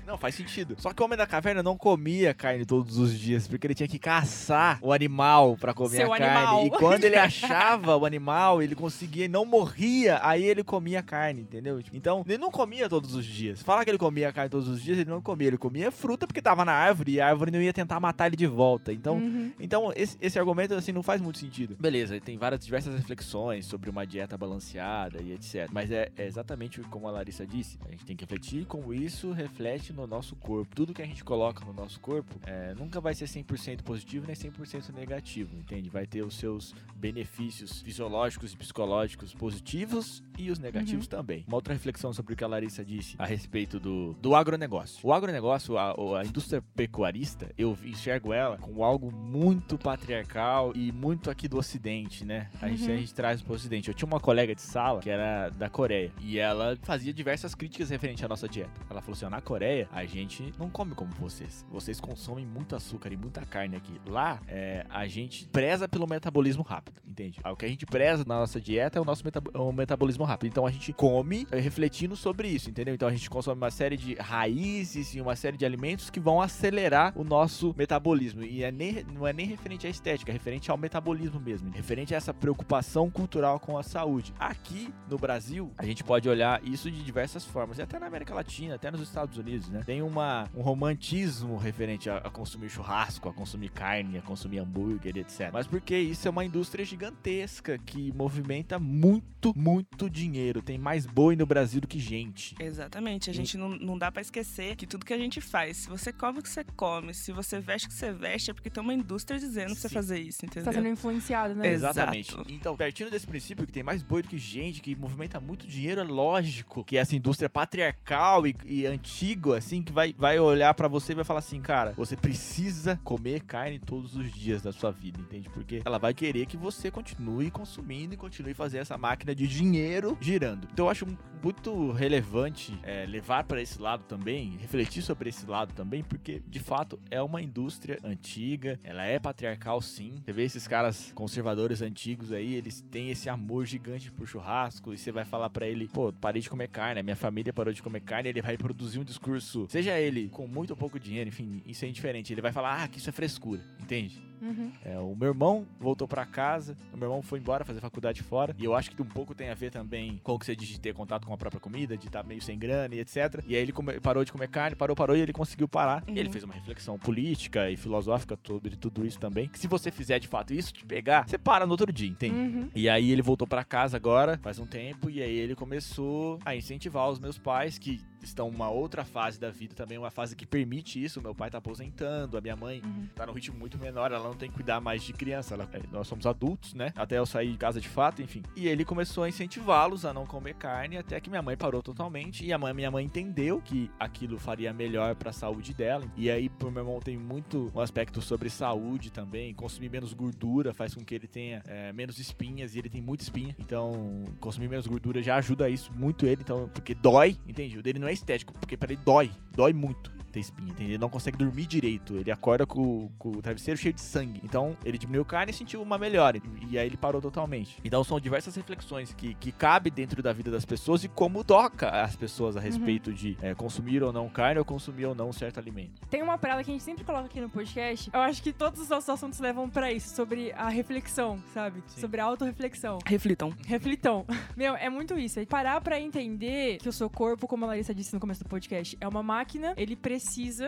Não, 0.07 0.17
faz 0.17 0.35
sentido. 0.35 0.75
Só 0.79 0.93
que 0.93 1.01
o 1.01 1.05
homem 1.05 1.17
da 1.17 1.27
caverna 1.27 1.61
não 1.61 1.77
comia 1.77 2.33
carne 2.33 2.65
todos 2.65 2.97
os 2.97 3.17
dias, 3.19 3.45
porque 3.47 3.67
ele 3.67 3.75
tinha 3.75 3.87
que 3.87 3.99
caçar 3.99 4.79
o 4.81 4.93
animal 4.93 5.57
pra 5.57 5.73
comer 5.73 5.97
Seu 5.97 6.13
a 6.13 6.17
carne. 6.17 6.35
animal. 6.37 6.65
E 6.67 6.69
quando 6.71 7.03
ele 7.03 7.15
achava 7.17 7.97
o 7.97 8.05
animal, 8.05 8.61
ele 8.63 8.75
conseguia 8.75 9.25
e 9.25 9.27
não 9.27 9.43
morria, 9.45 10.19
aí 10.23 10.43
ele 10.43 10.63
comia 10.63 11.01
carne, 11.03 11.41
entendeu? 11.41 11.81
Tipo, 11.83 11.95
Então, 11.97 12.23
ele 12.27 12.37
não 12.37 12.49
comia 12.51 12.87
todos 12.87 13.13
os 13.15 13.25
dias. 13.25 13.61
Falar 13.61 13.83
que 13.83 13.91
ele 13.91 13.97
comia 13.97 14.31
carne 14.31 14.49
todos 14.49 14.67
os 14.67 14.81
dias, 14.81 14.97
ele 14.97 15.09
não 15.09 15.21
comia. 15.21 15.47
Ele 15.47 15.57
comia 15.57 15.91
fruta 15.91 16.25
porque 16.27 16.41
tava 16.41 16.63
na 16.63 16.71
árvore 16.73 17.13
e 17.13 17.21
a 17.21 17.27
árvore 17.27 17.51
não 17.51 17.61
ia 17.61 17.73
tentar 17.73 17.99
matar 17.99 18.27
ele 18.27 18.35
de 18.35 18.47
volta. 18.47 18.91
Então, 18.93 19.15
Uhum. 19.17 19.51
então 19.59 19.91
esse, 19.95 20.17
esse 20.21 20.37
argumento, 20.39 20.73
assim, 20.73 20.91
não 20.91 21.03
faz 21.03 21.21
muito 21.21 21.39
sentido. 21.39 21.75
Beleza, 21.79 22.19
tem 22.21 22.37
várias 22.37 22.63
diversas 22.63 22.93
reflexões 22.95 23.22
reflexões 23.23 23.65
sobre 23.65 23.89
uma 23.89 24.05
dieta 24.05 24.37
balanceada 24.37 25.21
e 25.21 25.31
etc. 25.33 25.69
Mas 25.71 25.89
é, 25.91 26.11
é 26.17 26.25
exatamente 26.25 26.81
como 26.83 27.07
a 27.07 27.11
Larissa 27.11 27.45
disse, 27.47 27.79
a 27.87 27.91
gente 27.91 28.05
tem 28.05 28.15
que 28.15 28.23
refletir 28.23 28.65
como 28.65 28.93
isso 28.93 29.31
reflete 29.31 29.93
no 29.93 30.05
nosso 30.05 30.35
corpo. 30.35 30.75
Tudo 30.75 30.93
que 30.93 31.01
a 31.01 31.05
gente 31.05 31.23
coloca 31.23 31.63
no 31.65 31.73
nosso 31.73 31.99
corpo 31.99 32.35
é, 32.45 32.73
nunca 32.75 32.99
vai 32.99 33.13
ser 33.15 33.25
100% 33.25 33.81
positivo 33.83 34.27
nem 34.27 34.35
100% 34.35 34.93
negativo, 34.93 35.55
entende? 35.55 35.89
Vai 35.89 36.05
ter 36.05 36.23
os 36.23 36.35
seus 36.35 36.75
benefícios 36.95 37.81
fisiológicos 37.81 38.53
e 38.53 38.57
psicológicos 38.57 39.33
positivos 39.33 40.21
e 40.37 40.51
os 40.51 40.59
negativos 40.59 41.05
Uhum. 41.05 41.09
também. 41.09 41.43
Uma 41.47 41.55
outra 41.57 41.73
reflexão 41.73 42.11
sobre 42.13 42.33
o 42.33 42.35
que 42.35 42.43
a 42.43 42.47
Larissa 42.47 42.83
disse 42.83 43.15
a 43.17 43.25
respeito 43.25 43.79
do, 43.79 44.13
do 44.21 44.35
agronegócio. 44.35 44.99
O 45.07 45.13
agronegócio, 45.13 45.77
a, 45.77 45.91
a 46.19 46.25
indústria 46.25 46.61
pecuarista, 46.75 47.49
eu 47.57 47.77
enxergo 47.83 48.33
ela 48.33 48.57
como 48.57 48.83
algo 48.83 49.11
muito 49.11 49.77
patriarcal 49.77 50.73
e 50.75 50.91
muito 50.91 51.29
aqui 51.29 51.47
do 51.47 51.57
ocidente, 51.57 52.25
né? 52.25 52.49
A, 52.61 52.67
gente, 52.67 52.83
Uhum. 52.83 52.93
a 52.93 52.97
gente 52.97 53.12
traz 53.13 53.41
pro 53.41 53.53
ocidente. 53.53 53.87
Eu 53.89 53.93
tinha 53.93 54.07
uma 54.07 54.19
colega 54.19 54.53
de 54.55 54.61
sala 54.61 54.99
que 54.99 55.09
era 55.09 55.49
da 55.49 55.69
Coreia 55.69 56.11
e 56.19 56.37
ela 56.39 56.77
fazia 56.81 57.13
diversas 57.13 57.53
críticas 57.55 57.89
referente 57.89 58.25
à 58.25 58.27
nossa 58.27 58.47
dieta. 58.47 58.71
Ela 58.89 59.01
falou 59.01 59.13
assim: 59.13 59.25
ó, 59.25 59.29
na 59.29 59.41
Coreia 59.41 59.87
a 59.91 60.03
gente 60.05 60.51
não 60.57 60.69
come 60.69 60.93
como 60.95 61.11
vocês. 61.13 61.65
Vocês 61.71 61.99
consomem 61.99 62.45
muito 62.45 62.75
açúcar 62.75 63.11
e 63.13 63.17
muita 63.17 63.41
carne 63.45 63.75
aqui. 63.75 63.99
Lá 64.07 64.39
é, 64.47 64.85
a 64.89 65.07
gente 65.07 65.47
preza 65.47 65.87
pelo 65.87 66.07
metabolismo 66.07 66.63
rápido, 66.63 66.99
entende? 67.07 67.39
O 67.45 67.55
que 67.55 67.65
a 67.65 67.69
gente 67.69 67.85
preza 67.85 68.23
na 68.27 68.39
nossa 68.39 68.59
dieta 68.59 68.97
é 68.97 69.01
o 69.01 69.05
nosso 69.05 69.23
meta- 69.23 69.41
o 69.53 69.71
metabolismo 69.71 70.23
rápido. 70.23 70.49
Então 70.49 70.65
a 70.65 70.71
gente 70.71 70.91
come 70.93 71.47
é, 71.51 71.59
refletindo 71.59 72.15
sobre 72.15 72.47
isso, 72.47 72.69
entendeu? 72.69 72.93
Então 72.95 73.07
a 73.07 73.11
gente 73.11 73.29
consome 73.29 73.57
uma 73.61 73.71
série 73.71 73.95
de 73.95 74.15
raízes 74.15 75.15
e 75.15 75.21
uma 75.21 75.35
série 75.35 75.57
de 75.57 75.65
alimentos 75.65 76.09
que 76.09 76.19
vão 76.19 76.41
acelerar 76.41 77.13
o 77.15 77.23
nosso 77.23 77.73
metabolismo. 77.77 78.43
E 78.43 78.63
é 78.63 78.71
nem, 78.71 79.03
não 79.13 79.27
é 79.27 79.33
nem 79.33 79.45
referente 79.45 79.85
à 79.85 79.89
estética, 79.89 80.31
é 80.31 80.33
referente 80.33 80.71
ao 80.71 80.77
metabolismo 80.77 81.39
mesmo, 81.39 81.69
referente 81.71 82.13
a 82.13 82.17
essa 82.17 82.33
preocupação 82.33 83.02
cultural 83.09 83.59
com 83.59 83.77
a 83.77 83.83
saúde. 83.83 84.33
Aqui 84.39 84.93
no 85.09 85.17
Brasil, 85.17 85.71
a 85.77 85.85
gente 85.85 86.03
pode 86.03 86.27
olhar 86.29 86.63
isso 86.63 86.89
de 86.89 87.03
diversas 87.03 87.45
formas, 87.45 87.77
e 87.77 87.81
até 87.81 87.99
na 87.99 88.07
América 88.07 88.33
Latina, 88.33 88.75
até 88.75 88.89
nos 88.91 89.01
Estados 89.01 89.37
Unidos, 89.37 89.69
né? 89.69 89.81
Tem 89.85 90.01
uma, 90.01 90.49
um 90.55 90.61
romantismo 90.61 91.57
referente 91.57 92.09
a, 92.09 92.17
a 92.17 92.29
consumir 92.29 92.69
churrasco, 92.69 93.29
a 93.29 93.33
consumir 93.33 93.69
carne, 93.69 94.17
a 94.17 94.21
consumir 94.21 94.59
hambúrguer, 94.59 95.17
etc. 95.17 95.49
Mas 95.51 95.67
porque 95.67 95.97
isso 95.97 96.27
é 96.27 96.31
uma 96.31 96.45
indústria 96.45 96.85
gigantesca 96.85 97.77
que 97.77 98.11
movimenta 98.13 98.79
muito, 98.79 99.53
muito 99.55 100.09
dinheiro. 100.09 100.61
Tem 100.61 100.77
mais 100.77 101.05
boi 101.05 101.35
no 101.35 101.45
Brasil 101.45 101.81
do 101.81 101.87
que 101.87 101.99
gente. 101.99 102.55
Exatamente. 102.59 103.29
A 103.29 103.33
gente 103.33 103.57
não, 103.57 103.69
não 103.69 103.97
dá 103.97 104.11
pra 104.11 104.21
esquecer 104.21 104.75
que 104.75 104.85
tudo 104.87 105.05
que 105.05 105.13
a 105.13 105.17
gente 105.17 105.41
faz, 105.41 105.77
se 105.77 105.89
você 105.89 106.11
come 106.13 106.39
o 106.39 106.41
que 106.43 106.49
você 106.49 106.63
come, 106.75 107.13
se 107.13 107.31
você 107.31 107.59
veste 107.59 107.87
o 107.87 107.89
que 107.89 107.95
você 107.95 108.11
veste, 108.11 108.51
é 108.51 108.53
porque 108.53 108.69
tem 108.69 108.81
uma 108.81 108.93
indústria 108.93 109.39
dizendo 109.39 109.71
pra 109.71 109.75
você 109.75 109.89
fazer 109.89 110.19
isso, 110.19 110.39
Você 110.39 110.45
entendeu? 110.45 110.65
tá 110.65 110.73
sendo 110.73 110.87
influenciado, 110.87 111.55
né? 111.55 111.67
Exato. 111.67 111.99
Exatamente. 111.99 112.35
Então, 112.47 112.75
partindo 112.93 113.09
desse 113.09 113.25
princípio 113.25 113.65
que 113.65 113.73
tem 113.73 113.81
mais 113.81 114.03
boi 114.03 114.21
do 114.21 114.27
que 114.27 114.37
gente, 114.37 114.79
que 114.79 114.95
movimenta 114.95 115.39
muito 115.39 115.65
dinheiro, 115.65 115.99
é 115.99 116.03
lógico 116.03 116.83
que 116.83 116.95
essa 116.95 117.15
indústria 117.15 117.49
patriarcal 117.49 118.45
e, 118.45 118.55
e 118.63 118.85
antiga, 118.85 119.57
assim, 119.57 119.81
que 119.81 119.91
vai, 119.91 120.13
vai 120.15 120.37
olhar 120.37 120.71
pra 120.75 120.87
você 120.87 121.11
e 121.11 121.15
vai 121.15 121.25
falar 121.25 121.39
assim, 121.39 121.59
cara, 121.59 121.93
você 121.97 122.15
precisa 122.15 122.99
comer 123.03 123.41
carne 123.41 123.79
todos 123.79 124.15
os 124.15 124.31
dias 124.31 124.61
da 124.61 124.71
sua 124.71 124.91
vida, 124.91 125.19
entende? 125.19 125.49
Porque 125.49 125.81
ela 125.83 125.97
vai 125.97 126.13
querer 126.13 126.45
que 126.45 126.55
você 126.55 126.91
continue 126.91 127.49
consumindo 127.49 128.13
e 128.13 128.17
continue 128.17 128.53
fazendo 128.53 128.81
essa 128.81 128.95
máquina 128.95 129.33
de 129.33 129.47
dinheiro 129.47 130.15
girando. 130.21 130.67
Então, 130.71 130.85
eu 130.85 130.91
acho 130.91 131.07
muito 131.43 131.91
relevante 131.91 132.79
é, 132.83 133.05
levar 133.07 133.43
pra 133.43 133.59
esse 133.59 133.81
lado 133.81 134.03
também, 134.03 134.55
refletir 134.61 135.01
sobre 135.01 135.29
esse 135.29 135.45
lado 135.47 135.73
também, 135.73 136.03
porque 136.03 136.43
de 136.47 136.59
fato 136.59 136.99
é 137.09 137.21
uma 137.21 137.41
indústria 137.41 137.99
antiga, 138.03 138.79
ela 138.83 139.03
é 139.03 139.17
patriarcal 139.17 139.81
sim. 139.81 140.21
Você 140.23 140.31
vê 140.31 140.43
esses 140.43 140.67
caras 140.67 141.11
conservadores 141.13 141.81
antigos 141.81 142.31
aí, 142.31 142.53
eles 142.53 142.82
têm 142.91 143.09
esse 143.09 143.29
amor 143.29 143.65
gigante 143.65 144.11
por 144.11 144.27
churrasco 144.27 144.93
e 144.93 144.97
você 144.97 145.11
vai 145.11 145.25
falar 145.25 145.49
pra 145.49 145.67
ele, 145.67 145.87
pô, 145.87 146.11
parei 146.13 146.41
de 146.41 146.49
comer 146.49 146.67
carne, 146.69 146.99
a 146.99 147.03
minha 147.03 147.15
família 147.15 147.53
parou 147.53 147.73
de 147.73 147.81
comer 147.81 148.01
carne, 148.01 148.29
ele 148.29 148.41
vai 148.41 148.57
produzir 148.57 148.99
um 148.99 149.03
discurso, 149.03 149.67
seja 149.69 149.99
ele 149.99 150.29
com 150.29 150.47
muito 150.47 150.71
ou 150.71 150.77
pouco 150.77 150.99
dinheiro, 150.99 151.27
enfim, 151.29 151.61
isso 151.65 151.85
é 151.85 151.87
indiferente. 151.87 152.33
Ele 152.33 152.41
vai 152.41 152.51
falar, 152.51 152.83
ah, 152.83 152.87
que 152.87 152.97
isso 152.97 153.09
é 153.09 153.13
frescura, 153.13 153.61
entende? 153.81 154.32
Uhum. 154.43 154.71
É, 154.83 154.97
o 154.99 155.15
meu 155.15 155.29
irmão 155.29 155.65
voltou 155.79 156.07
pra 156.07 156.25
casa, 156.25 156.75
o 156.93 156.97
meu 156.97 157.07
irmão 157.07 157.21
foi 157.21 157.39
embora 157.39 157.63
fazer 157.63 157.79
faculdade 157.79 158.21
fora, 158.21 158.55
e 158.59 158.65
eu 158.65 158.75
acho 158.75 158.91
que 158.91 159.01
um 159.01 159.05
pouco 159.05 159.33
tem 159.33 159.49
a 159.49 159.53
ver 159.53 159.71
também 159.71 160.19
com 160.23 160.33
o 160.33 160.39
que 160.39 160.45
você 160.45 160.55
diz 160.55 160.67
de 160.67 160.79
ter 160.79 160.93
contato 160.93 161.25
com 161.25 161.33
a 161.33 161.37
própria 161.37 161.59
comida, 161.61 161.95
de 161.97 162.07
estar 162.07 162.23
meio 162.23 162.41
sem 162.41 162.57
grana 162.59 162.93
e 162.95 162.99
etc. 162.99 163.41
E 163.47 163.55
aí 163.55 163.61
ele 163.61 163.71
come- 163.71 163.99
parou 163.99 164.23
de 164.25 164.31
comer 164.31 164.49
carne, 164.49 164.75
parou, 164.75 164.95
parou 164.95 165.15
e 165.15 165.21
ele 165.21 165.31
conseguiu 165.33 165.67
parar. 165.67 166.03
Uhum. 166.07 166.15
E 166.15 166.19
ele 166.19 166.29
fez 166.29 166.43
uma 166.43 166.53
reflexão 166.53 166.97
política 166.99 167.69
e 167.71 167.77
filosófica 167.77 168.37
sobre 168.45 168.75
tudo 168.75 169.05
isso 169.05 169.19
também. 169.19 169.47
Que 169.47 169.57
se 169.59 169.67
você 169.67 169.89
fizer 169.91 170.19
de 170.19 170.27
fato 170.27 170.53
isso, 170.53 170.73
te 170.73 170.85
pegar, 170.85 171.27
você 171.27 171.37
para 171.37 171.65
no 171.65 171.71
outro 171.71 171.91
dia, 171.91 172.09
entende? 172.09 172.35
Uhum. 172.35 172.69
E 172.75 172.89
aí 172.89 173.11
ele 173.11 173.21
voltou 173.21 173.47
pra 173.47 173.63
casa 173.63 173.95
agora, 173.97 174.37
faz 174.41 174.59
um 174.59 174.65
tempo, 174.65 175.09
e 175.09 175.21
aí 175.21 175.33
ele 175.35 175.55
começou 175.55 176.39
a 176.45 176.55
incentivar 176.55 177.09
os 177.09 177.19
meus 177.19 177.37
pais, 177.37 177.77
que 177.77 178.01
estão 178.25 178.51
numa 178.51 178.69
outra 178.69 179.03
fase 179.03 179.39
da 179.39 179.49
vida 179.51 179.73
também, 179.75 179.97
uma 179.97 180.11
fase 180.11 180.35
que 180.35 180.45
permite 180.45 181.03
isso. 181.03 181.21
Meu 181.21 181.33
pai 181.35 181.49
tá 181.49 181.57
aposentando, 181.57 182.37
a 182.37 182.41
minha 182.41 182.55
mãe 182.55 182.81
Uhum. 182.83 183.07
tá 183.15 183.25
num 183.25 183.33
ritmo 183.33 183.57
muito 183.57 183.77
menor, 183.77 184.11
ela 184.11 184.27
não 184.27 184.35
tem 184.35 184.49
que 184.49 184.55
cuidar 184.55 184.79
mais 184.81 185.03
de 185.03 185.13
criança, 185.13 185.53
ela- 185.53 185.69
é, 185.73 185.81
nós 185.91 186.07
somos 186.07 186.25
adultos, 186.25 186.73
né? 186.73 186.91
Até 186.95 187.17
eu 187.17 187.25
sair 187.25 187.51
de 187.51 187.57
casa 187.57 187.79
de 187.81 187.87
fato, 187.89 188.21
enfim. 188.21 188.41
E 188.55 188.67
ele 188.67 188.83
começou 188.85 189.23
a 189.23 189.29
incentivá-los 189.29 190.05
a 190.05 190.13
não 190.13 190.25
comer 190.25 190.55
carne, 190.55 190.97
até 190.97 191.19
que 191.19 191.29
minha 191.29 191.41
mãe 191.41 191.55
parou 191.57 191.81
totalmente. 191.83 192.45
E 192.45 192.51
a 192.53 192.57
mãe, 192.57 192.73
minha 192.73 192.91
mãe 192.91 193.05
entendeu 193.05 193.61
que 193.61 193.89
aquilo 193.99 194.37
faria 194.39 194.73
melhor 194.73 195.15
pra 195.15 195.31
saúde 195.31 195.73
dela. 195.73 196.05
E 196.15 196.29
aí, 196.29 196.49
pro 196.49 196.71
meu 196.71 196.83
irmão, 196.83 196.99
tem 196.99 197.17
muito 197.17 197.71
um 197.75 197.79
aspecto 197.79 198.21
sobre 198.21 198.49
saúde 198.49 199.11
também. 199.11 199.53
Consumir 199.53 199.89
menos 199.89 200.13
gordura 200.13 200.73
faz 200.73 200.93
com 200.95 201.03
que 201.03 201.13
ele 201.15 201.27
tenha 201.27 201.61
é, 201.67 201.91
menos 201.93 202.19
espinhas, 202.19 202.75
e 202.75 202.79
ele 202.79 202.89
tem 202.89 203.01
muita 203.01 203.23
espinha. 203.23 203.55
Então, 203.59 204.23
consumir 204.39 204.67
menos 204.69 204.87
gordura 204.87 205.21
já 205.21 205.35
ajuda 205.35 205.69
isso 205.69 205.91
muito 205.93 206.25
ele, 206.25 206.41
então, 206.41 206.69
porque 206.73 206.93
dói, 206.93 207.37
entende? 207.47 207.77
O 207.77 207.83
dele 207.83 207.99
não 207.99 208.07
é 208.07 208.12
estético, 208.13 208.53
porque 208.53 208.77
pra 208.77 208.91
ele 208.91 209.01
dói, 209.03 209.31
dói 209.55 209.73
muito 209.73 210.13
ter 210.33 210.39
espinha, 210.39 210.71
entende? 210.71 210.91
Ele 210.91 210.97
não 210.97 211.09
consegue 211.09 211.37
dormir 211.37 211.67
direito, 211.67 212.17
ele 212.17 212.31
acorda 212.31 212.65
com, 212.65 213.09
com 213.19 213.29
o 213.29 213.41
travesseiro 213.41 213.79
cheio 213.79 213.93
de 213.93 214.01
sangue. 214.01 214.41
Então, 214.43 214.75
ele 214.83 214.97
diminuiu 214.97 215.23
carne 215.23 215.51
e 215.51 215.55
sentiu 215.55 215.81
uma 215.81 215.97
melhora, 215.97 216.41
e 216.69 216.77
aí 216.77 216.87
ele 216.87 216.97
parou 216.97 217.21
totalmente. 217.21 217.77
Então, 217.83 218.03
são 218.03 218.19
diversas 218.19 218.55
reflexões 218.55 219.13
que, 219.13 219.35
que 219.35 219.51
cabe 219.51 219.89
dentro 219.91 220.21
da 220.23 220.33
vida 220.33 220.49
das 220.49 220.65
pessoas 220.65 221.03
e 221.03 221.07
como 221.07 221.43
toca 221.43 221.89
as 221.89 222.15
pessoas 222.15 222.57
a 222.57 222.59
respeito 222.59 223.13
de 223.13 223.37
é, 223.41 223.53
consumir 223.53 224.03
ou 224.03 224.11
não 224.11 224.27
carne 224.27 224.59
ou 224.59 224.65
consumir 224.65 225.05
ou 225.05 225.13
não 225.13 225.29
um 225.29 225.33
certo 225.33 225.59
alimento. 225.59 226.01
Tem 226.09 226.21
uma 226.21 226.37
parada 226.37 226.63
que 226.63 226.71
a 226.71 226.73
gente 226.73 226.83
sempre 226.83 227.03
coloca 227.03 227.25
aqui 227.25 227.39
no 227.39 227.49
podcast. 227.49 228.09
Eu 228.11 228.19
acho 228.19 228.41
que 228.41 228.51
todos 228.51 228.81
os 228.81 228.89
nossos 228.89 229.09
assuntos 229.09 229.39
levam 229.39 229.69
pra 229.69 229.91
isso, 229.91 230.15
sobre 230.15 230.51
a 230.53 230.69
reflexão, 230.69 231.37
sabe? 231.53 231.83
Sim. 231.87 232.01
Sobre 232.01 232.19
a 232.19 232.25
autorreflexão. 232.25 232.97
Reflitam. 233.05 233.53
Reflitão. 233.67 234.25
Meu, 234.57 234.75
é 234.75 234.89
muito 234.89 235.17
isso. 235.17 235.39
É 235.39 235.45
parar 235.45 235.79
pra 235.81 235.99
entender 235.99 236.77
que 236.79 236.89
o 236.89 236.93
seu 236.93 237.09
corpo, 237.09 237.47
como 237.47 237.65
a 237.65 237.67
Larissa 237.69 237.93
disse 237.93 238.13
no 238.13 238.19
começo 238.19 238.43
do 238.43 238.49
podcast, 238.49 238.97
é 238.99 239.07
uma 239.07 239.21
máquina, 239.21 239.73
ele 239.77 239.95
precisa 239.95 240.22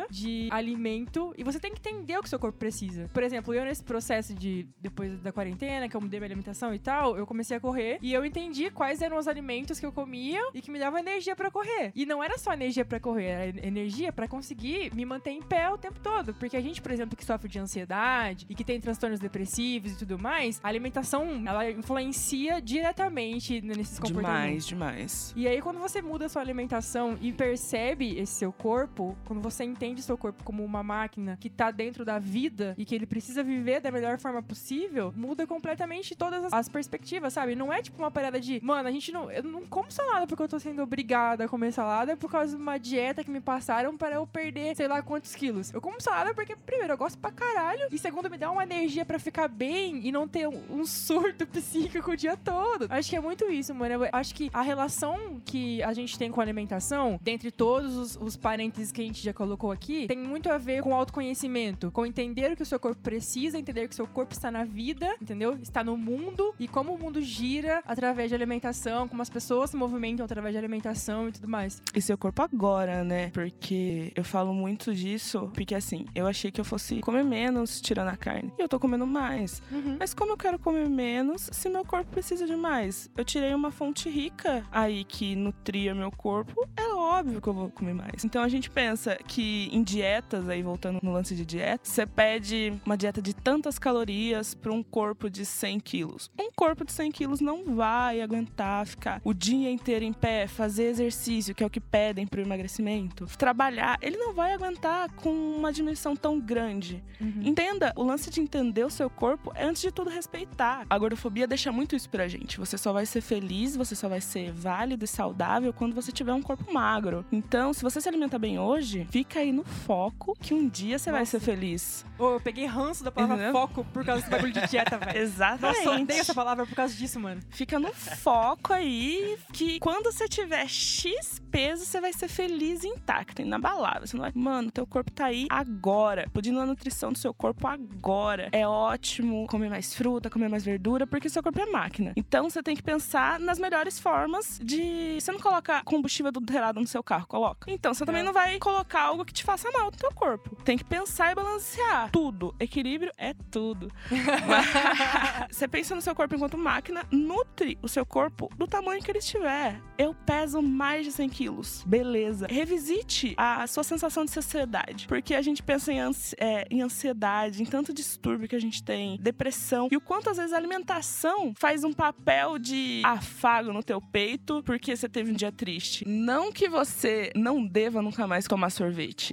de 0.09 0.47
alimento 0.51 1.33
e 1.37 1.43
você 1.43 1.59
tem 1.59 1.73
que 1.73 1.79
entender 1.79 2.17
o 2.17 2.23
que 2.23 2.29
seu 2.29 2.39
corpo 2.39 2.57
precisa. 2.57 3.09
Por 3.13 3.23
exemplo, 3.23 3.53
eu 3.53 3.63
nesse 3.63 3.83
processo 3.83 4.33
de 4.33 4.67
depois 4.79 5.19
da 5.21 5.31
quarentena, 5.31 5.87
que 5.89 5.95
eu 5.95 6.01
mudei 6.01 6.19
minha 6.19 6.27
alimentação 6.27 6.73
e 6.73 6.79
tal, 6.79 7.17
eu 7.17 7.25
comecei 7.25 7.57
a 7.57 7.59
correr 7.59 7.97
e 8.01 8.13
eu 8.13 8.25
entendi 8.25 8.69
quais 8.69 9.01
eram 9.01 9.17
os 9.17 9.27
alimentos 9.27 9.79
que 9.79 9.85
eu 9.85 9.91
comia 9.91 10.41
e 10.53 10.61
que 10.61 10.71
me 10.71 10.79
davam 10.79 10.99
energia 10.99 11.35
pra 11.35 11.49
correr. 11.51 11.91
E 11.95 12.05
não 12.05 12.23
era 12.23 12.37
só 12.37 12.53
energia 12.53 12.85
pra 12.85 12.99
correr, 12.99 13.25
era 13.25 13.65
energia 13.67 14.11
pra 14.11 14.27
conseguir 14.27 14.93
me 14.93 15.05
manter 15.05 15.31
em 15.31 15.41
pé 15.41 15.69
o 15.69 15.77
tempo 15.77 15.99
todo, 15.99 16.33
porque 16.33 16.57
a 16.57 16.61
gente, 16.61 16.81
por 16.81 16.91
exemplo, 16.91 17.15
que 17.15 17.25
sofre 17.25 17.49
de 17.49 17.59
ansiedade 17.59 18.45
e 18.49 18.55
que 18.55 18.63
tem 18.63 18.79
transtornos 18.79 19.19
depressivos 19.19 19.93
e 19.93 19.97
tudo 19.97 20.17
mais, 20.19 20.59
a 20.63 20.67
alimentação, 20.67 21.43
ela 21.45 21.69
influencia 21.69 22.61
diretamente 22.61 23.61
nesses 23.61 23.99
comportamentos. 23.99 24.65
Demais, 24.65 24.65
demais. 24.65 25.33
E 25.35 25.47
aí, 25.47 25.61
quando 25.61 25.79
você 25.79 26.01
muda 26.01 26.25
a 26.25 26.29
sua 26.29 26.41
alimentação 26.41 27.17
e 27.21 27.31
percebe 27.31 28.17
esse 28.17 28.33
seu 28.33 28.51
corpo, 28.51 29.15
quando 29.25 29.41
você 29.45 29.63
entende 29.63 30.01
seu 30.01 30.17
corpo 30.17 30.43
como 30.43 30.63
uma 30.63 30.81
máquina 30.83 31.37
que 31.39 31.49
tá 31.49 31.71
dentro 31.71 32.03
da 32.03 32.19
vida 32.19 32.73
e 32.77 32.83
que 32.85 32.93
ele 32.95 33.05
precisa 33.05 33.43
viver 33.43 33.79
da 33.79 33.91
melhor 33.91 34.17
forma 34.19 34.41
possível, 34.41 35.13
muda 35.15 35.45
completamente 35.47 36.15
todas 36.15 36.43
as- 36.45 36.53
as 36.53 36.69
perspectivas, 36.69 37.33
sabe? 37.33 37.55
Não 37.55 37.71
é 37.71 37.81
tipo 37.81 37.97
uma 37.97 38.09
parada 38.11 38.39
de, 38.39 38.59
mano, 38.63 38.87
a 38.87 38.91
gente 38.91 39.11
não. 39.11 39.29
Eu 39.31 39.43
não 39.43 39.65
como 39.65 39.91
salada 39.91 40.25
porque 40.27 40.41
eu 40.43 40.47
tô 40.47 40.59
sendo 40.59 40.81
obrigada 40.81 41.45
a 41.45 41.47
comer 41.47 41.71
salada 41.71 42.15
por 42.17 42.29
causa 42.29 42.55
de 42.55 42.61
uma 42.61 42.77
dieta 42.77 43.23
que 43.23 43.29
me 43.31 43.39
passaram 43.41 43.95
para 43.97 44.15
eu 44.15 44.25
perder 44.27 44.75
sei 44.75 44.87
lá 44.87 45.01
quantos 45.01 45.35
quilos. 45.35 45.73
Eu 45.73 45.81
como 45.81 46.01
salada 46.01 46.33
porque, 46.33 46.55
primeiro, 46.55 46.93
eu 46.93 46.97
gosto 46.97 47.17
pra 47.17 47.31
caralho 47.31 47.87
e, 47.91 47.97
segundo, 47.97 48.29
me 48.29 48.37
dá 48.37 48.49
uma 48.51 48.63
energia 48.63 49.05
pra 49.05 49.19
ficar 49.19 49.47
bem 49.47 50.05
e 50.07 50.11
não 50.11 50.27
ter 50.27 50.47
um, 50.47 50.61
um 50.81 50.85
surto 50.85 51.45
psíquico 51.47 52.11
o 52.11 52.15
dia 52.17 52.35
todo. 52.37 52.87
Acho 52.89 53.09
que 53.09 53.15
é 53.15 53.19
muito 53.21 53.45
isso, 53.51 53.73
mano. 53.75 53.93
Eu 54.05 54.09
acho 54.11 54.33
que 54.33 54.49
a 54.53 54.61
relação 54.61 55.41
que 55.45 55.83
a 55.83 55.93
gente 55.93 56.17
tem 56.17 56.31
com 56.31 56.39
a 56.39 56.43
alimentação, 56.43 57.19
dentre 57.21 57.51
todos 57.51 57.95
os, 57.95 58.15
os 58.19 58.35
parênteses 58.37 58.91
que 58.91 59.01
a 59.01 59.05
gente 59.05 59.21
já 59.21 59.33
colocou 59.35 59.71
aqui 59.71 60.07
tem 60.07 60.17
muito 60.17 60.49
a 60.49 60.57
ver 60.57 60.81
com 60.81 60.95
autoconhecimento, 60.95 61.91
com 61.91 62.05
entender 62.05 62.53
o 62.53 62.55
que 62.55 62.63
o 62.63 62.65
seu 62.65 62.79
corpo 62.79 63.01
precisa, 63.01 63.57
entender 63.57 63.87
que 63.87 63.93
o 63.93 63.95
seu 63.95 64.07
corpo 64.07 64.33
está 64.33 64.49
na 64.49 64.63
vida, 64.63 65.15
entendeu? 65.21 65.57
Está 65.61 65.83
no 65.83 65.97
mundo 65.97 66.53
e 66.59 66.67
como 66.67 66.93
o 66.93 66.99
mundo 66.99 67.21
gira 67.21 67.83
através 67.85 68.29
de 68.29 68.35
alimentação, 68.35 69.07
como 69.07 69.21
as 69.21 69.29
pessoas 69.29 69.69
se 69.69 69.77
movimentam 69.77 70.25
através 70.25 70.53
de 70.53 70.57
alimentação 70.57 71.29
e 71.29 71.31
tudo 71.31 71.47
mais. 71.47 71.81
E 71.93 72.01
seu 72.01 72.17
corpo 72.17 72.41
agora, 72.41 73.03
né? 73.03 73.29
Porque 73.31 74.11
eu 74.15 74.23
falo 74.23 74.53
muito 74.53 74.93
disso, 74.93 75.51
porque 75.53 75.75
assim, 75.75 76.05
eu 76.15 76.27
achei 76.27 76.51
que 76.51 76.59
eu 76.59 76.65
fosse 76.65 76.99
comer 77.01 77.23
menos 77.23 77.81
tirando 77.81 78.09
a 78.09 78.17
carne. 78.17 78.51
E 78.57 78.61
eu 78.61 78.69
tô 78.69 78.79
comendo 78.79 79.05
mais. 79.05 79.61
Uhum. 79.71 79.97
Mas 79.99 80.13
como 80.13 80.31
eu 80.31 80.37
quero 80.37 80.57
comer 80.57 80.89
menos 80.89 81.49
se 81.51 81.69
meu 81.69 81.83
corpo 81.83 82.09
precisa 82.11 82.45
de 82.47 82.55
mais? 82.55 83.09
Eu 83.15 83.25
tirei 83.25 83.53
uma 83.53 83.71
fonte 83.71 84.09
rica 84.09 84.65
aí 84.71 85.03
que 85.03 85.35
nutria 85.35 85.93
meu 85.93 86.11
corpo, 86.11 86.67
é 86.75 86.87
óbvio 86.93 87.41
que 87.41 87.47
eu 87.47 87.53
vou 87.53 87.69
comer 87.69 87.93
mais. 87.93 88.23
Então 88.23 88.41
a 88.41 88.47
gente 88.47 88.69
pensa 88.69 89.17
que 89.27 89.69
em 89.71 89.83
dietas, 89.83 90.47
aí 90.47 90.61
voltando 90.61 90.99
no 91.01 91.11
lance 91.11 91.35
de 91.35 91.45
dieta, 91.45 91.81
você 91.83 92.05
pede 92.05 92.73
uma 92.85 92.97
dieta 92.97 93.21
de 93.21 93.33
tantas 93.33 93.77
calorias 93.77 94.53
para 94.53 94.71
um 94.71 94.83
corpo 94.83 95.29
de 95.29 95.45
100 95.45 95.79
quilos. 95.79 96.31
Um 96.39 96.51
corpo 96.51 96.85
de 96.85 96.91
100 96.91 97.11
quilos 97.11 97.41
não 97.41 97.75
vai 97.75 98.21
aguentar 98.21 98.85
ficar 98.85 99.21
o 99.23 99.33
dia 99.33 99.69
inteiro 99.69 100.05
em 100.05 100.13
pé, 100.13 100.47
fazer 100.47 100.85
exercício, 100.85 101.53
que 101.53 101.63
é 101.63 101.67
o 101.67 101.69
que 101.69 101.79
pedem 101.79 102.27
pro 102.27 102.41
emagrecimento, 102.41 103.25
trabalhar. 103.37 103.97
Ele 104.01 104.17
não 104.17 104.33
vai 104.33 104.53
aguentar 104.53 105.11
com 105.13 105.29
uma 105.29 105.71
dimensão 105.73 106.15
tão 106.15 106.39
grande. 106.39 107.03
Uhum. 107.19 107.41
Entenda, 107.43 107.93
o 107.95 108.03
lance 108.03 108.29
de 108.29 108.41
entender 108.41 108.83
o 108.83 108.89
seu 108.89 109.09
corpo 109.09 109.51
é, 109.55 109.65
antes 109.65 109.81
de 109.81 109.91
tudo, 109.91 110.09
respeitar. 110.09 110.85
A 110.89 110.97
gordofobia 110.97 111.47
deixa 111.47 111.71
muito 111.71 111.95
isso 111.95 112.09
pra 112.09 112.27
gente. 112.27 112.59
Você 112.59 112.77
só 112.77 112.93
vai 112.93 113.05
ser 113.05 113.21
feliz, 113.21 113.75
você 113.75 113.95
só 113.95 114.07
vai 114.07 114.21
ser 114.21 114.51
válido 114.51 115.05
e 115.05 115.07
saudável 115.07 115.73
quando 115.73 115.95
você 115.95 116.11
tiver 116.11 116.33
um 116.33 116.41
corpo 116.41 116.71
magro. 116.73 117.25
Então, 117.31 117.73
se 117.73 117.81
você 117.81 117.99
se 117.99 118.07
alimenta 118.07 118.37
bem 118.37 118.59
hoje, 118.59 119.07
fica 119.15 119.39
aí 119.39 119.53
no 119.53 119.63
foco 119.63 120.33
que 120.41 120.53
um 120.53 120.67
dia 120.67 120.99
você 120.99 121.09
vai 121.09 121.25
ser 121.25 121.39
feliz. 121.39 122.05
Ô, 122.19 122.33
eu 122.33 122.41
peguei 122.41 122.65
ranço 122.65 123.01
da 123.01 123.09
palavra 123.09 123.35
Entendeu? 123.35 123.53
foco 123.53 123.85
por 123.93 124.03
causa 124.03 124.19
desse 124.21 124.29
bagulho 124.29 124.51
de 124.51 124.67
dieta, 124.67 124.97
velho. 124.97 125.15
Exatamente. 125.23 125.61
Nossa, 125.85 125.97
eu 125.97 126.03
odeio 126.03 126.19
essa 126.19 126.33
palavra 126.35 126.65
por 126.65 126.75
causa 126.75 126.93
disso, 126.93 127.17
mano. 127.17 127.39
Fica 127.49 127.79
no 127.79 127.93
foco 127.93 128.73
aí 128.73 129.37
que 129.53 129.79
quando 129.79 130.11
você 130.11 130.27
tiver 130.27 130.67
X 130.67 131.41
peso, 131.49 131.85
você 131.85 132.01
vai 132.01 132.11
ser 132.11 132.27
feliz 132.27 132.83
intacto, 132.83 133.41
inabalável. 133.41 134.05
Você 134.05 134.17
não 134.17 134.23
vai. 134.23 134.33
Mano, 134.35 134.69
teu 134.69 134.85
corpo 134.85 135.09
tá 135.11 135.27
aí 135.27 135.47
agora. 135.49 136.29
Pedindo 136.33 136.59
a 136.59 136.65
nutrição 136.65 137.13
do 137.13 137.17
seu 137.17 137.33
corpo 137.33 137.65
agora. 137.67 138.49
É 138.51 138.67
ótimo 138.67 139.47
comer 139.47 139.69
mais 139.69 139.93
fruta, 139.95 140.29
comer 140.29 140.49
mais 140.49 140.65
verdura, 140.65 141.07
porque 141.07 141.29
seu 141.29 141.41
corpo 141.41 141.61
é 141.61 141.65
máquina. 141.65 142.11
Então 142.17 142.49
você 142.49 142.61
tem 142.61 142.75
que 142.75 142.83
pensar 142.83 143.39
nas 143.39 143.59
melhores 143.59 143.97
formas 143.97 144.59
de. 144.61 145.17
Você 145.21 145.31
não 145.31 145.39
coloca 145.39 145.81
combustível 145.85 146.27
adulterado 146.27 146.81
no 146.81 146.87
seu 146.87 147.01
carro, 147.01 147.25
coloca. 147.27 147.71
Então 147.71 147.93
você 147.93 148.05
também 148.05 148.21
É. 148.21 148.25
não 148.25 148.33
vai 148.33 148.59
colocar 148.59 148.94
algo 149.01 149.25
que 149.25 149.33
te 149.33 149.43
faça 149.43 149.69
mal 149.71 149.85
no 149.85 149.91
teu 149.91 150.11
corpo. 150.13 150.55
Tem 150.63 150.77
que 150.77 150.83
pensar 150.83 151.31
e 151.31 151.35
balancear. 151.35 152.09
Tudo. 152.11 152.55
Equilíbrio 152.59 153.11
é 153.17 153.33
tudo. 153.51 153.91
Você 155.49 155.67
pensa 155.67 155.95
no 155.95 156.01
seu 156.01 156.15
corpo 156.15 156.35
enquanto 156.35 156.57
máquina, 156.57 157.05
nutre 157.11 157.77
o 157.81 157.87
seu 157.87 158.05
corpo 158.05 158.49
do 158.57 158.67
tamanho 158.67 159.01
que 159.01 159.11
ele 159.11 159.19
estiver. 159.19 159.79
Eu 159.97 160.13
peso 160.25 160.61
mais 160.61 161.05
de 161.05 161.11
100 161.11 161.29
quilos. 161.29 161.83
Beleza. 161.85 162.47
Revisite 162.49 163.33
a 163.37 163.65
sua 163.67 163.83
sensação 163.83 164.25
de 164.25 164.31
saciedade. 164.31 165.07
Porque 165.07 165.33
a 165.33 165.41
gente 165.41 165.61
pensa 165.63 165.91
em, 165.91 165.99
ansi- 165.99 166.35
é, 166.39 166.67
em 166.69 166.81
ansiedade, 166.81 167.61
em 167.61 167.65
tanto 167.65 167.93
distúrbio 167.93 168.47
que 168.47 168.55
a 168.55 168.59
gente 168.61 168.83
tem, 168.83 169.17
depressão. 169.21 169.87
E 169.91 169.97
o 169.97 170.01
quanto 170.01 170.29
às 170.29 170.37
vezes 170.37 170.53
a 170.53 170.57
alimentação 170.57 171.53
faz 171.57 171.83
um 171.83 171.93
papel 171.93 172.57
de 172.59 173.01
afago 173.05 173.71
no 173.71 173.83
teu 173.83 174.01
peito 174.01 174.61
porque 174.63 174.95
você 174.95 175.07
teve 175.07 175.31
um 175.31 175.35
dia 175.35 175.51
triste. 175.51 176.05
Não 176.07 176.51
que 176.51 176.67
você 176.67 177.31
não 177.35 177.65
deva 177.65 178.01
nunca 178.01 178.27
mais 178.27 178.45
tomar 178.45 178.69
sorvete 178.69 178.84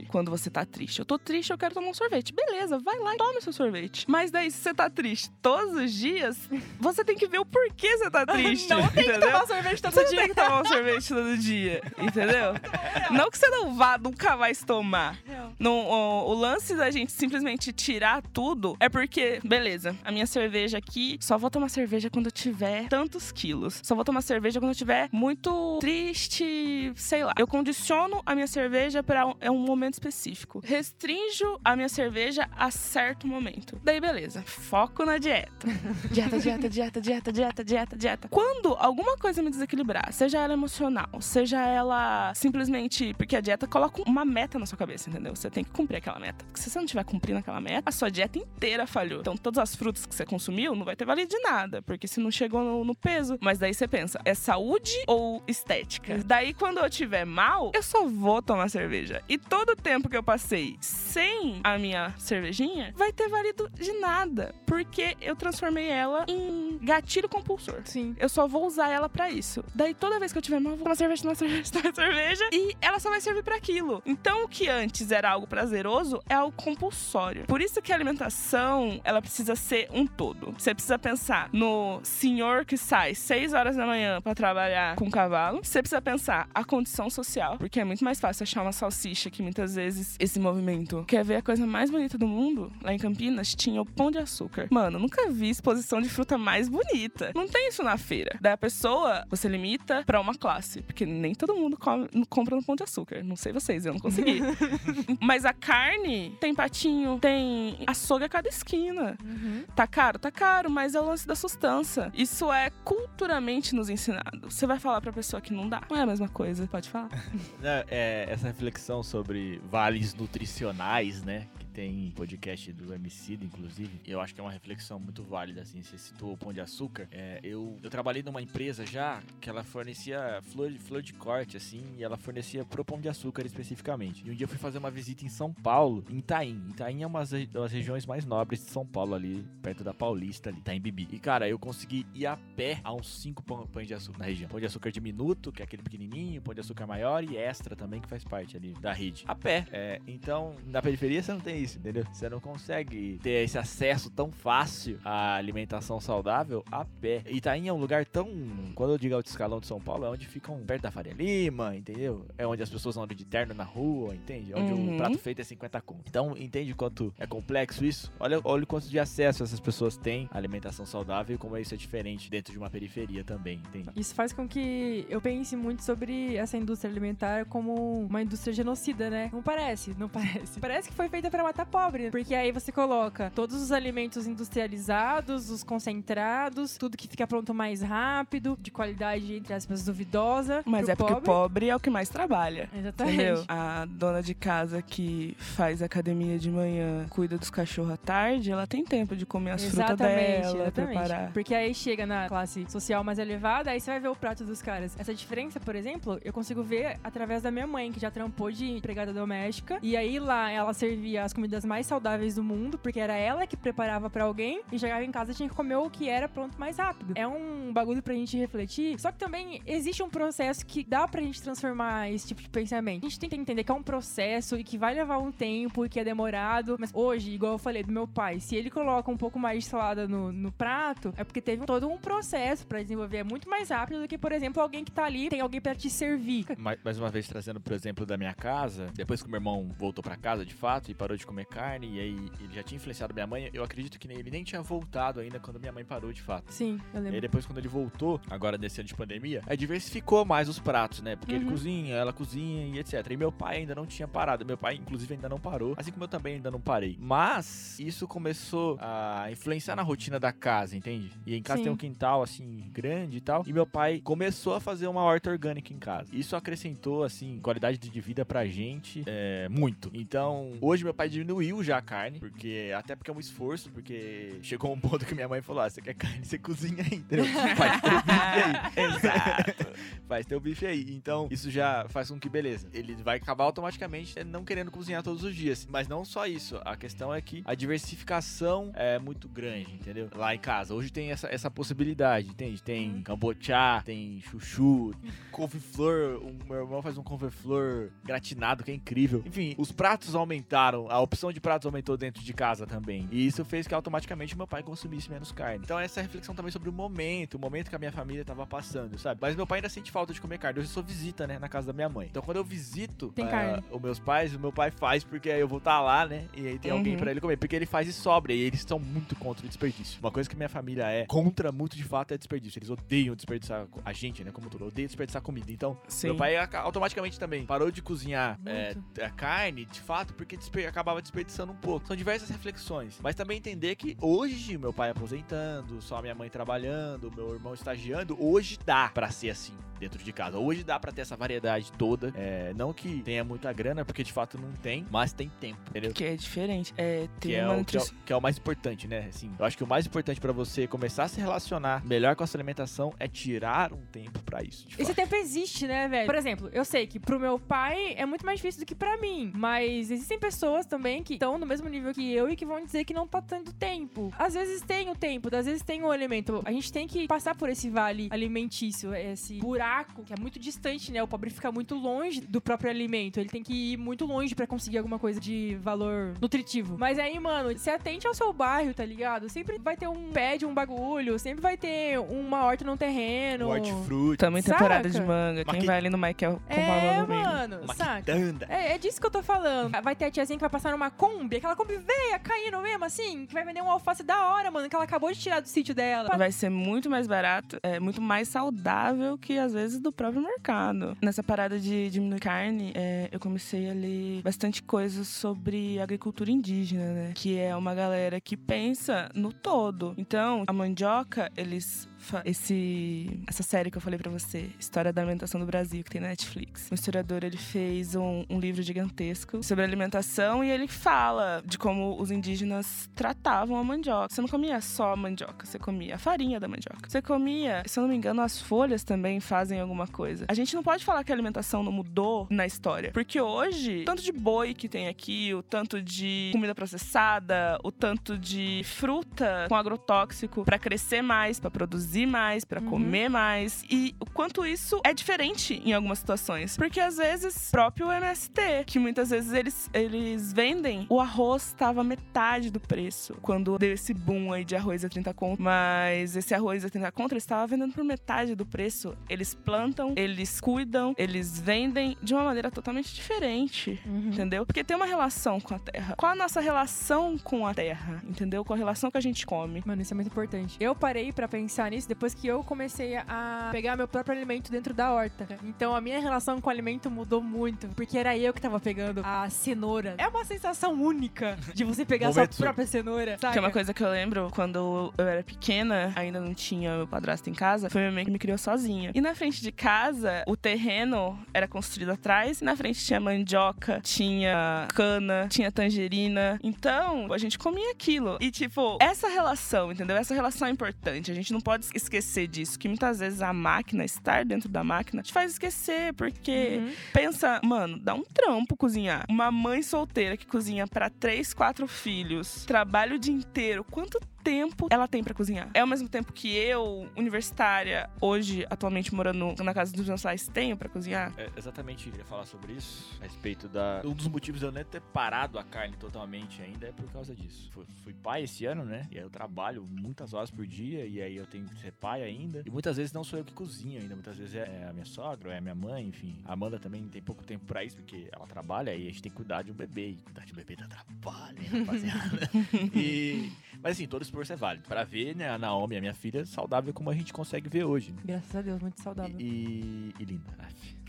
quando 0.08 0.30
você 0.30 0.50
tá 0.50 0.64
triste. 0.64 0.98
Eu 1.00 1.04
tô 1.04 1.18
triste, 1.18 1.50
eu 1.50 1.58
quero 1.58 1.74
tomar 1.74 1.88
um 1.88 1.94
sorvete. 1.94 2.32
Beleza, 2.32 2.78
vai 2.78 2.98
lá 2.98 3.14
e 3.14 3.16
tome 3.18 3.40
seu 3.40 3.52
sorvete. 3.52 4.04
Mas 4.08 4.30
daí, 4.30 4.50
se 4.50 4.58
você 4.58 4.74
tá 4.74 4.88
triste 4.88 5.30
todos 5.42 5.74
os 5.74 5.92
dias, 5.92 6.36
você 6.80 7.04
tem 7.04 7.16
que 7.16 7.26
ver 7.26 7.38
o 7.38 7.44
porquê 7.46 7.96
você 7.98 8.10
tá 8.10 8.24
triste. 8.26 8.68
Não 8.70 8.82
tem 8.88 9.04
que 9.04 9.10
entendeu? 9.10 9.20
tomar 9.32 9.46
sorvete 9.46 9.82
todo 9.82 9.92
Você 9.92 10.04
dia. 10.06 10.18
tem 10.18 10.28
que 10.28 10.34
tomar 10.34 10.62
um 10.62 10.64
sorvete 10.64 11.08
todo 11.08 11.36
dia, 11.38 11.82
entendeu? 11.98 12.54
Não 13.10 13.30
que 13.30 13.36
você 13.38 13.48
não 13.48 13.74
vá 13.74 13.98
nunca 13.98 14.36
mais 14.36 14.62
tomar. 14.64 15.18
Não, 15.58 15.72
o, 15.86 16.30
o 16.30 16.34
lance 16.34 16.74
da 16.74 16.90
gente 16.90 17.12
simplesmente 17.12 17.72
tirar 17.72 18.22
tudo 18.32 18.76
é 18.80 18.88
porque, 18.88 19.40
beleza, 19.44 19.94
a 20.04 20.10
minha 20.10 20.26
cerveja 20.26 20.78
aqui, 20.78 21.18
só 21.20 21.36
vou 21.36 21.50
tomar 21.50 21.68
cerveja 21.68 22.08
quando 22.08 22.26
eu 22.26 22.32
tiver 22.32 22.88
tantos 22.88 23.30
quilos. 23.32 23.80
Só 23.82 23.94
vou 23.94 24.04
tomar 24.04 24.22
cerveja 24.22 24.60
quando 24.60 24.70
eu 24.70 24.74
tiver 24.76 25.08
muito 25.12 25.78
triste, 25.80 26.92
sei 26.96 27.24
lá. 27.24 27.32
Eu 27.38 27.46
condiciono 27.46 28.22
a 28.24 28.34
minha 28.34 28.46
cerveja 28.46 29.02
para 29.02 29.26
um, 29.26 29.34
é 29.42 29.50
um 29.50 29.59
momento 29.59 29.94
específico. 29.94 30.61
Restrinjo 30.64 31.61
a 31.64 31.76
minha 31.76 31.88
cerveja 31.88 32.48
a 32.57 32.70
certo 32.70 33.26
momento. 33.26 33.78
Daí, 33.83 34.00
beleza. 34.00 34.42
Foco 34.42 35.05
na 35.05 35.18
dieta. 35.18 35.66
Dieta, 36.11 36.38
dieta, 36.38 36.68
dieta, 36.68 37.00
dieta, 37.00 37.33
dieta, 37.33 37.64
dieta, 37.64 37.96
dieta. 37.96 38.28
Quando 38.28 38.74
alguma 38.74 39.16
coisa 39.16 39.42
me 39.42 39.50
desequilibrar, 39.50 40.12
seja 40.12 40.38
ela 40.38 40.52
emocional, 40.52 41.09
seja 41.20 41.61
ela 41.61 42.33
simplesmente. 42.35 43.14
Porque 43.14 43.35
a 43.35 43.40
dieta 43.40 43.66
coloca 43.66 44.02
uma 44.07 44.24
meta 44.24 44.59
na 44.59 44.66
sua 44.66 44.78
cabeça, 44.78 45.11
entendeu? 45.11 45.35
Você 45.35 45.50
tem 45.50 45.64
que 45.64 45.70
cumprir 45.70 45.96
aquela 45.96 46.18
meta. 46.18 46.44
Porque 46.44 46.61
se 46.61 46.70
você 46.70 46.78
não 46.78 46.85
estiver 46.85 47.05
cumprindo 47.05 47.38
aquela 47.38 47.61
meta, 47.61 47.83
a 47.87 47.92
sua 47.92 48.11
dieta 48.11 48.38
inteira 48.38 48.87
falhou. 48.87 49.20
Então, 49.20 49.37
todas 49.37 49.59
as 49.59 49.74
frutas 49.74 50.07
que 50.07 50.14
você 50.14 50.24
consumiu 50.24 50.74
não 50.74 50.85
vai 50.85 50.94
ter 50.94 51.05
valido 51.05 51.31
de 51.31 51.38
nada, 51.40 51.83
porque 51.83 52.07
se 52.07 52.20
não 52.20 52.31
chegou 52.31 52.62
no, 52.62 52.85
no 52.85 52.94
peso. 52.94 53.38
Mas 53.40 53.59
daí 53.59 53.74
você 53.74 53.88
pensa, 53.88 54.20
é 54.24 54.35
saúde 54.35 54.92
ou 55.07 55.42
estética? 55.48 56.18
Daí, 56.24 56.55
quando 56.55 56.78
eu 56.78 56.88
tiver 56.88 57.24
mal, 57.24 57.72
eu 57.74 57.83
só 57.83 58.07
vou 58.07 58.40
tomar 58.42 58.68
cerveja. 58.68 59.22
E 59.32 59.38
todo 59.38 59.70
o 59.70 59.76
tempo 59.76 60.10
que 60.10 60.16
eu 60.18 60.22
passei 60.22 60.76
sem 60.78 61.62
a 61.64 61.78
minha 61.78 62.14
cervejinha 62.18 62.92
vai 62.94 63.14
ter 63.14 63.30
valido 63.30 63.66
de 63.72 63.90
nada, 63.94 64.54
porque 64.66 65.16
eu 65.22 65.34
transformei 65.34 65.88
ela 65.88 66.26
em 66.28 66.78
gatilho 66.82 67.30
compulsor. 67.30 67.80
Sim. 67.86 68.14
Eu 68.18 68.28
só 68.28 68.46
vou 68.46 68.66
usar 68.66 68.90
ela 68.90 69.08
pra 69.08 69.30
isso. 69.30 69.64
Daí 69.74 69.94
toda 69.94 70.18
vez 70.18 70.32
que 70.32 70.38
eu 70.38 70.42
tiver 70.42 70.60
mal, 70.60 70.74
vou 70.74 70.82
tomar 70.82 70.96
cerveja, 70.96 71.22
tomar 71.22 71.34
cerveja, 71.34 71.72
tomar 71.72 71.94
cerveja. 71.94 72.44
E 72.52 72.76
ela 72.78 72.98
só 72.98 73.08
vai 73.08 73.22
servir 73.22 73.42
pra 73.42 73.56
aquilo. 73.56 74.02
Então 74.04 74.44
o 74.44 74.48
que 74.48 74.68
antes 74.68 75.10
era 75.10 75.30
algo 75.30 75.46
prazeroso 75.46 76.20
é 76.28 76.34
algo 76.34 76.54
compulsório. 76.54 77.46
Por 77.46 77.62
isso 77.62 77.80
que 77.80 77.90
a 77.90 77.94
alimentação, 77.94 79.00
ela 79.02 79.22
precisa 79.22 79.56
ser 79.56 79.88
um 79.92 80.06
todo. 80.06 80.52
Você 80.58 80.74
precisa 80.74 80.98
pensar 80.98 81.48
no 81.54 82.00
senhor 82.02 82.66
que 82.66 82.76
sai 82.76 83.14
6 83.14 83.54
horas 83.54 83.76
da 83.76 83.86
manhã 83.86 84.20
pra 84.20 84.34
trabalhar 84.34 84.94
com 84.96 85.10
cavalo. 85.10 85.64
Você 85.64 85.80
precisa 85.80 86.02
pensar 86.02 86.50
a 86.54 86.62
condição 86.62 87.08
social, 87.08 87.56
porque 87.56 87.80
é 87.80 87.84
muito 87.84 88.04
mais 88.04 88.20
fácil 88.20 88.42
achar 88.42 88.60
uma 88.60 88.72
salsicha 88.72 89.21
que 89.30 89.42
muitas 89.42 89.74
vezes 89.74 90.16
esse 90.18 90.38
movimento 90.40 91.04
quer 91.06 91.24
ver 91.24 91.37
a 91.37 91.42
coisa 91.42 91.66
mais 91.66 91.90
bonita 91.90 92.16
do 92.18 92.26
mundo. 92.26 92.72
Lá 92.82 92.92
em 92.94 92.98
Campinas 92.98 93.54
tinha 93.54 93.80
o 93.80 93.87
pão 93.87 94.11
de 94.11 94.18
açúcar. 94.18 94.68
Mano, 94.70 94.98
nunca 94.98 95.30
vi 95.30 95.50
exposição 95.50 96.00
de 96.00 96.08
fruta 96.08 96.37
mais 96.38 96.68
bonita. 96.68 97.32
Não 97.35 97.46
tem 97.48 97.68
isso 97.68 97.82
na 97.82 97.96
feira. 97.96 98.37
Daí 98.40 98.52
a 98.52 98.56
pessoa, 98.56 99.24
você 99.28 99.48
limita 99.48 100.02
pra 100.06 100.20
uma 100.20 100.35
classe, 100.35 100.82
porque 100.82 101.04
nem 101.06 101.35
todo 101.35 101.54
mundo 101.54 101.76
come- 101.76 102.08
compra 102.28 102.56
no 102.56 102.62
pão 102.64 102.74
de 102.76 102.82
açúcar. 102.82 103.22
Não 103.22 103.37
sei 103.37 103.52
vocês, 103.52 103.87
eu 103.87 103.92
não 103.92 104.00
consegui. 104.00 104.40
Mas 105.20 105.44
a 105.44 105.52
carne 105.52 106.37
tem 106.40 106.54
patinho, 106.54 107.18
tem 107.20 107.78
açougue 107.87 108.24
a 108.24 108.28
cada 108.28 108.48
esquina. 108.48 109.16
Uhum. 109.24 109.64
Tá 109.74 109.87
caro? 109.87 110.18
Tá 110.18 110.30
caro, 110.30 110.70
mas 110.70 110.94
é 110.94 111.00
o 111.00 111.04
lance 111.04 111.26
da 111.26 111.35
sustância. 111.35 112.11
Isso 112.14 112.52
é 112.52 112.70
culturalmente 112.85 113.74
nos 113.74 113.88
ensinado. 113.88 114.50
Você 114.50 114.66
vai 114.66 114.78
falar 114.78 115.00
pra 115.00 115.12
pessoa 115.12 115.40
que 115.40 115.52
não 115.52 115.68
dá. 115.68 115.82
Não 115.90 115.96
é 115.96 116.02
a 116.02 116.06
mesma 116.06 116.28
coisa. 116.28 116.66
Pode 116.66 116.88
falar. 116.88 117.08
É, 117.62 118.26
essa 118.28 118.46
reflexão 118.48 119.02
sobre 119.12 119.61
vales 119.70 120.14
nutricionais, 120.14 121.22
né? 121.22 121.46
Que 121.59 121.66
tem 121.72 122.12
podcast 122.14 122.72
do 122.72 122.92
MC, 122.94 123.35
inclusive. 123.42 124.00
Eu 124.06 124.20
acho 124.20 124.35
que 124.35 124.40
é 124.40 124.44
uma 124.44 124.52
reflexão 124.52 124.98
muito 125.00 125.22
válida, 125.22 125.62
assim. 125.62 125.82
Você 125.82 125.96
citou 125.98 126.32
o 126.32 126.37
Pão 126.37 126.52
de 126.52 126.61
Açúcar. 126.61 127.08
É, 127.11 127.40
eu, 127.42 127.78
eu 127.82 127.90
trabalhei 127.90 128.22
numa 128.22 128.40
empresa 128.42 128.85
já 128.87 129.22
que 129.40 129.48
ela 129.48 129.64
fornecia 129.64 130.40
flor, 130.42 130.70
flor 130.78 131.02
de 131.02 131.12
corte, 131.14 131.56
assim, 131.56 131.82
e 131.98 132.04
ela 132.04 132.16
fornecia 132.16 132.64
pro 132.64 132.85
Pão 132.85 133.00
de 133.00 133.08
Açúcar 133.08 133.44
especificamente. 133.46 134.22
E 134.26 134.30
um 134.30 134.35
dia 134.35 134.44
eu 134.44 134.48
fui 134.48 134.58
fazer 134.58 134.78
uma 134.78 134.90
visita 134.90 135.24
em 135.24 135.28
São 135.28 135.52
Paulo, 135.52 136.04
em 136.11 136.18
Itaim. 136.18 136.62
Itaim 136.70 137.02
é 137.02 137.06
uma 137.06 137.20
das- 137.20 137.72
regiões 137.72 138.04
mais 138.06 138.24
nobres 138.24 138.64
de 138.64 138.70
São 138.70 138.87
Paulo, 138.87 139.14
ali, 139.14 139.44
perto 139.62 139.82
da 139.82 139.94
Paulista, 139.94 140.50
ali, 140.50 140.58
Itaim 140.58 140.80
Bibi. 140.80 141.08
E, 141.11 141.18
cara, 141.18 141.48
eu 141.48 141.58
consegui 141.58 142.06
ir 142.14 142.26
a 142.26 142.37
pé 142.56 142.80
a 142.85 142.92
uns 142.92 143.08
5 143.22 143.42
pão, 143.42 143.66
pães 143.66 143.87
de 143.88 143.94
açúcar 143.94 144.18
na 144.18 144.24
região. 144.26 144.48
Pão 144.48 144.61
de 144.61 144.66
açúcar 144.66 144.90
diminuto, 144.92 145.50
que 145.52 145.62
é 145.62 145.64
aquele 145.64 145.82
pequenininho, 145.82 146.42
pão 146.42 146.52
de 146.54 146.61
açúcar 146.61 146.87
maior 146.87 147.24
e 147.24 147.37
extra 147.37 147.74
também, 147.74 148.00
que 148.00 148.08
faz 148.08 148.24
parte 148.24 148.56
ali 148.56 148.72
da 148.80 148.92
rede. 148.92 149.24
A 149.26 149.35
pé. 149.35 149.66
É, 149.72 150.00
então, 150.06 150.54
na 150.66 150.82
periferia 150.82 151.22
você 151.22 151.32
não 151.32 151.40
tem 151.40 151.62
isso, 151.62 151.79
entendeu? 151.79 152.05
Você 152.12 152.29
não 152.29 152.40
consegue 152.40 153.18
ter 153.22 153.44
esse 153.44 153.59
acesso 153.59 154.11
tão 154.11 154.31
fácil 154.31 154.98
à 155.05 155.37
alimentação 155.37 156.01
saudável 156.01 156.64
a 156.70 156.85
pé. 156.85 157.22
Itaim 157.29 157.68
é 157.68 157.72
um 157.72 157.79
lugar 157.79 158.05
tão. 158.07 158.29
Quando 158.75 158.92
eu 158.92 158.98
digo 158.98 159.14
alto 159.14 159.27
escalão 159.27 159.61
de 159.61 159.66
São 159.66 159.81
Paulo, 159.81 160.05
é 160.05 160.11
onde 160.11 160.27
ficam 160.27 160.59
perto 160.64 160.83
da 160.83 160.90
Faria 160.90 161.12
Lima, 161.12 161.77
entendeu? 161.77 162.27
É 162.37 162.46
onde 162.46 162.62
as 162.62 162.70
pessoas 162.70 162.96
andam 162.96 163.16
de 163.16 163.25
terno 163.25 163.55
na 163.55 163.64
rua, 163.64 164.14
entende? 164.14 164.53
É 164.53 164.57
onde 164.57 164.72
Uhum. 164.72 164.94
o 164.94 164.96
prato 164.96 165.18
feito 165.18 165.40
é 165.40 165.44
50 165.44 165.81
conto. 165.81 166.03
Então, 166.09 166.35
entende 166.37 166.75
quanto 166.75 167.12
é 167.18 167.27
complexo 167.27 167.85
isso? 167.85 168.11
Olha, 168.18 168.40
olha 168.44 168.64
o 168.64 168.66
quanto 168.66 168.88
de 168.88 168.98
acesso 168.98 169.42
essas 169.42 169.61
pessoas 169.61 169.96
têm 169.96 170.29
à 170.33 170.38
alimentação 170.38 170.87
saudável 170.87 171.35
e 171.35 171.38
como 171.38 171.57
isso 171.59 171.75
é 171.75 171.77
diferente 171.77 172.31
dentro 172.31 172.53
de 172.53 172.59
uma 172.59 172.70
periferia 172.70 173.22
também, 173.25 173.59
entende? 173.68 173.90
Isso 173.96 174.14
faz 174.14 174.33
com 174.33 174.48
que 174.48 175.07
eu 175.09 175.20
pense 175.20 175.55
muito 175.57 175.83
sobre 175.85 176.37
essa 176.37 176.57
indústria 176.57 176.90
alimentar 176.90 177.44
como 177.46 178.01
uma 178.07 178.22
indústria 178.22 178.53
genocida, 178.53 179.11
né? 179.11 179.31
Não 179.33 179.42
parece, 179.42 179.94
não 179.98 180.09
parece. 180.11 180.59
Parece 180.61 180.88
que 180.88 180.94
foi 180.94 181.09
feita 181.09 181.31
pra 181.31 181.42
matar 181.52 181.66
pobre, 181.66 182.10
porque 182.10 182.34
aí 182.34 182.50
você 182.50 182.72
coloca 182.72 183.30
todos 183.34 183.60
os 183.60 183.70
alimentos 183.70 184.26
industrializados, 184.26 185.50
os 185.50 185.62
concentrados, 185.62 186.78
tudo 186.78 186.96
que 186.96 187.06
fica 187.06 187.26
pronto 187.26 187.52
mais 187.52 187.82
rápido, 187.82 188.58
de 188.60 188.70
qualidade, 188.70 189.34
entre 189.34 189.52
aspas, 189.52 189.84
duvidosa. 189.84 190.62
Mas 190.64 190.88
é 190.88 190.96
porque 190.96 191.12
pobre. 191.12 191.30
o 191.30 191.32
pobre 191.32 191.68
é 191.68 191.76
o 191.76 191.80
que 191.80 191.90
mais 191.90 192.08
trabalha. 192.08 192.68
Exatamente. 192.74 193.14
Entendeu? 193.14 193.44
A 193.48 193.86
dona 193.88 194.22
de 194.22 194.34
casa 194.34 194.80
que 194.80 195.37
faz 195.38 195.83
academia 195.83 196.38
de 196.38 196.50
manhã, 196.50 197.06
cuida 197.10 197.37
dos 197.37 197.50
cachorros 197.50 197.92
à 197.92 197.96
tarde, 197.96 198.50
ela 198.50 198.66
tem 198.66 198.85
tempo 198.85 199.14
de 199.14 199.27
comer 199.27 199.52
as 199.52 199.64
frutas 199.64 199.98
dela, 199.98 200.62
exatamente. 200.62 200.72
preparar. 200.72 201.33
Porque 201.33 201.54
aí 201.54 201.74
chega 201.74 202.06
na 202.06 202.29
classe 202.29 202.64
social 202.68 203.04
mais 203.04 203.18
elevada, 203.18 203.70
aí 203.70 203.81
você 203.81 203.90
vai 203.90 204.00
ver 204.00 204.08
o 204.08 204.16
prato 204.16 204.44
dos 204.44 204.62
caras. 204.62 204.98
Essa 204.98 205.14
diferença, 205.14 205.60
por 205.60 205.77
exemplo, 205.77 206.18
eu 206.24 206.33
consigo 206.33 206.62
ver 206.62 206.98
através 207.04 207.42
da 207.42 207.50
minha 207.50 207.66
mãe, 207.66 207.92
que 207.92 208.00
já 208.00 208.10
trampou 208.10 208.50
de 208.50 208.70
empregada 208.70 209.12
doméstica. 209.12 209.79
E 209.83 209.96
aí 209.96 210.18
lá 210.18 210.50
ela 210.50 210.72
servia 210.72 211.24
as 211.24 211.33
comidas 211.33 211.41
mais 211.64 211.86
saudáveis 211.86 212.34
do 212.34 212.42
mundo, 212.42 212.78
porque 212.78 213.00
era 213.00 213.14
ela 213.14 213.46
que 213.46 213.56
preparava 213.56 214.10
pra 214.10 214.24
alguém 214.24 214.62
e 214.70 214.78
chegava 214.78 215.04
em 215.04 215.10
casa 215.10 215.32
tinha 215.34 215.48
que 215.48 215.54
comer 215.54 215.76
o 215.76 215.90
que 215.90 216.08
era 216.08 216.28
pronto 216.28 216.58
mais 216.58 216.78
rápido. 216.78 217.12
É 217.16 217.26
um 217.26 217.72
bagulho 217.72 218.02
pra 218.02 218.14
gente 218.14 218.36
refletir. 218.36 218.98
Só 219.00 219.10
que 219.10 219.18
também 219.18 219.60
existe 219.66 220.02
um 220.02 220.10
processo 220.10 220.64
que 220.64 220.84
dá 220.84 221.06
pra 221.06 221.20
gente 221.20 221.42
transformar 221.42 222.10
esse 222.10 222.26
tipo 222.26 222.42
de 222.42 222.48
pensamento. 222.48 223.06
A 223.06 223.08
gente 223.08 223.20
tem 223.20 223.28
que 223.28 223.36
entender 223.36 223.64
que 223.64 223.70
é 223.70 223.74
um 223.74 223.82
processo 223.82 224.56
e 224.56 224.64
que 224.64 224.78
vai 224.78 224.94
levar 224.94 225.18
um 225.18 225.32
tempo 225.32 225.84
e 225.84 225.88
que 225.88 226.00
é 226.00 226.04
demorado. 226.04 226.76
Mas 226.78 226.90
hoje, 226.94 227.32
igual 227.32 227.52
eu 227.52 227.58
falei 227.58 227.82
do 227.82 227.92
meu 227.92 228.06
pai, 228.06 228.40
se 228.40 228.56
ele 228.56 228.70
coloca 228.70 229.10
um 229.10 229.16
pouco 229.16 229.38
mais 229.38 229.64
de 229.64 229.70
salada 229.70 230.06
no, 230.08 230.32
no 230.32 230.52
prato, 230.52 231.12
é 231.16 231.24
porque 231.24 231.40
teve 231.40 231.64
todo 231.66 231.88
um 231.88 231.98
processo 231.98 232.66
pra 232.66 232.82
desenvolver. 232.82 233.18
É 233.18 233.24
muito 233.24 233.48
mais 233.48 233.70
rápido 233.70 234.02
do 234.02 234.08
que, 234.08 234.18
por 234.18 234.32
exemplo, 234.32 234.62
alguém 234.62 234.84
que 234.84 234.90
tá 234.90 235.04
ali, 235.04 235.28
tem 235.28 235.40
alguém 235.40 235.60
pra 235.60 235.74
te 235.74 235.88
servir. 235.88 236.46
Mais, 236.58 236.78
mais 236.82 236.98
uma 236.98 237.10
vez 237.10 237.26
trazendo 237.28 237.60
pro 237.60 237.74
exemplo 237.74 238.04
da 238.04 238.16
minha 238.16 238.34
casa, 238.34 238.90
depois 238.94 239.22
que 239.22 239.28
o 239.28 239.30
meu 239.30 239.38
irmão 239.38 239.70
voltou 239.78 240.02
pra 240.02 240.16
casa 240.16 240.44
de 240.44 240.54
fato 240.54 240.90
e 240.90 240.94
parou 240.94 241.16
de 241.16 241.26
comer 241.33 241.46
carne, 241.46 241.88
e 241.96 242.00
aí 242.00 242.30
ele 242.40 242.52
já 242.54 242.62
tinha 242.62 242.76
influenciado 242.76 243.14
minha 243.14 243.26
mãe, 243.26 243.48
eu 243.54 243.64
acredito 243.64 243.98
que 243.98 244.06
nem- 244.06 244.18
ele 244.18 244.30
nem 244.30 244.44
tinha 244.44 244.60
voltado 244.60 245.18
ainda 245.20 245.40
quando 245.40 245.58
minha 245.58 245.72
mãe 245.72 245.83
parou 245.85 246.12
de 246.12 246.20
fato. 246.20 246.52
Sim, 246.52 246.78
eu 246.92 246.94
E 246.94 246.96
aí 246.98 247.02
lembro. 247.04 247.20
depois 247.22 247.46
quando 247.46 247.58
ele 247.58 247.68
voltou, 247.68 248.20
agora 248.30 248.58
nesse 248.58 248.80
ano 248.80 248.88
de 248.88 248.94
pandemia, 248.94 249.42
aí 249.46 249.56
diversificou 249.56 250.24
mais 250.26 250.48
os 250.48 250.58
pratos, 250.58 251.00
né? 251.00 251.16
Porque 251.16 251.35
ele 251.35 251.44
Uhum. 251.46 251.50
cozinha, 251.52 251.94
ela 251.94 252.12
cozinha 252.12 252.66
e 252.66 252.78
etc. 252.78 253.10
E 253.10 253.16
meu 253.16 253.33
pai 253.33 253.58
ainda 253.58 253.74
não 253.74 253.87
tinha 253.87 254.06
parado. 254.06 254.44
Meu 254.44 254.58
pai, 254.58 254.74
inclusive, 254.74 255.14
ainda 255.14 255.28
não 255.28 255.38
parou. 255.40 255.74
Assim 255.76 255.90
como 255.90 256.04
eu 256.04 256.08
também 256.08 256.35
ainda 256.37 256.50
não 256.50 256.60
parei. 256.60 256.96
Mas 257.00 257.78
isso 257.80 258.06
começou 258.06 258.76
a 258.80 259.28
influenciar 259.30 259.74
na 259.74 259.83
rotina 259.83 260.20
da 260.20 260.33
casa, 260.33 260.76
entende? 260.76 261.10
E 261.26 261.35
em 261.35 261.42
casa 261.42 261.58
Sim. 261.58 261.64
tem 261.64 261.72
um 261.72 261.76
quintal, 261.76 262.22
assim, 262.22 262.68
grande 262.70 263.16
e 263.16 263.20
tal. 263.20 263.42
E 263.46 263.52
meu 263.52 263.66
pai 263.66 264.00
começou 264.04 264.54
a 264.54 264.60
fazer 264.60 264.87
uma 264.87 265.00
horta 265.02 265.30
orgânica 265.30 265.72
em 265.72 265.78
casa. 265.78 266.14
Isso 266.14 266.37
acrescentou, 266.37 267.04
assim, 267.04 267.38
qualidade 267.40 267.78
de 267.78 268.00
vida 268.00 268.24
pra 268.24 268.44
gente 268.46 269.02
é, 269.06 269.48
muito. 269.48 269.90
Então, 269.94 270.52
hoje 270.60 270.85
meu 270.85 270.92
pai 270.92 271.08
diminuiu 271.23 271.62
já 271.62 271.79
a 271.79 271.83
carne, 271.83 272.18
porque 272.18 272.73
até 272.77 272.94
porque 272.94 273.10
é 273.10 273.14
um 273.14 273.20
esforço, 273.20 273.70
porque 273.70 274.38
chegou 274.42 274.73
um 274.73 274.79
ponto 274.79 275.06
que 275.06 275.14
minha 275.14 275.29
mãe 275.29 275.40
falou: 275.40 275.62
ah, 275.62 275.70
você 275.70 275.81
quer 275.81 275.94
carne, 275.94 276.25
você 276.25 276.37
cozinha 276.37 276.83
aí, 276.83 276.98
entendeu? 276.98 277.25
Faz 277.56 277.81
teu 277.81 278.02
bife 278.02 278.77
aí. 278.77 278.85
Exato. 278.85 279.66
Faz 280.08 280.27
teu 280.27 280.40
bife 280.40 280.66
aí. 280.66 280.87
Então, 280.94 281.29
isso 281.31 281.50
já 281.50 281.87
faz 281.88 282.10
com 282.10 282.18
que, 282.18 282.29
beleza, 282.29 282.68
ele 282.73 282.94
vai 282.96 283.16
acabar 283.16 283.44
automaticamente 283.44 284.18
é, 284.18 284.25
não 284.25 284.44
querendo 284.44 284.70
cozinhar 284.70 285.02
todos 285.02 285.25
os 285.25 285.35
dias. 285.35 285.66
Mas 285.70 285.88
não 285.88 286.04
só 286.04 286.27
isso. 286.27 286.60
A 286.64 286.77
questão 286.77 287.14
é 287.14 287.20
que 287.20 287.42
a 287.46 287.54
diversificação 287.54 288.73
é 288.75 288.98
muito 288.98 289.29
grande, 289.29 289.73
entendeu? 289.73 290.10
Lá 290.14 290.35
em 290.35 290.38
casa. 290.38 290.75
Hoje 290.75 290.90
tem 290.90 291.10
essa, 291.10 291.29
essa 291.29 291.50
possibilidade, 291.50 292.29
entende? 292.29 292.62
Tem 292.62 293.02
cambochá, 293.02 293.83
tem 293.85 294.20
chuchu, 294.20 294.94
couve-flor. 295.31 296.20
O 296.23 296.46
meu 296.46 296.62
irmão 296.62 296.83
faz 296.83 296.98
um 296.98 297.02
couve-flor 297.02 297.90
gratinado, 298.04 298.64
que 298.64 298.70
é 298.70 298.75
incrível. 298.75 299.23
Enfim, 299.25 299.54
os 299.56 299.73
pratos 299.73 300.14
aumentaram, 300.14 300.90
a 300.90 301.00
opção 301.13 301.33
de 301.33 301.40
pratos 301.40 301.67
aumentou 301.67 301.96
dentro 301.96 302.23
de 302.23 302.33
casa 302.33 302.67
também. 302.67 303.06
E 303.10 303.27
isso 303.27 303.44
fez 303.44 303.67
que 303.67 303.75
automaticamente 303.75 304.37
meu 304.37 304.46
pai 304.46 304.63
consumisse 304.63 305.10
menos 305.10 305.31
carne. 305.33 305.60
Então 305.65 305.79
essa 305.79 306.00
reflexão 306.00 306.35
também 306.35 306.50
sobre 306.50 306.69
o 306.69 306.73
momento, 306.73 307.35
o 307.35 307.38
momento 307.38 307.69
que 307.69 307.77
a 307.77 307.79
minha 307.79 307.92
família 307.92 308.25
tava 308.25 308.46
passando, 308.46 308.98
sabe? 308.98 309.19
Mas 309.21 309.37
meu 309.37 309.46
pai 309.46 309.58
ainda 309.58 309.69
sente 309.69 309.90
falta 309.90 310.13
de 310.13 310.21
comer 310.21 310.38
carne. 310.38 310.60
Eu 310.60 310.65
sou 310.67 310.83
visita, 310.83 311.27
né, 311.27 311.38
na 311.38 311.48
casa 311.48 311.67
da 311.69 311.73
minha 311.73 311.88
mãe. 311.88 312.08
Então 312.10 312.23
quando 312.23 312.38
eu 312.38 312.44
visito 312.44 313.13
carne. 313.13 313.63
os 313.71 313.81
meus 313.81 313.98
pais, 313.98 314.35
o 314.35 314.40
meu 314.40 314.52
pai 314.52 314.71
faz 314.71 315.04
porque 315.04 315.31
aí 315.31 315.40
eu 315.40 315.48
vou 315.48 315.58
estar 315.58 315.81
lá, 315.81 316.06
né? 316.06 316.27
E 316.35 316.46
aí 316.46 316.58
tem 316.58 316.71
alguém 316.71 316.94
Uhum. 316.94 316.98
pra 317.00 317.10
ele 317.10 317.21
comer. 317.21 317.37
Porque 317.37 317.54
ele 317.56 317.67
faz 317.67 317.87
e 317.88 317.92
sobra. 317.92 318.33
E 318.33 318.40
eles 318.40 318.63
são 318.63 318.79
muito 318.79 319.15
contra 319.17 319.44
o 319.44 319.48
desperdício. 319.48 319.98
Uma 320.00 320.10
coisa 320.10 320.29
que 320.29 320.37
minha 320.37 320.48
família 320.48 320.85
é 320.90 321.04
contra 321.06 321.52
muito 321.52 321.77
de 321.77 321.85
fato 321.85 322.13
é 322.15 322.19
desperdício. 322.19 322.58
Eles 322.58 322.71
odeiam 322.71 323.15
desperdiçar 323.15 323.67
a 323.85 323.92
gente, 323.92 324.25
né? 324.25 324.31
Como 324.31 324.48
todo, 324.48 324.67
odeia 324.67 324.87
desperdiçar 324.87 325.21
comida. 325.23 325.50
Então, 325.52 325.79
Sim. 325.88 326.08
meu 326.08 326.17
pai 326.17 326.37
automaticamente 326.37 327.19
também 327.19 327.44
parou 327.44 327.71
de 327.71 327.83
cozinhar 327.83 328.38
é, 328.46 328.75
carne, 329.17 329.65
de 329.67 329.81
fato, 329.81 330.15
porque 330.15 330.38
acabava 330.67 331.02
desperdiçando 331.03 331.53
um 331.53 331.57
pouco. 331.57 331.87
São 331.87 331.96
diversas 331.96 332.29
reflexões. 332.29 332.98
Mas 333.03 333.15
também 333.15 333.38
entender 333.38 333.75
que 333.77 333.96
hoje, 334.00 334.57
meu 334.57 334.73
pai 334.73 334.90
aposentando, 334.90 335.81
só 335.83 336.00
minha 336.00 336.15
mãe 336.15 336.29
trabalhando, 336.29 337.13
meu 337.15 337.35
irmão 337.35 337.55
estagiando, 337.55 338.17
hoje 338.23 338.59
dá 338.65 338.88
pra 338.88 339.11
ser 339.11 339.31
assim 339.31 339.55
dentro 339.79 340.03
de 340.03 340.13
casa. 340.13 340.38
Hoje 340.38 340.63
dá 340.63 340.79
pra 340.79 340.92
ter 340.92 341.00
essa 341.00 341.17
variedade 341.17 341.73
toda. 341.73 342.13
É, 342.15 342.53
não 342.55 342.73
que 342.73 343.03
tenha 343.03 343.25
muita 343.25 343.53
grana, 343.53 343.85
porque 343.85 344.05
de 344.05 344.13
fato 344.13 344.38
não 344.40 344.53
tem, 344.53 344.87
mas 344.90 345.13
tem 345.13 345.29
tempo, 345.40 345.59
entendeu? 345.71 345.92
Que 345.92 346.05
é 346.05 346.15
diferente. 346.17 346.73
É, 346.77 347.09
tem 347.19 347.33
Que 347.33 347.35
é, 347.35 347.44
uma 347.44 347.57
o, 347.57 347.65
que, 347.65 347.77
é, 347.77 347.81
que 348.07 348.13
é 348.13 348.17
o 348.17 348.21
mais 348.21 348.38
importante, 348.38 348.87
né? 348.87 349.07
Assim, 349.09 349.31
eu 349.37 349.44
acho 349.44 349.57
que 349.57 349.65
o 349.65 349.67
mais 349.67 349.85
importante 349.85 350.21
pra 350.21 350.31
você 350.33 350.69
começar 350.69 351.05
a 351.05 351.09
se 351.09 351.21
relacionar 351.21 351.85
melhor 351.85 352.15
com 352.15 352.23
a 352.23 352.27
sua 352.29 352.38
alimentação 352.38 352.94
é 352.98 353.09
tirar 353.09 353.73
um 353.73 353.85
tempo 353.87 354.21
pra 354.23 354.42
isso. 354.42 354.69
de 354.69 354.75
Esse 354.75 354.85
fato. 354.85 354.94
tempo 354.94 355.17
existe, 355.17 355.67
né, 355.67 355.88
velho? 355.88 356.07
Por 356.07 356.15
exemplo, 356.15 356.48
eu 356.53 356.65
sei 356.65 356.87
que 356.87 357.00
pro 357.00 357.19
meu 357.19 357.37
pai 357.38 357.94
é 357.96 358.07
muito 358.07 358.25
mais 358.25 358.38
difícil 358.38 358.61
do 358.61 358.67
que 358.67 358.77
pra 358.77 358.96
mim. 358.98 359.33
Mas 359.35 359.90
existem 359.90 360.17
pessoas 360.19 360.65
também 360.65 360.81
que 361.02 361.14
estão 361.14 361.38
no 361.38 361.46
mesmo 361.46 361.68
nível 361.68 361.92
que 361.92 362.12
eu 362.12 362.28
e 362.28 362.37
que 362.37 362.44
vão 362.44 362.64
dizer 362.64 362.85
que 362.85 362.92
não 362.94 363.06
tá 363.06 363.20
tendo 363.22 363.52
tempo. 363.52 364.12
Às 364.18 364.35
vezes 364.35 364.62
tem 364.62 364.88
o 364.90 364.94
tempo, 364.94 365.35
às 365.35 365.46
vezes 365.46 365.62
tem 365.62 365.83
o 365.83 365.90
alimento. 365.90 366.42
A 366.44 366.52
gente 366.52 366.72
tem 366.72 366.87
que 366.87 367.06
passar 367.06 367.35
por 367.37 367.48
esse 367.48 367.68
vale 367.70 368.08
alimentício, 368.10 368.94
esse 368.94 369.38
buraco 369.38 370.02
que 370.04 370.12
é 370.12 370.16
muito 370.20 370.38
distante, 370.38 370.90
né? 370.92 371.02
O 371.02 371.08
pobre 371.08 371.30
fica 371.30 371.50
muito 371.52 371.74
longe 371.74 372.20
do 372.20 372.40
próprio 372.40 372.70
alimento. 372.70 373.18
Ele 373.20 373.28
tem 373.28 373.42
que 373.42 373.72
ir 373.72 373.76
muito 373.76 374.04
longe 374.06 374.35
pra 374.35 374.46
conseguir 374.46 374.78
alguma 374.78 374.98
coisa 374.98 375.20
de 375.20 375.56
valor 375.60 376.14
nutritivo. 376.20 376.76
Mas 376.78 376.98
aí, 376.98 377.18
mano, 377.18 377.56
se 377.58 377.70
atente 377.70 378.06
ao 378.06 378.14
seu 378.14 378.33
bairro, 378.33 378.72
tá 378.74 378.85
ligado? 378.85 379.28
Sempre 379.28 379.58
vai 379.58 379.76
ter 379.76 379.88
um 379.88 380.10
pé 380.10 380.37
de 380.37 380.46
um 380.46 380.52
bagulho, 380.54 381.18
sempre 381.18 381.40
vai 381.40 381.56
ter 381.56 381.98
uma 382.00 382.44
horta 382.44 382.64
num 382.64 382.76
terreno. 382.76 383.48
Hortifruti, 383.48 384.18
Também 384.18 384.42
temporada 384.42 384.88
Saca? 384.88 385.00
de 385.00 385.06
manga. 385.06 385.44
Quem 385.44 385.54
Maqui- 385.54 385.66
vai 385.66 385.78
ali 385.78 385.90
no 385.90 385.98
Michael 385.98 386.40
comprar 386.48 386.85
É, 386.85 387.02
mano, 387.06 387.74
saca? 387.74 388.12
É, 388.48 388.72
é 388.74 388.78
disso 388.78 389.00
que 389.00 389.06
eu 389.06 389.10
tô 389.10 389.22
falando. 389.22 389.72
Vai 389.83 389.94
ter 389.94 390.06
a 390.06 390.10
tiazinha 390.10 390.37
que 390.37 390.40
vai 390.40 390.50
passar 390.50 390.71
numa 390.73 390.90
Kombi, 390.90 391.37
aquela 391.37 391.54
Kombi 391.54 391.77
veia 391.77 392.18
caindo 392.18 392.60
mesmo, 392.60 392.85
assim, 392.85 393.27
que 393.27 393.35
vai 393.35 393.44
vender 393.44 393.62
um 393.62 393.70
alface 393.70 394.02
da 394.02 394.29
hora, 394.29 394.50
mano, 394.50 394.68
que 394.68 394.75
ela 394.75 394.85
acabou 394.85 395.12
de 395.12 395.18
tirar 395.18 395.40
do 395.40 395.48
sítio 395.48 395.75
dela. 395.75 396.16
Vai 396.16 396.33
ser 396.33 396.48
muito 396.48 396.90
mais 396.90 397.06
barato, 397.06 397.58
é 397.62 397.79
muito 397.79 398.00
mais 398.00 398.29
saudável 398.29 399.16
que 399.18 399.38
às 399.38 399.52
vezes 399.52 399.81
do 399.81 399.92
próprio 399.92 400.23
mercado. 400.23 400.96
Nessa 401.00 401.23
parada 401.23 401.58
de 401.58 401.90
diminuir 401.90 402.20
carne, 402.20 402.73
é, 402.75 403.08
eu 403.12 403.20
comecei 403.20 403.70
a 403.70 403.75
ler 403.75 404.23
bastante 404.23 404.62
coisas 404.62 405.06
sobre 405.08 405.81
agricultura 405.81 406.31
indígena, 406.31 406.92
né? 406.92 407.12
Que 407.14 407.38
é 407.38 407.54
uma 407.54 407.75
galera 407.75 408.20
que 408.20 408.37
pensa 408.37 409.10
no 409.14 409.33
todo. 409.33 409.94
Então, 409.98 410.44
a 410.46 410.52
mandioca, 410.52 411.31
eles 411.37 411.88
esse 412.25 413.23
essa 413.27 413.42
série 413.42 413.71
que 413.71 413.77
eu 413.77 413.81
falei 413.81 413.98
pra 413.98 414.11
você, 414.11 414.50
História 414.59 414.92
da 414.92 415.03
Alimentação 415.03 415.40
do 415.40 415.46
Brasil, 415.46 415.83
que 415.85 415.90
tem 415.90 416.00
na 416.00 416.09
Netflix. 416.09 416.69
O 416.71 416.75
historiador 416.75 417.25
ele 417.25 417.37
fez 417.37 417.94
um, 417.94 418.25
um 418.29 418.38
livro 418.38 418.63
gigantesco 418.63 419.42
sobre 419.42 419.65
alimentação 419.65 420.42
e 420.44 420.50
ele 420.50 420.67
fala 420.69 421.42
de 421.44 421.59
como 421.59 422.00
os 422.00 422.11
indígenas 422.11 422.90
tratavam 422.94 423.57
a 423.57 423.65
mandioca. 423.65 424.13
Você 424.13 424.21
não 424.21 424.29
comia 424.29 424.61
só 424.61 424.92
a 424.92 424.96
mandioca, 424.96 425.46
você 425.46 425.59
comia 425.59 425.94
a 425.94 425.98
farinha 425.98 426.40
da 426.40 426.48
mandioca. 426.48 426.88
Você 426.88 427.00
comia, 427.00 427.63
se 427.67 427.79
eu 427.79 427.83
não 427.83 427.88
me 427.88 427.96
engano, 427.96 428.21
as 428.23 428.40
folhas 428.40 428.85
também 428.85 429.21
fazem 429.21 429.61
alguma 429.61 429.87
coisa. 429.87 430.27
A 430.29 430.35
gente 430.35 430.55
não 430.55 430.63
pode 430.63 430.85
falar 430.85 431.05
que 431.05 431.13
a 431.13 431.15
alimentação 431.15 431.63
não 431.63 431.73
mudou 431.73 432.27
na 432.31 432.46
história, 432.46 432.90
porque 432.92 433.21
hoje, 433.21 433.85
tanto 433.85 434.03
de 434.03 434.13
boi 434.13 434.55
que 434.55 434.69
tem 434.69 434.88
aqui, 434.88 435.35
o 435.35 435.42
tanto 435.42 435.81
de 435.81 436.31
comida 436.33 436.55
processada, 436.55 437.59
o 437.63 437.71
tanto 437.71 438.19
de 438.19 438.63
fruta 438.65 439.46
com 439.48 439.55
agrotóxico 439.55 440.44
pra 440.44 440.59
crescer 440.59 441.03
mais, 441.03 441.38
pra 441.38 441.50
produzir 441.50 441.91
mais, 442.06 442.44
pra 442.44 442.60
Uhum. 442.60 442.70
comer 442.70 443.08
mais 443.08 443.64
e 443.70 443.94
o 444.00 444.06
quanto 444.06 444.44
isso 444.46 444.80
é 444.84 444.92
diferente 444.94 445.60
em 445.64 445.72
algumas 445.72 445.98
situações, 445.98 446.56
porque 446.56 446.80
às 446.80 446.96
vezes 446.96 447.50
próprio 447.50 447.90
MST, 447.90 448.64
que 448.66 448.78
muitas 448.78 449.10
vezes 449.10 449.32
eles 449.32 449.70
eles 449.72 450.32
vendem 450.32 450.86
o 450.88 451.00
arroz 451.00 451.48
estava 451.48 451.82
metade 451.84 452.50
do 452.50 452.60
preço 452.60 453.14
quando 453.22 453.58
deu 453.58 453.72
esse 453.72 453.92
boom 453.94 454.32
aí 454.32 454.44
de 454.44 454.54
arroz 454.56 454.84
a 454.84 454.88
30 454.88 455.12
conto. 455.14 455.42
Mas 455.42 456.16
esse 456.16 456.34
arroz 456.34 456.64
a 456.64 456.68
30 456.70 456.90
conto 456.92 457.12
eles 457.12 457.22
estavam 457.22 457.46
vendendo 457.46 457.72
por 457.72 457.84
metade 457.84 458.34
do 458.34 458.44
preço. 458.46 458.94
Eles 459.08 459.34
plantam, 459.34 459.92
eles 459.96 460.40
cuidam, 460.40 460.94
eles 460.98 461.38
vendem 461.40 461.96
de 462.02 462.14
uma 462.14 462.24
maneira 462.24 462.50
totalmente 462.50 462.94
diferente, 462.94 463.80
Uhum. 463.86 464.10
entendeu? 464.12 464.44
Porque 464.46 464.62
tem 464.64 464.76
uma 464.76 464.86
relação 464.86 465.40
com 465.40 465.54
a 465.54 465.58
terra. 465.58 465.94
Qual 465.96 466.12
a 466.12 466.14
nossa 466.14 466.40
relação 466.40 467.16
com 467.18 467.46
a 467.46 467.54
terra, 467.54 468.02
entendeu? 468.08 468.44
Com 468.44 468.52
a 468.54 468.56
relação 468.56 468.90
que 468.90 468.98
a 468.98 469.00
gente 469.00 469.24
come. 469.26 469.62
Mano, 469.66 469.82
isso 469.82 469.92
é 469.92 469.96
muito 469.96 470.08
importante. 470.08 470.56
Eu 470.60 470.74
parei 470.74 471.12
pra 471.12 471.28
pensar 471.28 471.70
nisso 471.70 471.81
depois 471.87 472.14
que 472.14 472.26
eu 472.26 472.42
comecei 472.42 472.96
a 472.96 473.48
pegar 473.52 473.76
meu 473.76 473.88
próprio 473.88 474.16
alimento 474.16 474.50
dentro 474.50 474.74
da 474.74 474.92
horta. 474.92 475.26
Então 475.44 475.74
a 475.74 475.80
minha 475.80 476.00
relação 476.00 476.40
com 476.40 476.48
o 476.48 476.52
alimento 476.52 476.90
mudou 476.90 477.22
muito, 477.22 477.68
porque 477.68 477.98
era 477.98 478.16
eu 478.16 478.33
que 478.33 478.40
tava 478.40 478.58
pegando 478.60 479.02
a 479.04 479.28
cenoura. 479.30 479.94
É 479.98 480.06
uma 480.06 480.24
sensação 480.24 480.72
única 480.72 481.37
de 481.54 481.64
você 481.64 481.85
pegar 481.85 482.08
a 482.08 482.12
sua 482.12 482.28
própria 482.28 482.66
cenoura. 482.66 483.16
Que 483.16 483.38
é 483.38 483.40
uma 483.40 483.50
coisa 483.50 483.72
que 483.72 483.83
eu 483.83 483.90
lembro 483.90 484.30
quando 484.33 484.92
eu 484.98 485.04
era 485.04 485.22
pequena, 485.22 485.92
ainda 485.96 486.20
não 486.20 486.35
tinha 486.35 486.76
meu 486.76 486.87
padrasto 486.87 487.28
em 487.30 487.35
casa, 487.35 487.70
foi 487.70 487.80
minha 487.80 487.92
mãe 487.92 488.04
que 488.04 488.10
me 488.10 488.18
criou 488.18 488.38
sozinha. 488.38 488.90
E 488.94 489.00
na 489.00 489.14
frente 489.14 489.40
de 489.40 489.52
casa, 489.52 490.24
o 490.26 490.37
terreno 490.37 491.18
era 491.33 491.46
construído 491.48 491.90
atrás, 491.90 492.40
e 492.40 492.44
na 492.44 492.56
frente 492.56 492.85
tinha 492.85 493.00
mandioca, 493.00 493.80
tinha 493.83 494.68
cana, 494.74 495.26
tinha 495.28 495.50
tangerina. 495.50 496.38
Então, 496.42 497.12
a 497.12 497.18
gente 497.18 497.38
comia 497.38 497.70
aquilo. 497.70 498.18
E, 498.20 498.30
tipo, 498.30 498.78
essa 498.80 499.08
relação, 499.08 499.72
entendeu? 499.72 499.96
Essa 499.96 500.14
relação 500.14 500.48
é 500.48 500.50
importante. 500.50 501.10
A 501.10 501.14
gente 501.14 501.33
não 501.33 501.40
pode 501.40 501.66
esquecer 501.77 502.27
disso. 502.27 502.58
Que 502.58 502.68
muitas 502.68 502.98
vezes 503.00 503.20
a 503.23 503.33
máquina, 503.33 503.85
estar 503.85 504.25
dentro 504.25 504.48
da 504.48 504.62
máquina, 504.64 505.02
te 505.02 505.12
faz 505.12 505.33
esquecer, 505.33 505.92
porque 505.94 506.58
Uhum. 506.60 506.73
pensa, 506.92 507.40
mano, 507.44 507.79
dá 507.79 507.94
um 507.94 508.02
trampo 508.04 508.56
cozinhar. 508.56 509.04
Uma 509.08 509.31
mãe 509.31 509.62
solteira 509.62 510.16
que 510.16 510.27
cozinha 510.27 510.66
pra 510.66 510.88
três, 510.90 511.33
quatro 511.35 511.66
filhos, 511.66 512.44
trabalha 512.44 512.94
o 512.96 512.98
dia 512.98 513.14
inteiro. 513.14 513.64
Quanto 513.64 513.98
tempo 514.23 514.68
ela 514.70 514.88
tem 514.88 515.02
pra 515.02 515.14
cozinhar? 515.14 515.50
É 515.54 515.60
ao 515.60 515.66
mesmo 515.66 515.88
tempo 515.88 516.12
que 516.12 516.35
eu, 516.35 516.88
universitária, 516.96 517.90
hoje, 518.00 518.46
atualmente 518.48 518.94
morando 518.94 519.35
na 519.42 519.54
casa 519.54 519.73
dos 519.73 519.87
meus 519.87 520.02
pais, 520.02 520.29
tenho 520.29 520.56
pra 520.56 520.68
cozinhar? 520.68 521.12
É, 521.16 521.31
exatamente, 521.37 521.87
eu 521.87 521.92
queria 521.92 522.06
falar 522.06 522.25
sobre 522.27 522.52
isso. 522.52 522.90
A 523.00 523.04
respeito 523.04 523.48
da. 523.48 523.83
Um 523.85 523.92
dos 523.92 524.06
motivos 524.06 524.40
de 524.40 524.46
eu 524.46 524.52
não 524.52 524.62
ter 524.64 524.81
parado 524.81 525.38
a 525.38 525.44
carne 525.44 525.77
totalmente 525.77 526.40
ainda 526.42 526.68
é 526.68 526.73
por 526.73 526.90
causa 526.92 527.14
disso. 527.14 527.50
Fui, 527.52 527.64
fui 527.83 527.92
pai 527.92 528.23
esse 528.25 528.44
ano, 528.44 528.64
né? 528.64 528.87
E 528.90 528.98
aí 528.98 529.04
eu 529.04 529.10
trabalho 529.10 529.66
muitas 529.68 530.14
horas 530.14 530.31
por 530.31 530.46
dia. 530.46 530.87
E 530.87 531.00
aí 531.00 531.16
eu 531.16 531.27
tenho 531.27 531.46
que 531.46 531.60
ser 531.60 531.73
pai 531.73 532.02
ainda. 532.02 532.42
E 532.46 532.50
muitas 532.50 532.77
vezes 532.77 532.92
não 532.92 533.04
sou 533.04 533.18
eu 533.18 533.25
que 533.25 533.33
cozinho 533.33 533.81
ainda. 533.81 533.94
Muitas 533.94 534.16
vezes 534.16 534.35
é 534.35 534.66
a 534.68 534.73
minha 534.73 534.85
sogra, 534.85 535.35
é 535.35 535.38
a 535.38 535.40
minha 535.40 535.54
mãe, 535.54 535.87
enfim. 535.87 536.18
A 536.25 536.33
Amanda 536.33 536.58
também 536.58 536.83
tem 536.88 537.02
pouco 537.02 537.25
tempo 537.25 537.44
pra 537.44 537.64
isso, 537.64 537.77
porque 537.77 538.08
ela 538.12 538.27
trabalha 538.27 538.75
e 538.75 538.83
a 538.83 538.90
gente 538.90 539.02
tem 539.02 539.10
que 539.10 539.16
cuidar 539.16 539.42
de 539.42 539.50
um 539.50 539.54
bebê. 539.54 539.90
E 539.90 539.96
cuidar 539.96 540.25
de 540.25 540.33
um 540.33 540.37
bebê 540.37 540.56
dá 540.56 540.66
trabalho, 540.66 541.38
hein, 541.42 541.48
rapaziada. 541.60 542.31
e. 542.75 543.33
Mas 543.62 543.73
assim, 543.73 543.87
todo 543.87 544.02
esforço 544.13 544.33
é 544.33 544.37
válido. 544.37 544.69
Pra 544.69 544.85
ver, 544.85 545.17
né, 545.17 545.29
a 545.31 545.38
Naomi, 545.38 545.77
a 545.77 545.81
minha 545.81 545.94
filha, 545.94 546.25
saudável 546.27 546.73
como 546.73 546.90
a 546.90 546.94
gente 546.94 547.13
consegue 547.13 547.48
ver 547.48 547.65
hoje. 547.65 547.92
né? 547.92 547.98
Graças 548.04 548.37
a 548.37 548.42
Deus, 548.42 548.60
muito 548.60 548.81
saudável. 548.83 549.17
E, 549.19 549.94
e 549.98 550.04
linda. 550.04 550.23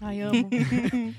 Ai, 0.03 0.21
amo. 0.21 0.49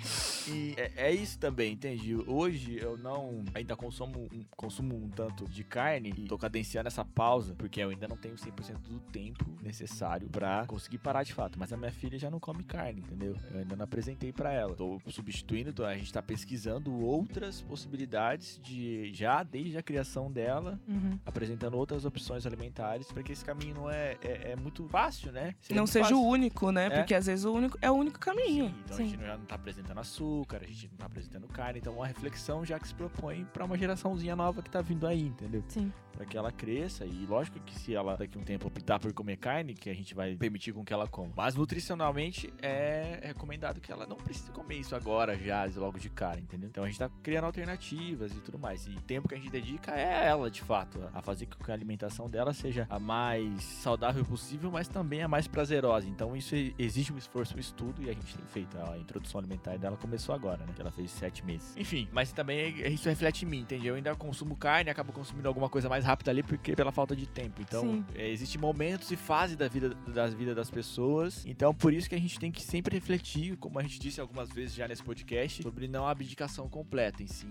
E 0.47 0.75
é, 0.77 0.93
é 1.09 1.11
isso 1.11 1.39
também, 1.39 1.73
entendi. 1.73 2.15
Hoje 2.27 2.77
eu 2.79 2.99
não 2.99 3.43
ainda 3.55 3.75
consumo 3.75 4.29
um, 4.31 4.45
consumo 4.55 4.95
um 4.95 5.09
tanto 5.09 5.49
de 5.49 5.65
carne 5.65 6.13
e 6.19 6.27
tô 6.27 6.37
cadenciando 6.37 6.87
essa 6.87 7.03
pausa 7.03 7.55
porque 7.57 7.81
eu 7.81 7.89
ainda 7.89 8.07
não 8.07 8.15
tenho 8.19 8.35
100% 8.35 8.77
do 8.87 9.01
tempo 9.11 9.47
necessário 9.63 10.29
pra 10.29 10.67
conseguir 10.67 10.99
parar 10.99 11.23
de 11.23 11.33
fato. 11.33 11.59
Mas 11.59 11.73
a 11.73 11.79
minha 11.79 11.91
filha 11.91 12.19
já 12.19 12.31
não 12.31 12.39
come 12.39 12.63
carne, 12.63 13.01
entendeu? 13.01 13.35
Eu 13.53 13.61
ainda 13.61 13.75
não 13.75 13.85
apresentei 13.85 14.35
pra 14.35 14.53
ela. 14.53 14.75
Tô 14.75 15.01
substituindo, 15.09 15.73
tô- 15.73 15.83
a 15.83 15.97
gente 15.97 16.13
tá 16.13 16.21
pesquisando 16.21 16.93
outras 16.95 17.63
possibilidades 17.63 18.61
de 18.63 19.15
já 19.15 19.43
desde 19.43 19.79
a 19.79 19.83
criação 19.83 20.31
dela, 20.31 20.79
Uhum. 20.87 21.19
apresentando 21.25 21.79
outras 21.79 22.05
opções 22.05 22.45
alimentares 22.45 23.11
para 23.11 23.23
que 23.23 23.33
esse 23.33 23.43
caminho 23.47 23.77
não 23.77 23.91
é, 23.91 24.19
é, 24.23 24.51
é 24.53 24.57
muito 24.57 24.87
fácil, 24.89 25.33
né? 25.33 25.55
Seria 25.63 25.81
Não 25.81 25.87
seja 25.87 26.05
fácil. 26.11 26.19
o 26.21 26.29
único, 26.29 26.71
né? 26.71 26.87
É. 26.89 26.91
Porque 26.91 27.15
às 27.15 27.25
vezes 27.25 27.47
o 27.47 27.53
único 27.55 27.79
é 27.81 27.91
o 27.91 27.95
único 27.95 28.19
caminho. 28.21 28.74
Então 28.85 28.97
Sim. 28.97 29.03
a 29.03 29.07
gente 29.07 29.25
já 29.25 29.37
não 29.37 29.45
tá 29.45 29.55
apresentando 29.55 29.99
açúcar, 29.99 30.61
a 30.63 30.67
gente 30.67 30.89
não 30.89 30.97
tá 30.99 31.07
apresentando 31.07 31.47
carne, 31.49 31.79
então 31.79 31.93
é 31.95 31.97
uma 31.97 32.07
reflexão 32.07 32.65
já 32.65 32.79
que 32.79 32.89
se 32.89 32.95
propõe 32.95 33.45
pra 33.53 33.65
uma 33.65 33.77
geraçãozinha 33.77 34.37
nova 34.37 34.63
que 34.63 34.71
tá 34.71 34.81
vindo 34.81 35.07
aí, 35.07 35.23
entendeu? 35.23 35.63
Sim. 35.69 35.93
Pra 36.13 36.25
que 36.25 36.37
ela 36.37 36.53
cresça 36.53 37.05
e 37.05 37.27
lógico 37.27 37.59
que 37.61 37.75
se 37.75 37.93
ela 37.93 38.17
daqui 38.17 38.39
a 38.39 38.41
um 38.41 38.45
tempo 38.45 38.69
optar 38.69 39.01
por 39.01 39.13
comer 39.13 39.37
carne, 39.37 39.75
que 39.75 39.91
a 39.91 39.95
gente 39.95 40.15
vai 40.15 40.37
permitir 40.37 40.73
com 40.73 40.85
que 40.85 40.93
ela 40.93 41.09
coma. 41.09 41.33
Mas 41.37 41.57
nutricionalmente 41.57 42.55
é 42.63 43.19
recomendado 43.25 43.81
que 43.81 43.91
ela 43.91 44.07
não 44.07 44.17
precise 44.17 44.51
comer 44.53 44.77
isso 44.77 44.95
agora 44.95 45.37
já, 45.37 45.69
logo 45.75 45.99
de 45.99 46.09
cara, 46.09 46.39
entendeu? 46.39 46.69
Então 46.69 46.85
a 46.85 46.87
gente 46.87 47.01
tá 47.01 47.11
criando 47.21 47.47
alternativas 47.47 48.31
e 48.31 48.41
tudo 48.41 48.61
mais. 48.61 48.87
E 48.87 48.91
o 48.91 49.01
tempo 49.01 49.29
que 49.29 49.35
a 49.35 49.39
gente 49.39 49.51
dedica 49.51 49.91
é 49.91 50.29
ela, 50.29 50.49
de 50.49 50.63
fato, 50.63 51.01
a 51.13 51.21
fazer 51.21 51.47
com 51.47 51.65
que 51.65 51.71
a 51.71 51.75
alimentação 51.75 52.31
dela 52.31 52.53
seja 52.53 52.87
a 52.89 53.01
mais 53.01 53.65
saudável 53.65 54.25
possível, 54.25 54.71
mas 54.71 54.87
também 54.87 55.21
a 55.21 55.27
mais 55.27 55.49
prazerosa. 55.49 56.09
Então 56.09 56.37
isso 56.37 56.55
exige 56.79 57.13
um 57.13 57.19
esforço, 57.19 57.57
um 57.57 57.61
estudo 57.61 58.03
e 58.03 58.09
a 58.09 58.13
gente 58.13 58.37
tem 58.37 58.47
feito. 58.55 58.79
A 58.79 58.97
introdução 58.97 59.39
alimentar 59.41 59.77
dela 59.77 59.97
começou 59.97 60.35
agora, 60.35 60.65
né? 60.65 60.73
Que 60.75 60.81
ela 60.81 60.91
fez 60.93 61.11
sete 61.11 61.45
meses. 61.45 61.77
Enfim, 61.77 62.09
mas 62.13 62.33
também 62.33 62.75
isso 62.93 63.09
reflete 63.09 63.45
em 63.45 63.49
mim, 63.49 63.61
entendeu? 63.61 63.89
Eu 63.89 63.97
ainda 63.97 64.15
consumo 64.15 64.57
carne, 64.57 64.91
acabo 64.91 65.13
consumindo 65.13 65.49
alguma 65.49 65.69
coisa 65.69 65.89
mais 65.89 66.05
rápida 66.05 66.31
ali 66.31 66.43
porque 66.43 66.75
pela 66.77 66.93
falta 66.93 67.17
de 67.17 67.27
tempo. 67.27 67.61
Então, 67.61 68.05
é, 68.15 68.29
existem 68.31 68.61
momentos 68.61 69.11
e 69.11 69.17
fases 69.17 69.57
da 69.57 69.67
vida 69.69 69.91
das 70.07 70.33
vida 70.35 70.55
das 70.55 70.71
pessoas. 70.71 71.45
Então, 71.47 71.75
por 71.75 71.93
isso 71.93 72.09
que 72.09 72.15
a 72.15 72.21
gente 72.21 72.39
tem 72.39 72.53
que 72.53 72.63
sempre 72.63 72.95
refletir, 72.95 73.57
como 73.57 73.79
a 73.79 73.83
gente 73.83 73.99
disse 73.99 74.21
algumas 74.21 74.49
vezes 74.51 74.75
já 74.75 74.87
nesse 74.87 75.03
podcast, 75.03 75.63
sobre 75.63 75.89
não 75.89 76.07
a 76.07 76.11
abdicação 76.11 76.69
completa, 76.69 77.23
em 77.23 77.27
sim 77.27 77.49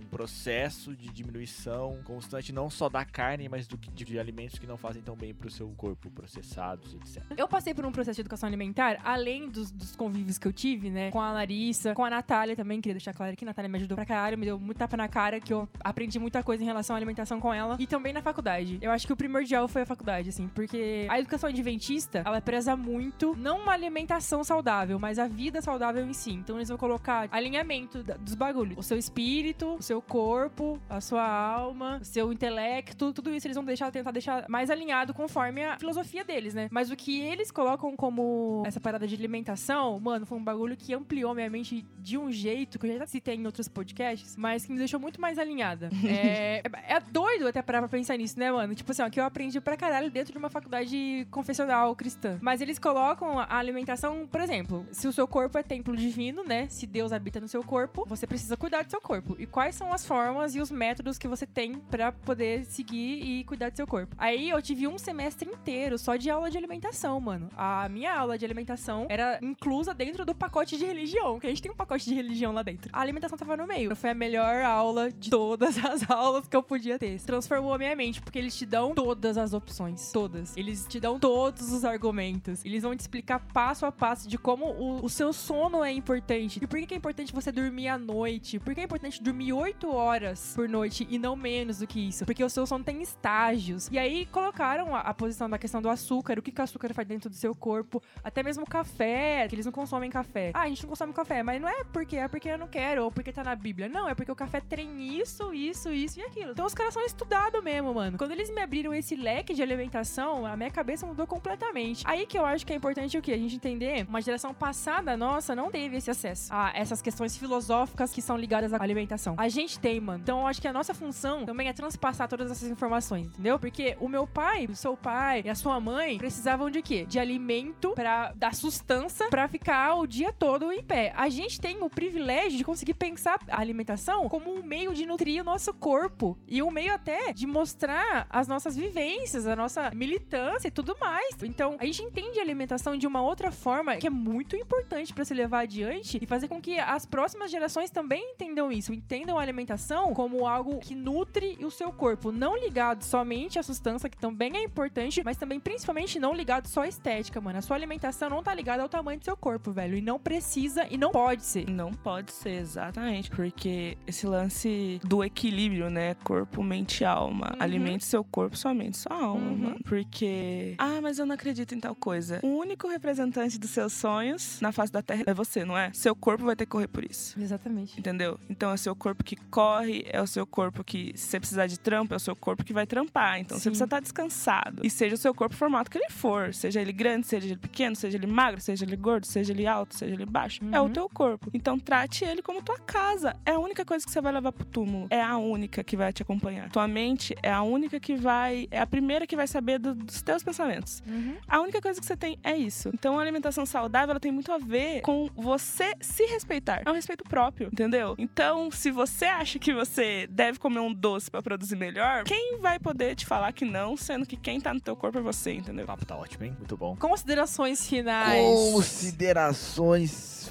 um 0.00 0.04
processo 0.10 0.96
de 0.96 1.08
diminuição 1.10 2.00
constante, 2.04 2.52
não 2.52 2.68
só 2.70 2.88
da 2.88 3.04
carne, 3.04 3.48
mas 3.48 3.66
do 3.66 3.78
que- 3.78 3.90
de, 3.90 4.04
de 4.04 4.18
alimentos 4.18 4.58
que 4.58 4.66
não 4.66 4.76
fazem 4.76 5.00
tão 5.02 5.14
bem 5.14 5.32
pro 5.34 5.50
seu 5.50 5.68
corpo, 5.76 6.10
processados, 6.10 6.94
etc. 6.94 7.22
Eu 7.36 7.46
passei 7.46 7.72
por 7.74 7.84
um 7.86 7.92
processo 7.92 8.16
de 8.16 8.22
educação 8.22 8.46
alimentar, 8.48 9.00
além 9.04 9.48
dos, 9.48 9.70
dos 9.70 9.94
convívios 9.94 10.38
que 10.40 10.48
eu 10.48 10.52
tive, 10.52 10.90
né? 10.90 11.10
Com 11.10 11.20
a 11.20 11.32
Larissa, 11.32 11.94
com 11.94 12.04
a 12.04 12.10
Natália 12.10 12.56
também, 12.56 12.80
queria 12.80 12.94
deixar 12.94 13.14
claro 13.14 13.36
que 13.36 13.44
a 13.44 13.46
Natália 13.46 13.68
me 13.68 13.78
ajudou 13.78 13.96
pra 13.96 14.06
caralho, 14.06 14.38
me 14.38 14.46
deu 14.46 14.58
muito 14.58 14.78
tapa 14.78 14.96
na 14.96 15.08
cara, 15.08 15.40
que 15.40 15.52
eu 15.52 15.68
aprendi 15.80 16.18
muita 16.18 16.42
coisa 16.42 16.62
em 16.62 16.66
relação 16.66 16.96
à 16.96 16.98
alimentação 16.98 17.40
com 17.40 17.52
ela. 17.52 17.76
E 17.78 17.86
também 17.86 18.12
na 18.12 18.22
faculdade. 18.22 18.78
Eu 18.80 18.90
acho 18.90 19.06
que 19.06 19.12
o 19.12 19.16
primordial 19.16 19.68
foi 19.68 19.82
a 19.82 19.86
faculdade, 19.86 20.28
assim, 20.30 20.48
porque 20.48 21.06
a 21.08 21.18
educação 21.18 21.48
adventista, 21.48 22.22
ela 22.24 22.40
preza 22.40 22.76
muito, 22.76 23.36
não 23.36 23.60
uma 23.60 23.72
alimentação 23.72 24.42
saudável, 24.42 24.98
mas 24.98 25.18
a 25.18 25.28
vida 25.28 25.60
saudável 25.60 26.04
em 26.04 26.12
si. 26.12 26.32
Então 26.32 26.56
eles 26.56 26.68
vão 26.68 26.78
colocar 26.78 27.28
alinhamento 27.30 28.02
dos 28.02 28.34
bagulhos. 28.34 28.78
O 28.78 28.82
seu 28.82 28.96
espírito, 28.96 29.74
o 29.74 29.82
seu 29.82 30.00
corpo, 30.00 30.80
a 30.88 31.00
sua 31.00 31.26
alma, 31.26 31.98
o 32.00 32.04
seu 32.04 32.32
intelecto, 32.32 33.12
tudo 33.12 33.34
isso 33.34 33.46
eles 33.46 33.56
vão 33.56 33.64
deixar, 33.64 33.90
tentar 33.90 34.10
deixar 34.10 34.48
mais 34.48 34.70
alinhado 34.70 35.12
conforme 35.12 35.64
a 35.64 35.78
filosofia 35.78 36.24
deles, 36.24 36.54
né? 36.54 36.68
Mas 36.70 36.90
o 36.90 36.96
que 36.96 37.20
eles 37.20 37.50
colocam 37.50 37.94
como 37.96 38.62
essa 38.64 38.80
parada 38.80 39.06
de 39.06 39.14
alimentação, 39.14 39.98
mano, 40.00 40.26
foi 40.30 40.38
um 40.38 40.44
bagulho 40.44 40.76
que 40.76 40.94
ampliou 40.94 41.34
minha 41.34 41.50
mente 41.50 41.84
de 41.98 42.16
um 42.16 42.30
jeito 42.30 42.78
que 42.78 42.86
eu 42.86 42.98
já 42.98 43.04
citei 43.04 43.34
em 43.34 43.44
outros 43.44 43.66
podcasts, 43.66 44.36
mas 44.36 44.64
que 44.64 44.70
me 44.70 44.78
deixou 44.78 45.00
muito 45.00 45.20
mais 45.20 45.40
alinhada. 45.40 45.90
é, 46.06 46.62
é 46.86 47.00
doido 47.00 47.48
até 47.48 47.60
parar 47.60 47.80
pra 47.80 47.88
pensar 47.88 48.16
nisso, 48.16 48.38
né, 48.38 48.48
mano? 48.52 48.72
Tipo 48.72 48.92
assim, 48.92 49.02
ó, 49.02 49.10
que 49.10 49.18
eu 49.18 49.24
aprendi 49.24 49.60
pra 49.60 49.76
caralho 49.76 50.08
dentro 50.08 50.30
de 50.32 50.38
uma 50.38 50.48
faculdade 50.48 51.26
confessional 51.32 51.96
cristã. 51.96 52.38
Mas 52.40 52.60
eles 52.60 52.78
colocam 52.78 53.40
a 53.40 53.56
alimentação, 53.56 54.24
por 54.30 54.40
exemplo, 54.40 54.86
se 54.92 55.08
o 55.08 55.12
seu 55.12 55.26
corpo 55.26 55.58
é 55.58 55.64
templo 55.64 55.96
divino, 55.96 56.44
né? 56.44 56.68
Se 56.68 56.86
Deus 56.86 57.12
habita 57.12 57.40
no 57.40 57.48
seu 57.48 57.64
corpo, 57.64 58.04
você 58.06 58.24
precisa 58.24 58.56
cuidar 58.56 58.84
do 58.84 58.90
seu 58.90 59.00
corpo. 59.00 59.34
E 59.36 59.46
quais 59.46 59.74
são 59.74 59.92
as 59.92 60.06
formas 60.06 60.54
e 60.54 60.60
os 60.60 60.70
métodos 60.70 61.18
que 61.18 61.26
você 61.26 61.44
tem 61.44 61.74
pra 61.90 62.12
poder 62.12 62.64
seguir 62.66 63.20
e 63.20 63.42
cuidar 63.42 63.70
do 63.70 63.76
seu 63.76 63.86
corpo? 63.86 64.14
Aí 64.16 64.48
eu 64.48 64.62
tive 64.62 64.86
um 64.86 64.96
semestre 64.96 65.50
inteiro 65.50 65.98
só 65.98 66.14
de 66.14 66.30
aula 66.30 66.48
de 66.48 66.56
alimentação, 66.56 67.20
mano. 67.20 67.48
A 67.56 67.88
minha 67.88 68.14
aula 68.14 68.38
de 68.38 68.44
alimentação 68.44 69.06
era 69.08 69.40
inclusa 69.42 69.92
dentro 69.92 70.19
do 70.24 70.34
pacote 70.34 70.76
de 70.76 70.84
religião, 70.84 71.38
que 71.38 71.46
a 71.46 71.50
gente 71.50 71.62
tem 71.62 71.70
um 71.70 71.74
pacote 71.74 72.04
de 72.04 72.14
religião 72.14 72.52
lá 72.52 72.62
dentro. 72.62 72.90
A 72.92 73.00
alimentação 73.00 73.36
tava 73.36 73.56
no 73.56 73.66
meio. 73.66 73.94
Foi 73.96 74.10
a 74.10 74.14
melhor 74.14 74.62
aula 74.62 75.10
de 75.10 75.30
todas 75.30 75.76
as 75.84 76.08
aulas 76.10 76.46
que 76.46 76.56
eu 76.56 76.62
podia 76.62 76.98
ter. 76.98 77.20
Transformou 77.20 77.74
a 77.74 77.78
minha 77.78 77.94
mente, 77.96 78.20
porque 78.20 78.38
eles 78.38 78.56
te 78.56 78.66
dão 78.66 78.94
todas 78.94 79.36
as 79.36 79.52
opções. 79.52 80.10
Todas. 80.12 80.56
Eles 80.56 80.86
te 80.86 81.00
dão 81.00 81.18
todos 81.18 81.72
os 81.72 81.84
argumentos. 81.84 82.64
Eles 82.64 82.82
vão 82.82 82.96
te 82.96 83.00
explicar 83.00 83.40
passo 83.52 83.86
a 83.86 83.92
passo 83.92 84.28
de 84.28 84.38
como 84.38 84.66
o, 84.66 85.04
o 85.04 85.08
seu 85.08 85.32
sono 85.32 85.84
é 85.84 85.92
importante. 85.92 86.60
E 86.62 86.66
por 86.66 86.80
que 86.80 86.94
é 86.94 86.96
importante 86.96 87.32
você 87.32 87.52
dormir 87.52 87.88
à 87.88 87.98
noite? 87.98 88.58
Por 88.58 88.74
que 88.74 88.80
é 88.80 88.84
importante 88.84 89.22
dormir 89.22 89.52
8 89.52 89.90
horas 89.94 90.52
por 90.54 90.68
noite 90.68 91.06
e 91.10 91.18
não 91.18 91.36
menos 91.36 91.78
do 91.78 91.86
que 91.86 92.00
isso? 92.00 92.24
Porque 92.24 92.42
o 92.42 92.50
seu 92.50 92.66
sono 92.66 92.84
tem 92.84 93.02
estágios. 93.02 93.88
E 93.90 93.98
aí 93.98 94.26
colocaram 94.26 94.94
a, 94.94 95.00
a 95.00 95.14
posição 95.14 95.48
da 95.48 95.58
questão 95.58 95.80
do 95.80 95.88
açúcar, 95.88 96.38
o 96.38 96.42
que, 96.42 96.52
que 96.52 96.60
o 96.60 96.64
açúcar 96.64 96.92
faz 96.94 97.06
dentro 97.06 97.30
do 97.30 97.36
seu 97.36 97.54
corpo, 97.54 98.02
até 98.22 98.42
mesmo 98.42 98.66
café, 98.66 99.46
que 99.48 99.54
eles 99.54 99.66
não 99.66 99.72
consomem 99.72 100.09
café. 100.10 100.50
Ah, 100.54 100.62
a 100.62 100.68
gente 100.68 100.82
não 100.82 100.90
consome 100.90 101.12
café, 101.12 101.42
mas 101.42 101.60
não 101.60 101.68
é 101.68 101.84
porque 101.84 102.16
é 102.16 102.28
porque 102.28 102.48
eu 102.48 102.58
não 102.58 102.68
quero 102.68 103.04
ou 103.04 103.10
porque 103.10 103.32
tá 103.32 103.42
na 103.44 103.54
Bíblia. 103.54 103.88
Não, 103.88 104.08
é 104.08 104.14
porque 104.14 104.30
o 104.30 104.36
café 104.36 104.60
tem 104.60 105.18
isso, 105.18 105.52
isso, 105.54 105.90
isso 105.90 106.20
e 106.20 106.22
aquilo. 106.22 106.52
Então 106.52 106.66
os 106.66 106.74
caras 106.74 106.94
são 106.94 107.04
estudados 107.04 107.62
mesmo, 107.62 107.94
mano. 107.94 108.18
Quando 108.18 108.32
eles 108.32 108.50
me 108.50 108.60
abriram 108.60 108.92
esse 108.92 109.16
leque 109.16 109.54
de 109.54 109.62
alimentação, 109.62 110.44
a 110.46 110.56
minha 110.56 110.70
cabeça 110.70 111.06
mudou 111.06 111.26
completamente. 111.26 112.04
Aí 112.06 112.26
que 112.26 112.38
eu 112.38 112.44
acho 112.44 112.66
que 112.66 112.72
é 112.72 112.76
importante 112.76 113.16
o 113.16 113.22
quê? 113.22 113.32
A 113.32 113.38
gente 113.38 113.56
entender, 113.56 114.06
uma 114.08 114.20
geração 114.20 114.52
passada 114.52 115.16
nossa 115.16 115.54
não 115.54 115.70
teve 115.70 115.96
esse 115.96 116.10
acesso 116.10 116.52
a 116.52 116.72
essas 116.74 117.00
questões 117.00 117.36
filosóficas 117.36 118.12
que 118.12 118.22
são 118.22 118.36
ligadas 118.36 118.72
à 118.72 118.82
alimentação. 118.82 119.34
A 119.38 119.48
gente 119.48 119.78
tem, 119.78 120.00
mano. 120.00 120.20
Então 120.22 120.40
eu 120.40 120.46
acho 120.46 120.60
que 120.60 120.68
a 120.68 120.72
nossa 120.72 120.94
função 120.94 121.44
também 121.44 121.68
é 121.68 121.72
transpassar 121.72 122.28
todas 122.28 122.50
essas 122.50 122.68
informações, 122.70 123.26
entendeu? 123.26 123.58
Porque 123.58 123.96
o 124.00 124.08
meu 124.08 124.26
pai, 124.26 124.66
o 124.66 124.74
seu 124.74 124.96
pai 124.96 125.42
e 125.44 125.50
a 125.50 125.54
sua 125.54 125.80
mãe 125.80 126.18
precisavam 126.18 126.70
de 126.70 126.82
quê? 126.82 127.04
De 127.06 127.18
alimento 127.18 127.92
para 127.94 128.32
dar 128.32 128.54
sustância 128.54 129.28
para 129.28 129.48
ficar 129.48 129.94
o 130.00 130.06
dia 130.06 130.32
todo 130.32 130.72
em 130.72 130.82
pé. 130.82 131.12
A 131.16 131.28
gente 131.28 131.60
tem 131.60 131.82
o 131.82 131.90
privilégio 131.90 132.56
de 132.56 132.64
conseguir 132.64 132.94
pensar 132.94 133.38
a 133.48 133.60
alimentação 133.60 134.28
como 134.28 134.50
um 134.52 134.62
meio 134.62 134.94
de 134.94 135.04
nutrir 135.04 135.40
o 135.42 135.44
nosso 135.44 135.72
corpo 135.74 136.38
e 136.48 136.62
um 136.62 136.70
meio 136.70 136.94
até 136.94 137.32
de 137.32 137.46
mostrar 137.46 138.26
as 138.30 138.48
nossas 138.48 138.76
vivências, 138.76 139.46
a 139.46 139.54
nossa 139.54 139.90
militância 139.94 140.68
e 140.68 140.70
tudo 140.70 140.96
mais. 140.98 141.36
Então, 141.42 141.76
a 141.78 141.84
gente 141.84 142.02
entende 142.02 142.38
a 142.38 142.42
alimentação 142.42 142.96
de 142.96 143.06
uma 143.06 143.22
outra 143.22 143.50
forma 143.50 143.96
que 143.96 144.06
é 144.06 144.10
muito 144.10 144.56
importante 144.56 145.12
para 145.12 145.24
se 145.24 145.34
levar 145.34 145.60
adiante 145.60 146.18
e 146.20 146.26
fazer 146.26 146.48
com 146.48 146.60
que 146.60 146.78
as 146.78 147.04
próximas 147.04 147.50
gerações 147.50 147.90
também 147.90 148.32
entendam 148.32 148.72
isso, 148.72 148.92
entendam 148.94 149.38
a 149.38 149.42
alimentação 149.42 150.14
como 150.14 150.46
algo 150.46 150.78
que 150.78 150.94
nutre 150.94 151.58
o 151.62 151.70
seu 151.70 151.92
corpo, 151.92 152.32
não 152.32 152.56
ligado 152.56 153.02
somente 153.02 153.58
à 153.58 153.62
sustância, 153.62 154.08
que 154.08 154.18
também 154.18 154.56
é 154.56 154.62
importante, 154.62 155.22
mas 155.24 155.36
também 155.36 155.60
principalmente 155.60 156.18
não 156.18 156.34
ligado 156.34 156.66
só 156.66 156.82
à 156.82 156.88
estética, 156.88 157.40
mano. 157.40 157.58
A 157.58 157.62
sua 157.62 157.76
alimentação 157.76 158.30
não 158.30 158.42
tá 158.42 158.54
ligada 158.54 158.82
ao 158.82 158.88
tamanho 158.88 159.18
do 159.18 159.24
seu 159.24 159.36
corpo, 159.36 159.72
velho, 159.72 159.89
e 159.96 160.00
não 160.00 160.18
precisa 160.18 160.86
e 160.90 160.96
não 160.96 161.10
pode 161.10 161.44
ser. 161.44 161.68
Não 161.68 161.92
pode 161.92 162.32
ser, 162.32 162.60
exatamente. 162.60 163.30
Porque 163.30 163.96
esse 164.06 164.26
lance 164.26 165.00
do 165.04 165.22
equilíbrio, 165.24 165.90
né? 165.90 166.14
Corpo, 166.24 166.62
mente 166.62 167.00
e 167.00 167.04
alma. 167.04 167.52
Uhum. 167.54 167.62
Alimente 167.62 168.04
seu 168.04 168.24
corpo, 168.24 168.56
sua 168.56 168.74
mente, 168.74 168.96
sua 168.96 169.14
alma. 169.14 169.50
Uhum. 169.50 169.58
mano. 169.58 169.80
Porque. 169.84 170.74
Ah, 170.78 171.00
mas 171.02 171.18
eu 171.18 171.26
não 171.26 171.34
acredito 171.34 171.74
em 171.74 171.80
tal 171.80 171.94
coisa. 171.94 172.40
O 172.42 172.48
único 172.58 172.88
representante 172.88 173.58
dos 173.58 173.70
seus 173.70 173.92
sonhos 173.92 174.60
na 174.60 174.72
face 174.72 174.92
da 174.92 175.02
Terra 175.02 175.24
é 175.26 175.34
você, 175.34 175.64
não 175.64 175.76
é? 175.76 175.90
Seu 175.92 176.14
corpo 176.14 176.44
vai 176.44 176.56
ter 176.56 176.66
que 176.66 176.70
correr 176.72 176.88
por 176.88 177.04
isso. 177.04 177.40
Exatamente. 177.40 177.98
Entendeu? 177.98 178.38
Então 178.48 178.70
é 178.70 178.74
o 178.74 178.78
seu 178.78 178.94
corpo 178.94 179.24
que 179.24 179.36
corre, 179.36 180.04
é 180.06 180.20
o 180.20 180.26
seu 180.26 180.46
corpo 180.46 180.84
que, 180.84 181.12
se 181.16 181.28
você 181.28 181.40
precisar 181.40 181.66
de 181.66 181.78
trampo, 181.78 182.14
é 182.14 182.16
o 182.16 182.20
seu 182.20 182.36
corpo 182.36 182.64
que 182.64 182.72
vai 182.72 182.86
trampar. 182.86 183.38
Então 183.40 183.56
Sim. 183.56 183.62
você 183.62 183.70
precisa 183.70 183.84
estar 183.84 184.00
descansado. 184.00 184.82
E 184.84 184.90
seja 184.90 185.14
o 185.14 185.18
seu 185.18 185.34
corpo 185.34 185.54
o 185.54 185.58
formato 185.58 185.90
que 185.90 185.98
ele 185.98 186.10
for. 186.10 186.54
Seja 186.54 186.80
ele 186.80 186.92
grande, 186.92 187.26
seja 187.26 187.46
ele 187.46 187.56
pequeno, 187.56 187.96
seja 187.96 188.16
ele 188.16 188.26
magro, 188.26 188.60
seja 188.60 188.84
ele 188.84 188.96
gordo, 188.96 189.26
seja 189.26 189.52
ele 189.52 189.66
alto, 189.66 189.79
seja 189.90 190.14
ele 190.14 190.26
baixo. 190.26 190.60
É 190.72 190.80
o 190.80 190.84
Uhum. 190.84 190.92
teu 190.92 191.08
corpo. 191.08 191.50
Então 191.54 191.78
trate 191.78 192.24
ele 192.24 192.42
como 192.42 192.62
tua 192.62 192.78
casa. 192.78 193.36
É 193.44 193.52
a 193.52 193.58
única 193.58 193.84
coisa 193.84 194.04
que 194.04 194.10
você 194.12 194.20
vai 194.20 194.32
levar 194.32 194.52
pro 194.52 194.64
túmulo. 194.64 195.06
É 195.10 195.20
a 195.22 195.36
única 195.38 195.82
que 195.82 195.96
vai 195.96 196.12
te 196.12 196.22
acompanhar. 196.22 196.68
Tua 196.70 196.86
mente 196.88 197.34
é 197.42 197.50
a 197.52 197.62
única 197.62 197.98
que 198.00 198.14
vai. 198.16 198.68
É 198.70 198.80
a 198.80 198.86
primeira 198.86 199.26
que 199.26 199.36
vai 199.36 199.46
saber 199.46 199.78
do- 199.78 199.94
dos 199.94 200.22
teus 200.22 200.42
pensamentos. 200.42 201.02
Uhum. 201.06 201.36
A 201.48 201.60
única 201.60 201.80
coisa 201.80 202.00
que 202.00 202.06
você 202.06 202.16
tem 202.16 202.38
é 202.42 202.56
isso. 202.56 202.90
Então 202.94 203.18
a 203.18 203.22
alimentação 203.22 203.64
saudável 203.66 204.10
ela 204.10 204.20
tem 204.20 204.32
muito 204.32 204.52
a 204.52 204.58
ver 204.58 205.00
com 205.02 205.28
você 205.36 205.94
se 206.00 206.24
respeitar. 206.26 206.82
É 206.84 206.90
um 206.90 206.94
respeito 206.94 207.24
próprio, 207.24 207.68
entendeu? 207.72 208.14
Então, 208.18 208.70
se 208.70 208.90
você 208.90 209.24
acha 209.26 209.58
que 209.58 209.72
você 209.72 210.26
deve 210.30 210.58
comer 210.58 210.80
um 210.80 210.92
doce 210.92 211.30
pra 211.30 211.42
produzir 211.42 211.76
melhor, 211.76 212.24
quem 212.24 212.58
vai 212.60 212.78
poder 212.78 213.14
te 213.14 213.26
falar 213.26 213.52
que 213.52 213.64
não, 213.64 213.96
sendo 213.96 214.26
que 214.26 214.36
quem 214.36 214.60
tá 214.60 214.72
no 214.74 214.80
teu 214.80 214.96
corpo 214.96 215.18
é 215.18 215.20
você, 215.22 215.52
entendeu? 215.52 215.84
O 215.84 215.86
papo 215.86 216.04
tá 216.04 216.16
ótimo, 216.16 216.44
hein? 216.44 216.54
Muito 216.58 216.76
bom. 216.76 216.96
Considerações 216.96 217.86
finais. 217.88 218.42
Considerações 218.72 219.59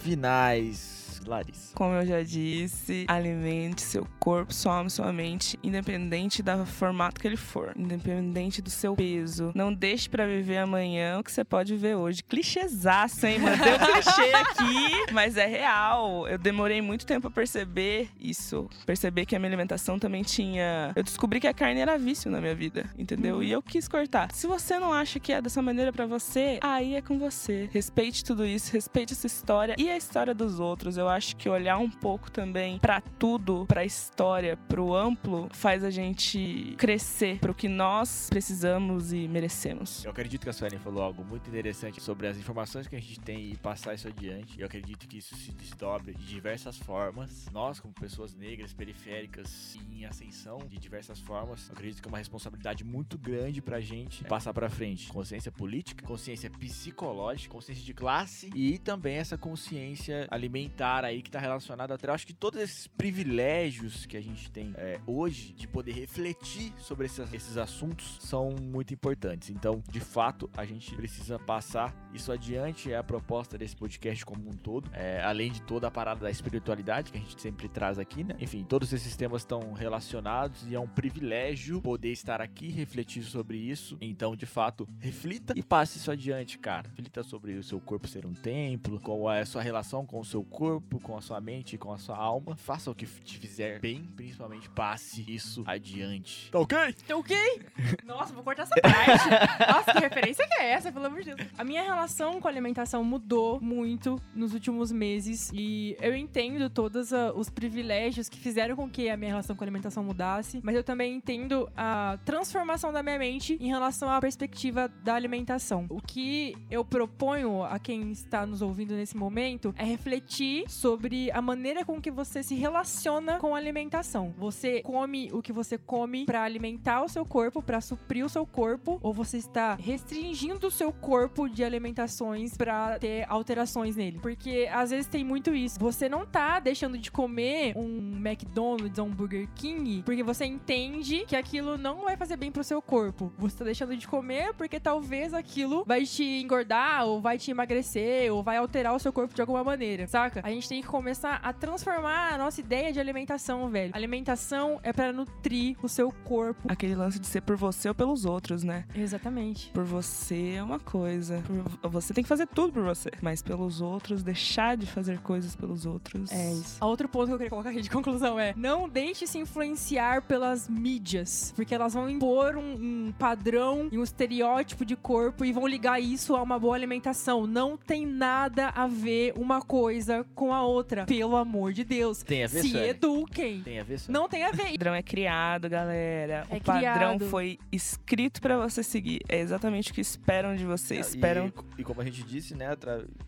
finais. 0.02 0.89
Larissa. 1.28 1.74
Como 1.76 1.94
eu 1.94 2.06
já 2.06 2.22
disse, 2.24 3.06
alimente 3.08 3.82
seu 3.82 4.08
corpo, 4.20 4.54
sua 4.54 4.78
alma 4.78 4.90
sua 4.90 5.12
mente, 5.12 5.58
independente 5.64 6.42
do 6.42 6.66
formato 6.66 7.20
que 7.20 7.28
ele 7.28 7.38
for, 7.38 7.74
independente 7.76 8.62
do 8.62 8.70
seu 8.70 8.96
peso. 8.96 9.52
Não 9.56 9.74
deixe 9.74 10.10
pra 10.10 10.26
viver 10.26 10.58
amanhã 10.58 11.20
o 11.20 11.24
que 11.24 11.32
você 11.32 11.44
pode 11.44 11.74
viver 11.74 11.96
hoje. 11.96 12.24
Clichêzaço, 12.24 13.26
hein? 13.26 13.40
Mandei 13.40 13.74
um 13.74 13.78
clichê 13.78 14.34
aqui, 14.34 15.12
mas 15.14 15.38
é 15.38 15.46
real. 15.46 16.28
Eu 16.28 16.38
demorei 16.38 16.82
muito 16.82 17.06
tempo 17.06 17.28
a 17.28 17.32
perceber 17.32 18.10
isso. 18.20 18.70
Perceber 18.86 19.26
que 19.26 19.36
a 19.36 19.40
minha 19.40 19.50
alimentação 19.50 20.00
também 20.00 20.24
tinha. 20.24 20.92
Eu 20.96 21.04
descobri 21.04 21.40
que 21.40 21.48
a 21.48 21.54
carne 21.54 21.80
era 21.80 21.98
vício 21.98 22.30
na 22.32 22.40
minha 22.40 22.56
vida, 22.56 22.90
entendeu? 22.98 23.44
E 23.44 23.52
eu 23.52 23.62
quis 23.62 23.88
cortar. 23.88 24.32
Se 24.34 24.48
você 24.48 24.80
não 24.80 24.94
acha 24.94 25.20
que 25.20 25.32
é 25.32 25.42
dessa 25.42 25.62
maneira 25.62 25.92
pra 25.92 26.06
você, 26.06 26.60
aí 26.62 26.96
é 26.96 27.02
com 27.02 27.18
você. 27.18 27.70
Respeite 27.72 28.24
tudo 28.24 28.46
isso, 28.46 28.72
respeite 28.72 29.14
essa 29.14 29.28
história 29.28 29.76
e 29.78 29.90
a 29.90 29.98
história 29.98 30.34
dos 30.34 30.60
outros. 30.60 30.98
Eu 30.98 31.09
acho 31.10 31.36
que 31.36 31.50
olhar 31.50 31.78
um 31.78 31.90
pouco 31.90 32.32
também 32.32 32.80
pra 32.80 33.02
tudo, 33.02 33.66
pra 33.68 33.84
história, 33.84 34.58
pro 34.68 34.94
amplo, 34.94 35.50
faz 35.52 35.84
a 35.84 35.90
gente 35.90 36.76
crescer 36.78 37.40
pro 37.40 37.54
que 37.54 37.68
nós 37.68 38.28
precisamos 38.30 39.12
e 39.12 39.28
merecemos. 39.28 40.04
Eu 40.06 40.12
acredito 40.12 40.44
que 40.44 40.50
a 40.50 40.54
Suelen 40.54 40.80
falou 40.80 41.04
algo 41.04 41.24
muito 41.24 41.48
interessante 41.50 42.02
sobre 42.02 42.28
as 42.28 42.38
informações 42.38 42.88
que 42.88 42.96
a 42.96 43.00
gente 43.00 43.20
tem 43.20 43.52
e 43.52 43.58
passar 43.58 43.94
isso 43.94 44.08
adiante. 44.08 44.60
Eu 44.60 44.66
acredito 44.66 45.08
que 45.08 45.18
isso 45.18 45.36
se 45.36 45.52
desdobre 45.52 46.14
de 46.14 46.26
diversas 46.26 46.78
formas. 46.78 47.48
Nós, 47.52 47.80
como 47.80 47.94
pessoas 47.94 48.36
negras, 48.36 48.74
periféricas 48.74 49.76
e 49.76 50.02
em 50.02 50.06
ascensão 50.06 50.60
de 50.68 50.78
diversas 50.78 51.20
formas, 51.20 51.68
eu 51.68 51.74
acredito 51.74 52.02
que 52.02 52.08
é 52.08 52.12
uma 52.12 52.18
responsabilidade 52.18 52.84
muito 52.84 53.18
grande 53.18 53.62
pra 53.62 53.80
gente 53.80 54.24
passar 54.26 54.54
pra 54.54 54.70
frente. 54.70 55.08
Consciência 55.10 55.52
política, 55.52 56.06
consciência 56.06 56.50
psicológica, 56.50 57.54
consciência 57.54 57.84
de 57.84 57.94
classe 57.94 58.50
e 58.56 58.78
também 58.78 59.18
essa 59.18 59.38
consciência 59.38 60.28
alimentar 60.30 60.99
aí 61.04 61.22
que 61.22 61.32
tá 61.32 61.40
relacionada 61.40 61.94
até. 61.94 62.10
Acho 62.12 62.28
que 62.28 62.34
todos 62.34 62.60
esses 62.60 62.88
privilégios 62.88 64.06
que 64.06 64.18
a 64.18 64.22
gente 64.22 64.52
tem 64.52 64.74
é, 64.76 65.00
hoje 65.06 65.54
de 65.54 65.68
poder 65.68 65.94
refletir 65.94 66.74
sobre 66.78 67.06
esses, 67.06 67.34
esses 67.34 67.58
assuntos 67.58 68.18
são 68.22 68.56
muito 68.62 68.94
importantes. 68.94 69.50
Então, 69.50 69.84
de 69.90 70.00
fato, 70.00 70.50
a 70.56 70.66
gente 70.66 70.96
precisa 70.96 71.38
passar 71.38 71.94
isso 72.14 72.32
adiante. 72.32 72.92
É 72.92 72.98
a 72.98 73.04
proposta 73.04 73.58
desse 73.58 73.76
podcast 73.76 74.26
como 74.26 74.50
um 74.50 74.54
todo. 74.54 74.90
É, 74.94 75.22
além 75.24 75.52
de 75.52 75.62
toda 75.62 75.88
a 75.88 75.92
parada 75.92 76.22
da 76.22 76.32
espiritualidade 76.32 77.12
que 77.12 77.18
a 77.18 77.22
gente 77.22 77.40
sempre 77.42 77.68
traz 77.70 78.00
aqui, 78.00 78.24
né? 78.24 78.36
Enfim, 78.40 78.64
todos 78.64 78.92
esses 78.94 79.16
temas 79.16 79.42
estão 79.42 79.74
relacionados 79.74 80.66
e 80.68 80.76
é 80.76 80.80
um 80.80 80.88
privilégio 80.88 81.82
poder 81.82 82.12
estar 82.12 82.42
aqui 82.42 82.70
refletir 82.70 83.24
sobre 83.24 83.58
isso. 83.58 83.98
Então, 84.02 84.36
de 84.36 84.46
fato, 84.46 84.88
reflita 85.00 85.54
e 85.56 85.64
passe 85.64 85.98
isso 85.98 86.12
adiante, 86.12 86.58
cara. 86.58 86.90
Reflita 86.90 87.24
sobre 87.24 87.54
o 87.54 87.64
seu 87.64 87.80
corpo 87.80 88.08
ser 88.08 88.26
um 88.26 88.34
templo, 88.34 89.00
qual 89.00 89.32
é 89.32 89.42
a 89.42 89.46
sua 89.46 89.62
relação 89.62 90.06
com 90.06 90.20
o 90.20 90.26
seu 90.26 90.44
corpo, 90.44 90.89
com 90.98 91.18
a 91.18 91.22
sua 91.22 91.42
mente, 91.42 91.78
com 91.78 91.92
a 91.92 91.98
sua 91.98 92.18
alma. 92.18 92.56
Faça 92.56 92.90
o 92.90 92.96
que 92.96 93.06
te 93.06 93.38
fizer 93.38 93.80
bem, 93.80 94.04
principalmente 94.16 94.70
passe 94.70 95.26
isso 95.28 95.64
adiante. 95.68 96.50
Tá 96.50 96.60
ok? 96.60 96.94
Tá 97.08 97.16
ok? 97.18 97.38
Nossa, 98.06 98.34
vou 98.34 98.44
cortar 98.44 98.64
essa 98.64 98.76
parte. 98.82 99.72
Nossa, 99.72 99.94
que 99.94 100.00
referência 100.00 100.48
que 100.48 100.54
é 100.62 100.72
essa, 100.72 100.92
pelo 100.92 101.06
amor 101.06 101.22
de 101.22 101.36
Deus? 101.36 101.50
A 101.58 101.64
minha 101.64 101.84
relação 101.84 102.40
com 102.40 102.48
a 102.48 102.52
alimentação 102.52 103.04
mudou 103.04 103.60
muito 103.60 104.20
nos 104.34 104.54
últimos 104.54 104.92
meses 104.92 105.52
e 105.54 105.98
eu 106.02 106.16
entendo 106.16 106.70
todos 106.70 107.12
ah, 107.14 107.34
os 107.34 107.50
privilégios 107.50 108.30
que 108.30 108.40
fizeram 108.40 108.76
com 108.76 108.90
que 108.90 109.10
a 109.10 109.18
minha 109.18 109.32
relação 109.32 109.56
com 109.56 109.64
a 109.64 109.66
alimentação 109.66 110.04
mudasse, 110.04 110.62
mas 110.64 110.76
eu 110.76 110.84
também 110.84 111.16
entendo 111.16 111.70
a 111.76 112.18
transformação 112.24 112.94
da 112.94 113.04
minha 113.04 113.20
mente 113.20 113.58
em 113.60 113.68
relação 113.68 114.10
à 114.10 114.20
perspectiva 114.22 114.88
da 115.04 115.16
alimentação. 115.16 115.86
O 115.90 116.02
que 116.02 116.56
eu 116.72 116.86
proponho 116.86 117.64
a 117.64 117.78
quem 117.80 118.12
está 118.12 118.46
nos 118.46 118.62
ouvindo 118.62 118.94
nesse 118.94 119.18
momento 119.18 119.74
é 119.78 119.84
refletir 119.84 120.70
sobre 120.80 121.30
a 121.32 121.42
maneira 121.42 121.84
com 121.84 122.02
que 122.02 122.10
você 122.10 122.42
se 122.42 122.56
relaciona 122.56 123.38
com 123.38 123.54
a 123.54 123.58
alimentação. 123.58 124.34
Você 124.38 124.82
come 124.82 125.30
o 125.34 125.42
que 125.42 125.52
você 125.52 125.78
come 125.78 126.26
para 126.26 126.42
alimentar 126.42 127.04
o 127.04 127.10
seu 127.10 127.26
corpo, 127.26 127.62
para 127.62 127.82
suprir 127.82 128.26
o 128.26 128.30
seu 128.30 128.46
corpo, 128.46 128.98
ou 129.04 129.14
você 129.14 129.38
está 129.38 129.76
restringindo 129.76 130.68
o 130.68 130.72
seu 130.72 130.94
corpo 130.94 131.50
de 131.50 131.66
alimentações 131.66 132.56
para 132.56 132.98
ter 132.98 133.26
alterações 133.28 133.98
nele? 133.98 134.20
Porque 134.22 134.70
às 134.72 134.92
vezes 134.92 135.08
tem 135.08 135.24
muito 135.24 135.54
isso. 135.54 135.78
Você 135.80 136.08
não 136.08 136.26
tá 136.26 136.62
deixando 136.62 136.98
de 136.98 137.12
comer 137.12 137.74
um 137.76 138.16
McDonald's 138.16 138.98
ou 138.98 139.08
um 139.08 139.12
Burger 139.12 139.50
King 139.56 140.02
porque 140.04 140.24
você 140.24 140.46
entende 140.46 141.26
que 141.28 141.36
aquilo 141.36 141.78
não 141.78 142.04
vai 142.06 142.16
fazer 142.16 142.38
bem 142.38 142.52
pro 142.52 142.64
seu 142.64 142.82
corpo. 142.82 143.34
Você 143.38 143.58
tá 143.58 143.66
deixando 143.66 143.98
de 143.98 144.08
comer 144.08 144.54
porque 144.54 144.80
talvez 144.80 145.34
aquilo 145.34 145.84
vai 145.86 146.06
te 146.06 146.24
engordar 146.24 147.06
ou 147.06 147.20
vai 147.20 147.38
te 147.38 147.52
emagrecer 147.52 148.34
ou 148.34 148.42
vai 148.42 148.56
alterar 148.56 148.96
o 148.96 149.00
seu 149.00 149.12
corpo 149.12 149.36
de 149.36 149.42
alguma 149.42 149.64
maneira, 149.64 150.08
saca? 150.08 150.40
A 150.42 150.50
gente 150.50 150.69
tem 150.70 150.82
que 150.82 150.88
começar 150.88 151.40
a 151.44 151.52
transformar 151.52 152.34
a 152.34 152.38
nossa 152.38 152.60
ideia 152.62 152.94
de 152.94 153.00
alimentação, 153.00 153.68
velho. 153.70 153.92
Alimentação 153.96 154.80
é 154.84 154.94
para 154.94 155.12
nutrir 155.12 155.76
o 155.82 155.90
seu 155.90 156.12
corpo. 156.24 156.62
Aquele 156.72 156.94
lance 156.96 157.20
de 157.20 157.26
ser 157.26 157.42
por 157.42 157.58
você 157.58 157.90
ou 157.90 157.96
pelos 157.96 158.24
outros, 158.24 158.64
né? 158.64 158.86
Exatamente. 158.96 159.72
Por 159.72 159.84
você 159.84 160.54
é 160.58 160.64
uma 160.64 160.80
coisa. 160.80 161.44
Por- 161.82 161.90
Você 161.90 162.14
tem 162.14 162.24
que 162.24 162.28
fazer 162.28 162.46
tudo 162.48 162.72
por 162.74 162.84
você. 162.84 163.10
Mas 163.22 163.42
pelos 163.42 163.82
outros, 163.82 164.22
deixar 164.24 164.78
de 164.78 164.86
fazer 164.86 165.20
coisas 165.22 165.56
pelos 165.56 165.86
outros. 165.88 166.32
É 166.32 166.52
isso. 166.54 166.78
Outro 166.86 167.10
ponto 167.10 167.26
que 167.28 167.34
eu 167.34 167.38
queria 167.38 167.50
colocar 167.50 167.70
aqui 167.72 167.82
de 167.82 167.90
conclusão 167.90 168.40
é: 168.40 168.54
não 168.56 168.88
deixe 168.88 169.26
se 169.26 169.40
influenciar 169.40 170.22
pelas 170.22 170.70
mídias, 170.70 171.52
porque 171.56 171.74
elas 171.74 171.94
vão 171.96 172.08
impor 172.10 172.56
um, 172.56 173.08
um 173.08 173.14
padrão 173.18 173.90
e 173.92 173.98
um 173.98 174.04
estereótipo 174.04 174.86
de 174.86 174.96
corpo 174.96 175.44
e 175.44 175.52
vão 175.52 175.66
ligar 175.68 176.00
isso 176.00 176.36
a 176.36 176.42
uma 176.44 176.60
boa 176.60 176.76
alimentação. 176.76 177.48
Não 177.48 177.76
tem 177.76 178.06
nada 178.06 178.70
a 178.76 178.86
ver 178.86 179.34
uma 179.36 179.62
coisa 179.62 180.26
com 180.36 180.54
a 180.54 180.59
outra. 180.64 181.06
Pelo 181.06 181.36
amor 181.36 181.74
de 181.74 181.84
Deus. 181.84 182.24
Tem 182.24 182.44
a 182.44 182.48
ver, 182.48 182.62
Se 182.62 182.70
Suelen? 182.70 182.90
eduquem. 182.90 183.62
Tem 183.62 183.80
a 183.80 183.84
ver, 183.84 184.00
Suelen? 184.00 184.22
Não 184.22 184.30
tem 184.30 184.44
a 184.44 184.52
ver. 184.52 184.68
O 184.68 184.72
padrão 184.72 184.94
é 184.96 185.02
criado, 185.04 185.70
galera. 185.70 186.46
É 186.50 186.58
o 186.58 186.62
padrão 186.62 187.18
criado. 187.18 187.30
foi 187.30 187.58
escrito 187.72 188.42
pra 188.42 188.58
você 188.58 188.84
seguir. 188.84 189.22
É 189.28 189.40
exatamente 189.40 189.92
o 189.92 189.94
que 189.94 190.02
esperam 190.02 190.56
de 190.56 190.66
você. 190.66 190.98
É, 190.98 191.00
Esperam. 191.00 191.52
E, 191.78 191.82
e 191.82 191.84
como 191.84 192.02
a 192.02 192.06
gente 192.06 192.24
disse, 192.24 192.56
né, 192.56 192.70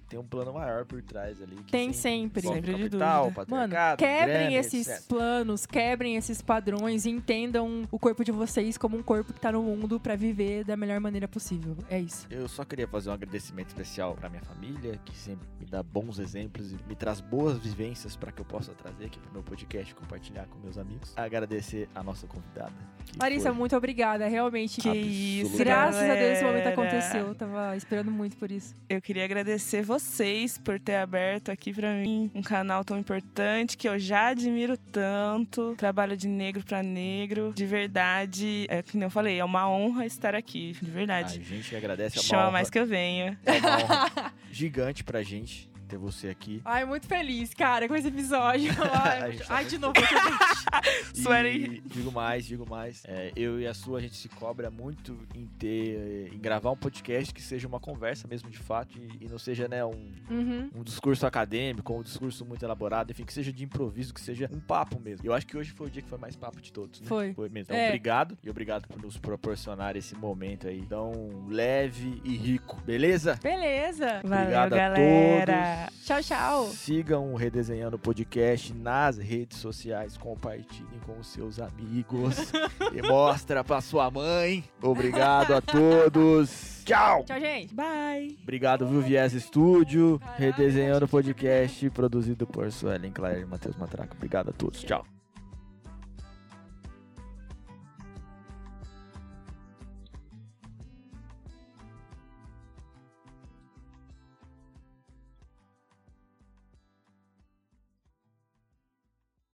tem 0.09 0.19
um 0.19 0.23
plano 0.25 0.53
maior 0.53 0.85
por 0.85 1.01
trás 1.01 1.41
ali. 1.41 1.55
que 1.55 1.71
Tem 1.71 1.93
sempre. 1.93 2.41
Sempre 2.41 2.73
de 2.73 2.83
capital, 2.83 3.31
dúvida. 3.31 3.45
Mano, 3.49 3.73
quebrem 3.97 4.25
grana, 4.49 4.53
esses 4.53 4.87
etc. 4.87 5.07
planos, 5.07 5.65
quebrem 5.65 6.15
esses 6.17 6.41
padrões, 6.41 7.05
entendam 7.05 7.87
o 7.89 7.97
corpo 7.97 8.23
de 8.23 8.31
vocês 8.31 8.77
como 8.77 8.97
um 8.97 9.03
corpo 9.03 9.31
que 9.33 9.39
tá 9.39 9.51
no 9.51 9.63
mundo 9.63 9.99
pra 9.99 10.15
viver 10.15 10.65
da 10.65 10.75
melhor 10.75 10.99
maneira 10.99 11.27
possível. 11.27 11.77
É 11.89 11.99
isso. 11.99 12.27
Eu 12.29 12.47
só 12.49 12.65
queria 12.65 12.87
fazer 12.87 13.09
um 13.09 13.13
agradecimento 13.13 13.67
especial 13.69 14.13
pra 14.15 14.29
minha 14.29 14.41
família, 14.41 14.99
que 15.05 15.15
sempre 15.17 15.47
me 15.59 15.65
dá 15.65 15.81
bons 15.81 16.19
exemplos 16.19 16.73
e 16.73 16.77
me 16.87 16.95
traz 16.95 17.20
boas 17.21 17.57
vivências 17.59 18.15
pra 18.15 18.31
que 18.31 18.41
eu 18.41 18.45
possa 18.45 18.73
trazer 18.73 19.05
aqui 19.05 19.19
pro 19.19 19.31
meu 19.31 19.43
podcast 19.43 19.91
e 19.91 19.95
compartilhar 19.95 20.45
com 20.47 20.59
meus 20.59 20.77
amigos. 20.77 21.13
Agradecer 21.15 21.87
a 21.95 22.03
nossa 22.03 22.27
convidada. 22.27 22.73
Larissa, 23.19 23.49
foi 23.49 23.57
muito 23.57 23.75
obrigada. 23.75 24.27
Realmente. 24.27 24.81
Que 24.81 24.89
isso, 24.89 25.57
Graças 25.57 26.01
a 26.01 26.13
Deus 26.15 26.33
esse 26.33 26.43
momento 26.43 26.63
galera. 26.63 26.81
aconteceu. 26.81 27.27
Eu 27.27 27.35
tava 27.35 27.75
esperando 27.77 28.11
muito 28.11 28.37
por 28.37 28.51
isso. 28.51 28.75
Eu 28.89 29.01
queria 29.01 29.23
agradecer 29.25 29.81
vocês 29.81 30.57
por 30.57 30.79
ter 30.79 30.95
aberto 30.95 31.49
aqui 31.49 31.73
pra 31.73 31.93
mim 31.93 32.29
um 32.35 32.41
canal 32.41 32.83
tão 32.83 32.97
importante 32.97 33.77
que 33.77 33.87
eu 33.87 33.97
já 33.97 34.27
admiro 34.27 34.77
tanto. 34.77 35.75
Trabalho 35.77 36.15
de 36.17 36.27
negro 36.27 36.63
pra 36.63 36.83
negro. 36.83 37.53
De 37.55 37.65
verdade, 37.65 38.65
é 38.69 38.81
que 38.83 38.97
nem 38.97 39.05
eu 39.05 39.09
falei, 39.09 39.39
é 39.39 39.45
uma 39.45 39.69
honra 39.69 40.05
estar 40.05 40.35
aqui. 40.35 40.73
De 40.81 40.89
A 40.89 40.93
verdade. 40.93 41.43
gente 41.43 41.75
agradece 41.75 42.19
a 42.19 42.21
Chama 42.21 42.43
honra, 42.43 42.51
mais 42.51 42.69
que 42.69 42.79
eu 42.79 42.85
venha. 42.85 43.39
é 43.45 43.57
uma 43.59 43.77
honra 43.83 44.33
gigante 44.51 45.03
pra 45.03 45.21
gente 45.23 45.70
ter 45.91 45.97
você 45.97 46.29
aqui. 46.29 46.61
Ai, 46.63 46.85
muito 46.85 47.05
feliz, 47.07 47.53
cara, 47.53 47.87
com 47.87 47.95
esse 47.95 48.07
episódio. 48.07 48.71
Ai, 49.03 49.37
tá 49.37 49.45
ai 49.49 49.65
de 49.65 49.77
novo. 49.77 49.93
gente. 49.99 51.21
Suelen. 51.21 51.55
E 51.55 51.81
digo 51.85 52.11
mais, 52.11 52.45
digo 52.45 52.69
mais. 52.69 53.03
É, 53.05 53.31
eu 53.35 53.59
e 53.59 53.67
a 53.67 53.73
sua, 53.73 53.99
a 53.99 54.01
gente 54.01 54.15
se 54.15 54.29
cobra 54.29 54.69
muito 54.71 55.17
em 55.35 55.45
ter, 55.45 56.31
em 56.33 56.39
gravar 56.39 56.71
um 56.71 56.77
podcast 56.77 57.33
que 57.33 57.41
seja 57.41 57.67
uma 57.67 57.79
conversa 57.79 58.27
mesmo 58.27 58.49
de 58.49 58.57
fato 58.57 58.97
e, 58.97 59.25
e 59.25 59.29
não 59.29 59.37
seja, 59.37 59.67
né, 59.67 59.83
um, 59.85 60.11
Uhum. 60.29 60.69
um 60.75 60.83
discurso 60.83 61.25
acadêmico, 61.27 61.93
um 61.93 62.01
discurso 62.01 62.45
muito 62.45 62.63
elaborado, 62.63 63.11
enfim, 63.11 63.23
que 63.25 63.33
seja 63.33 63.51
de 63.51 63.63
improviso, 63.63 64.13
que 64.13 64.21
seja 64.21 64.49
um 64.51 64.59
papo 64.59 64.99
mesmo. 64.99 65.25
Eu 65.25 65.33
acho 65.33 65.45
que 65.45 65.57
hoje 65.57 65.71
foi 65.71 65.87
o 65.87 65.89
dia 65.89 66.01
que 66.01 66.07
foi 66.09 66.17
mais 66.17 66.35
papo 66.37 66.61
de 66.61 66.71
todos, 66.71 67.01
né? 67.01 67.07
Foi. 67.07 67.33
Foi 67.33 67.49
mesmo. 67.49 67.73
Então, 67.73 67.75
É. 67.77 67.87
obrigado 67.87 68.37
e 68.43 68.49
obrigado 68.49 68.87
por 68.87 69.01
nos 69.01 69.17
proporcionar 69.17 69.95
esse 69.97 70.15
momento 70.15 70.67
aí 70.67 70.81
tão 70.85 71.45
leve 71.49 72.21
e 72.23 72.35
rico, 72.37 72.79
beleza? 72.85 73.37
Beleza. 73.43 74.21
Valeu, 74.23 74.41
Obrigado 74.43 74.73
a 74.73 74.77
galera. 74.77 75.53
todos. 75.53 75.80
Tchau, 76.03 76.21
tchau. 76.21 76.67
Sigam 76.67 77.33
o 77.33 77.35
Redesenhando 77.35 77.97
Podcast 77.97 78.73
nas 78.73 79.17
redes 79.17 79.57
sociais, 79.57 80.17
compartilhem 80.17 80.99
com 81.05 81.19
os 81.19 81.27
seus 81.27 81.59
amigos 81.59 82.35
e 82.93 83.01
mostra 83.01 83.63
pra 83.63 83.81
sua 83.81 84.09
mãe. 84.11 84.63
Obrigado 84.81 85.53
a 85.53 85.61
todos. 85.61 86.81
Tchau. 86.85 87.23
Tchau, 87.23 87.39
gente. 87.39 87.73
Bye. 87.73 88.37
Obrigado, 88.41 88.87
Viu 88.87 89.01
Viés 89.01 89.33
Estúdio, 89.33 90.19
Redesenhando 90.37 91.07
Podcast, 91.07 91.89
produzido 91.91 92.45
por 92.47 92.71
Suelen 92.71 93.11
Claire 93.11 93.41
e 93.41 93.45
Matheus 93.45 93.75
Matraca. 93.77 94.13
Obrigado 94.15 94.49
a 94.49 94.53
todos. 94.53 94.81
Tchau. 94.83 95.20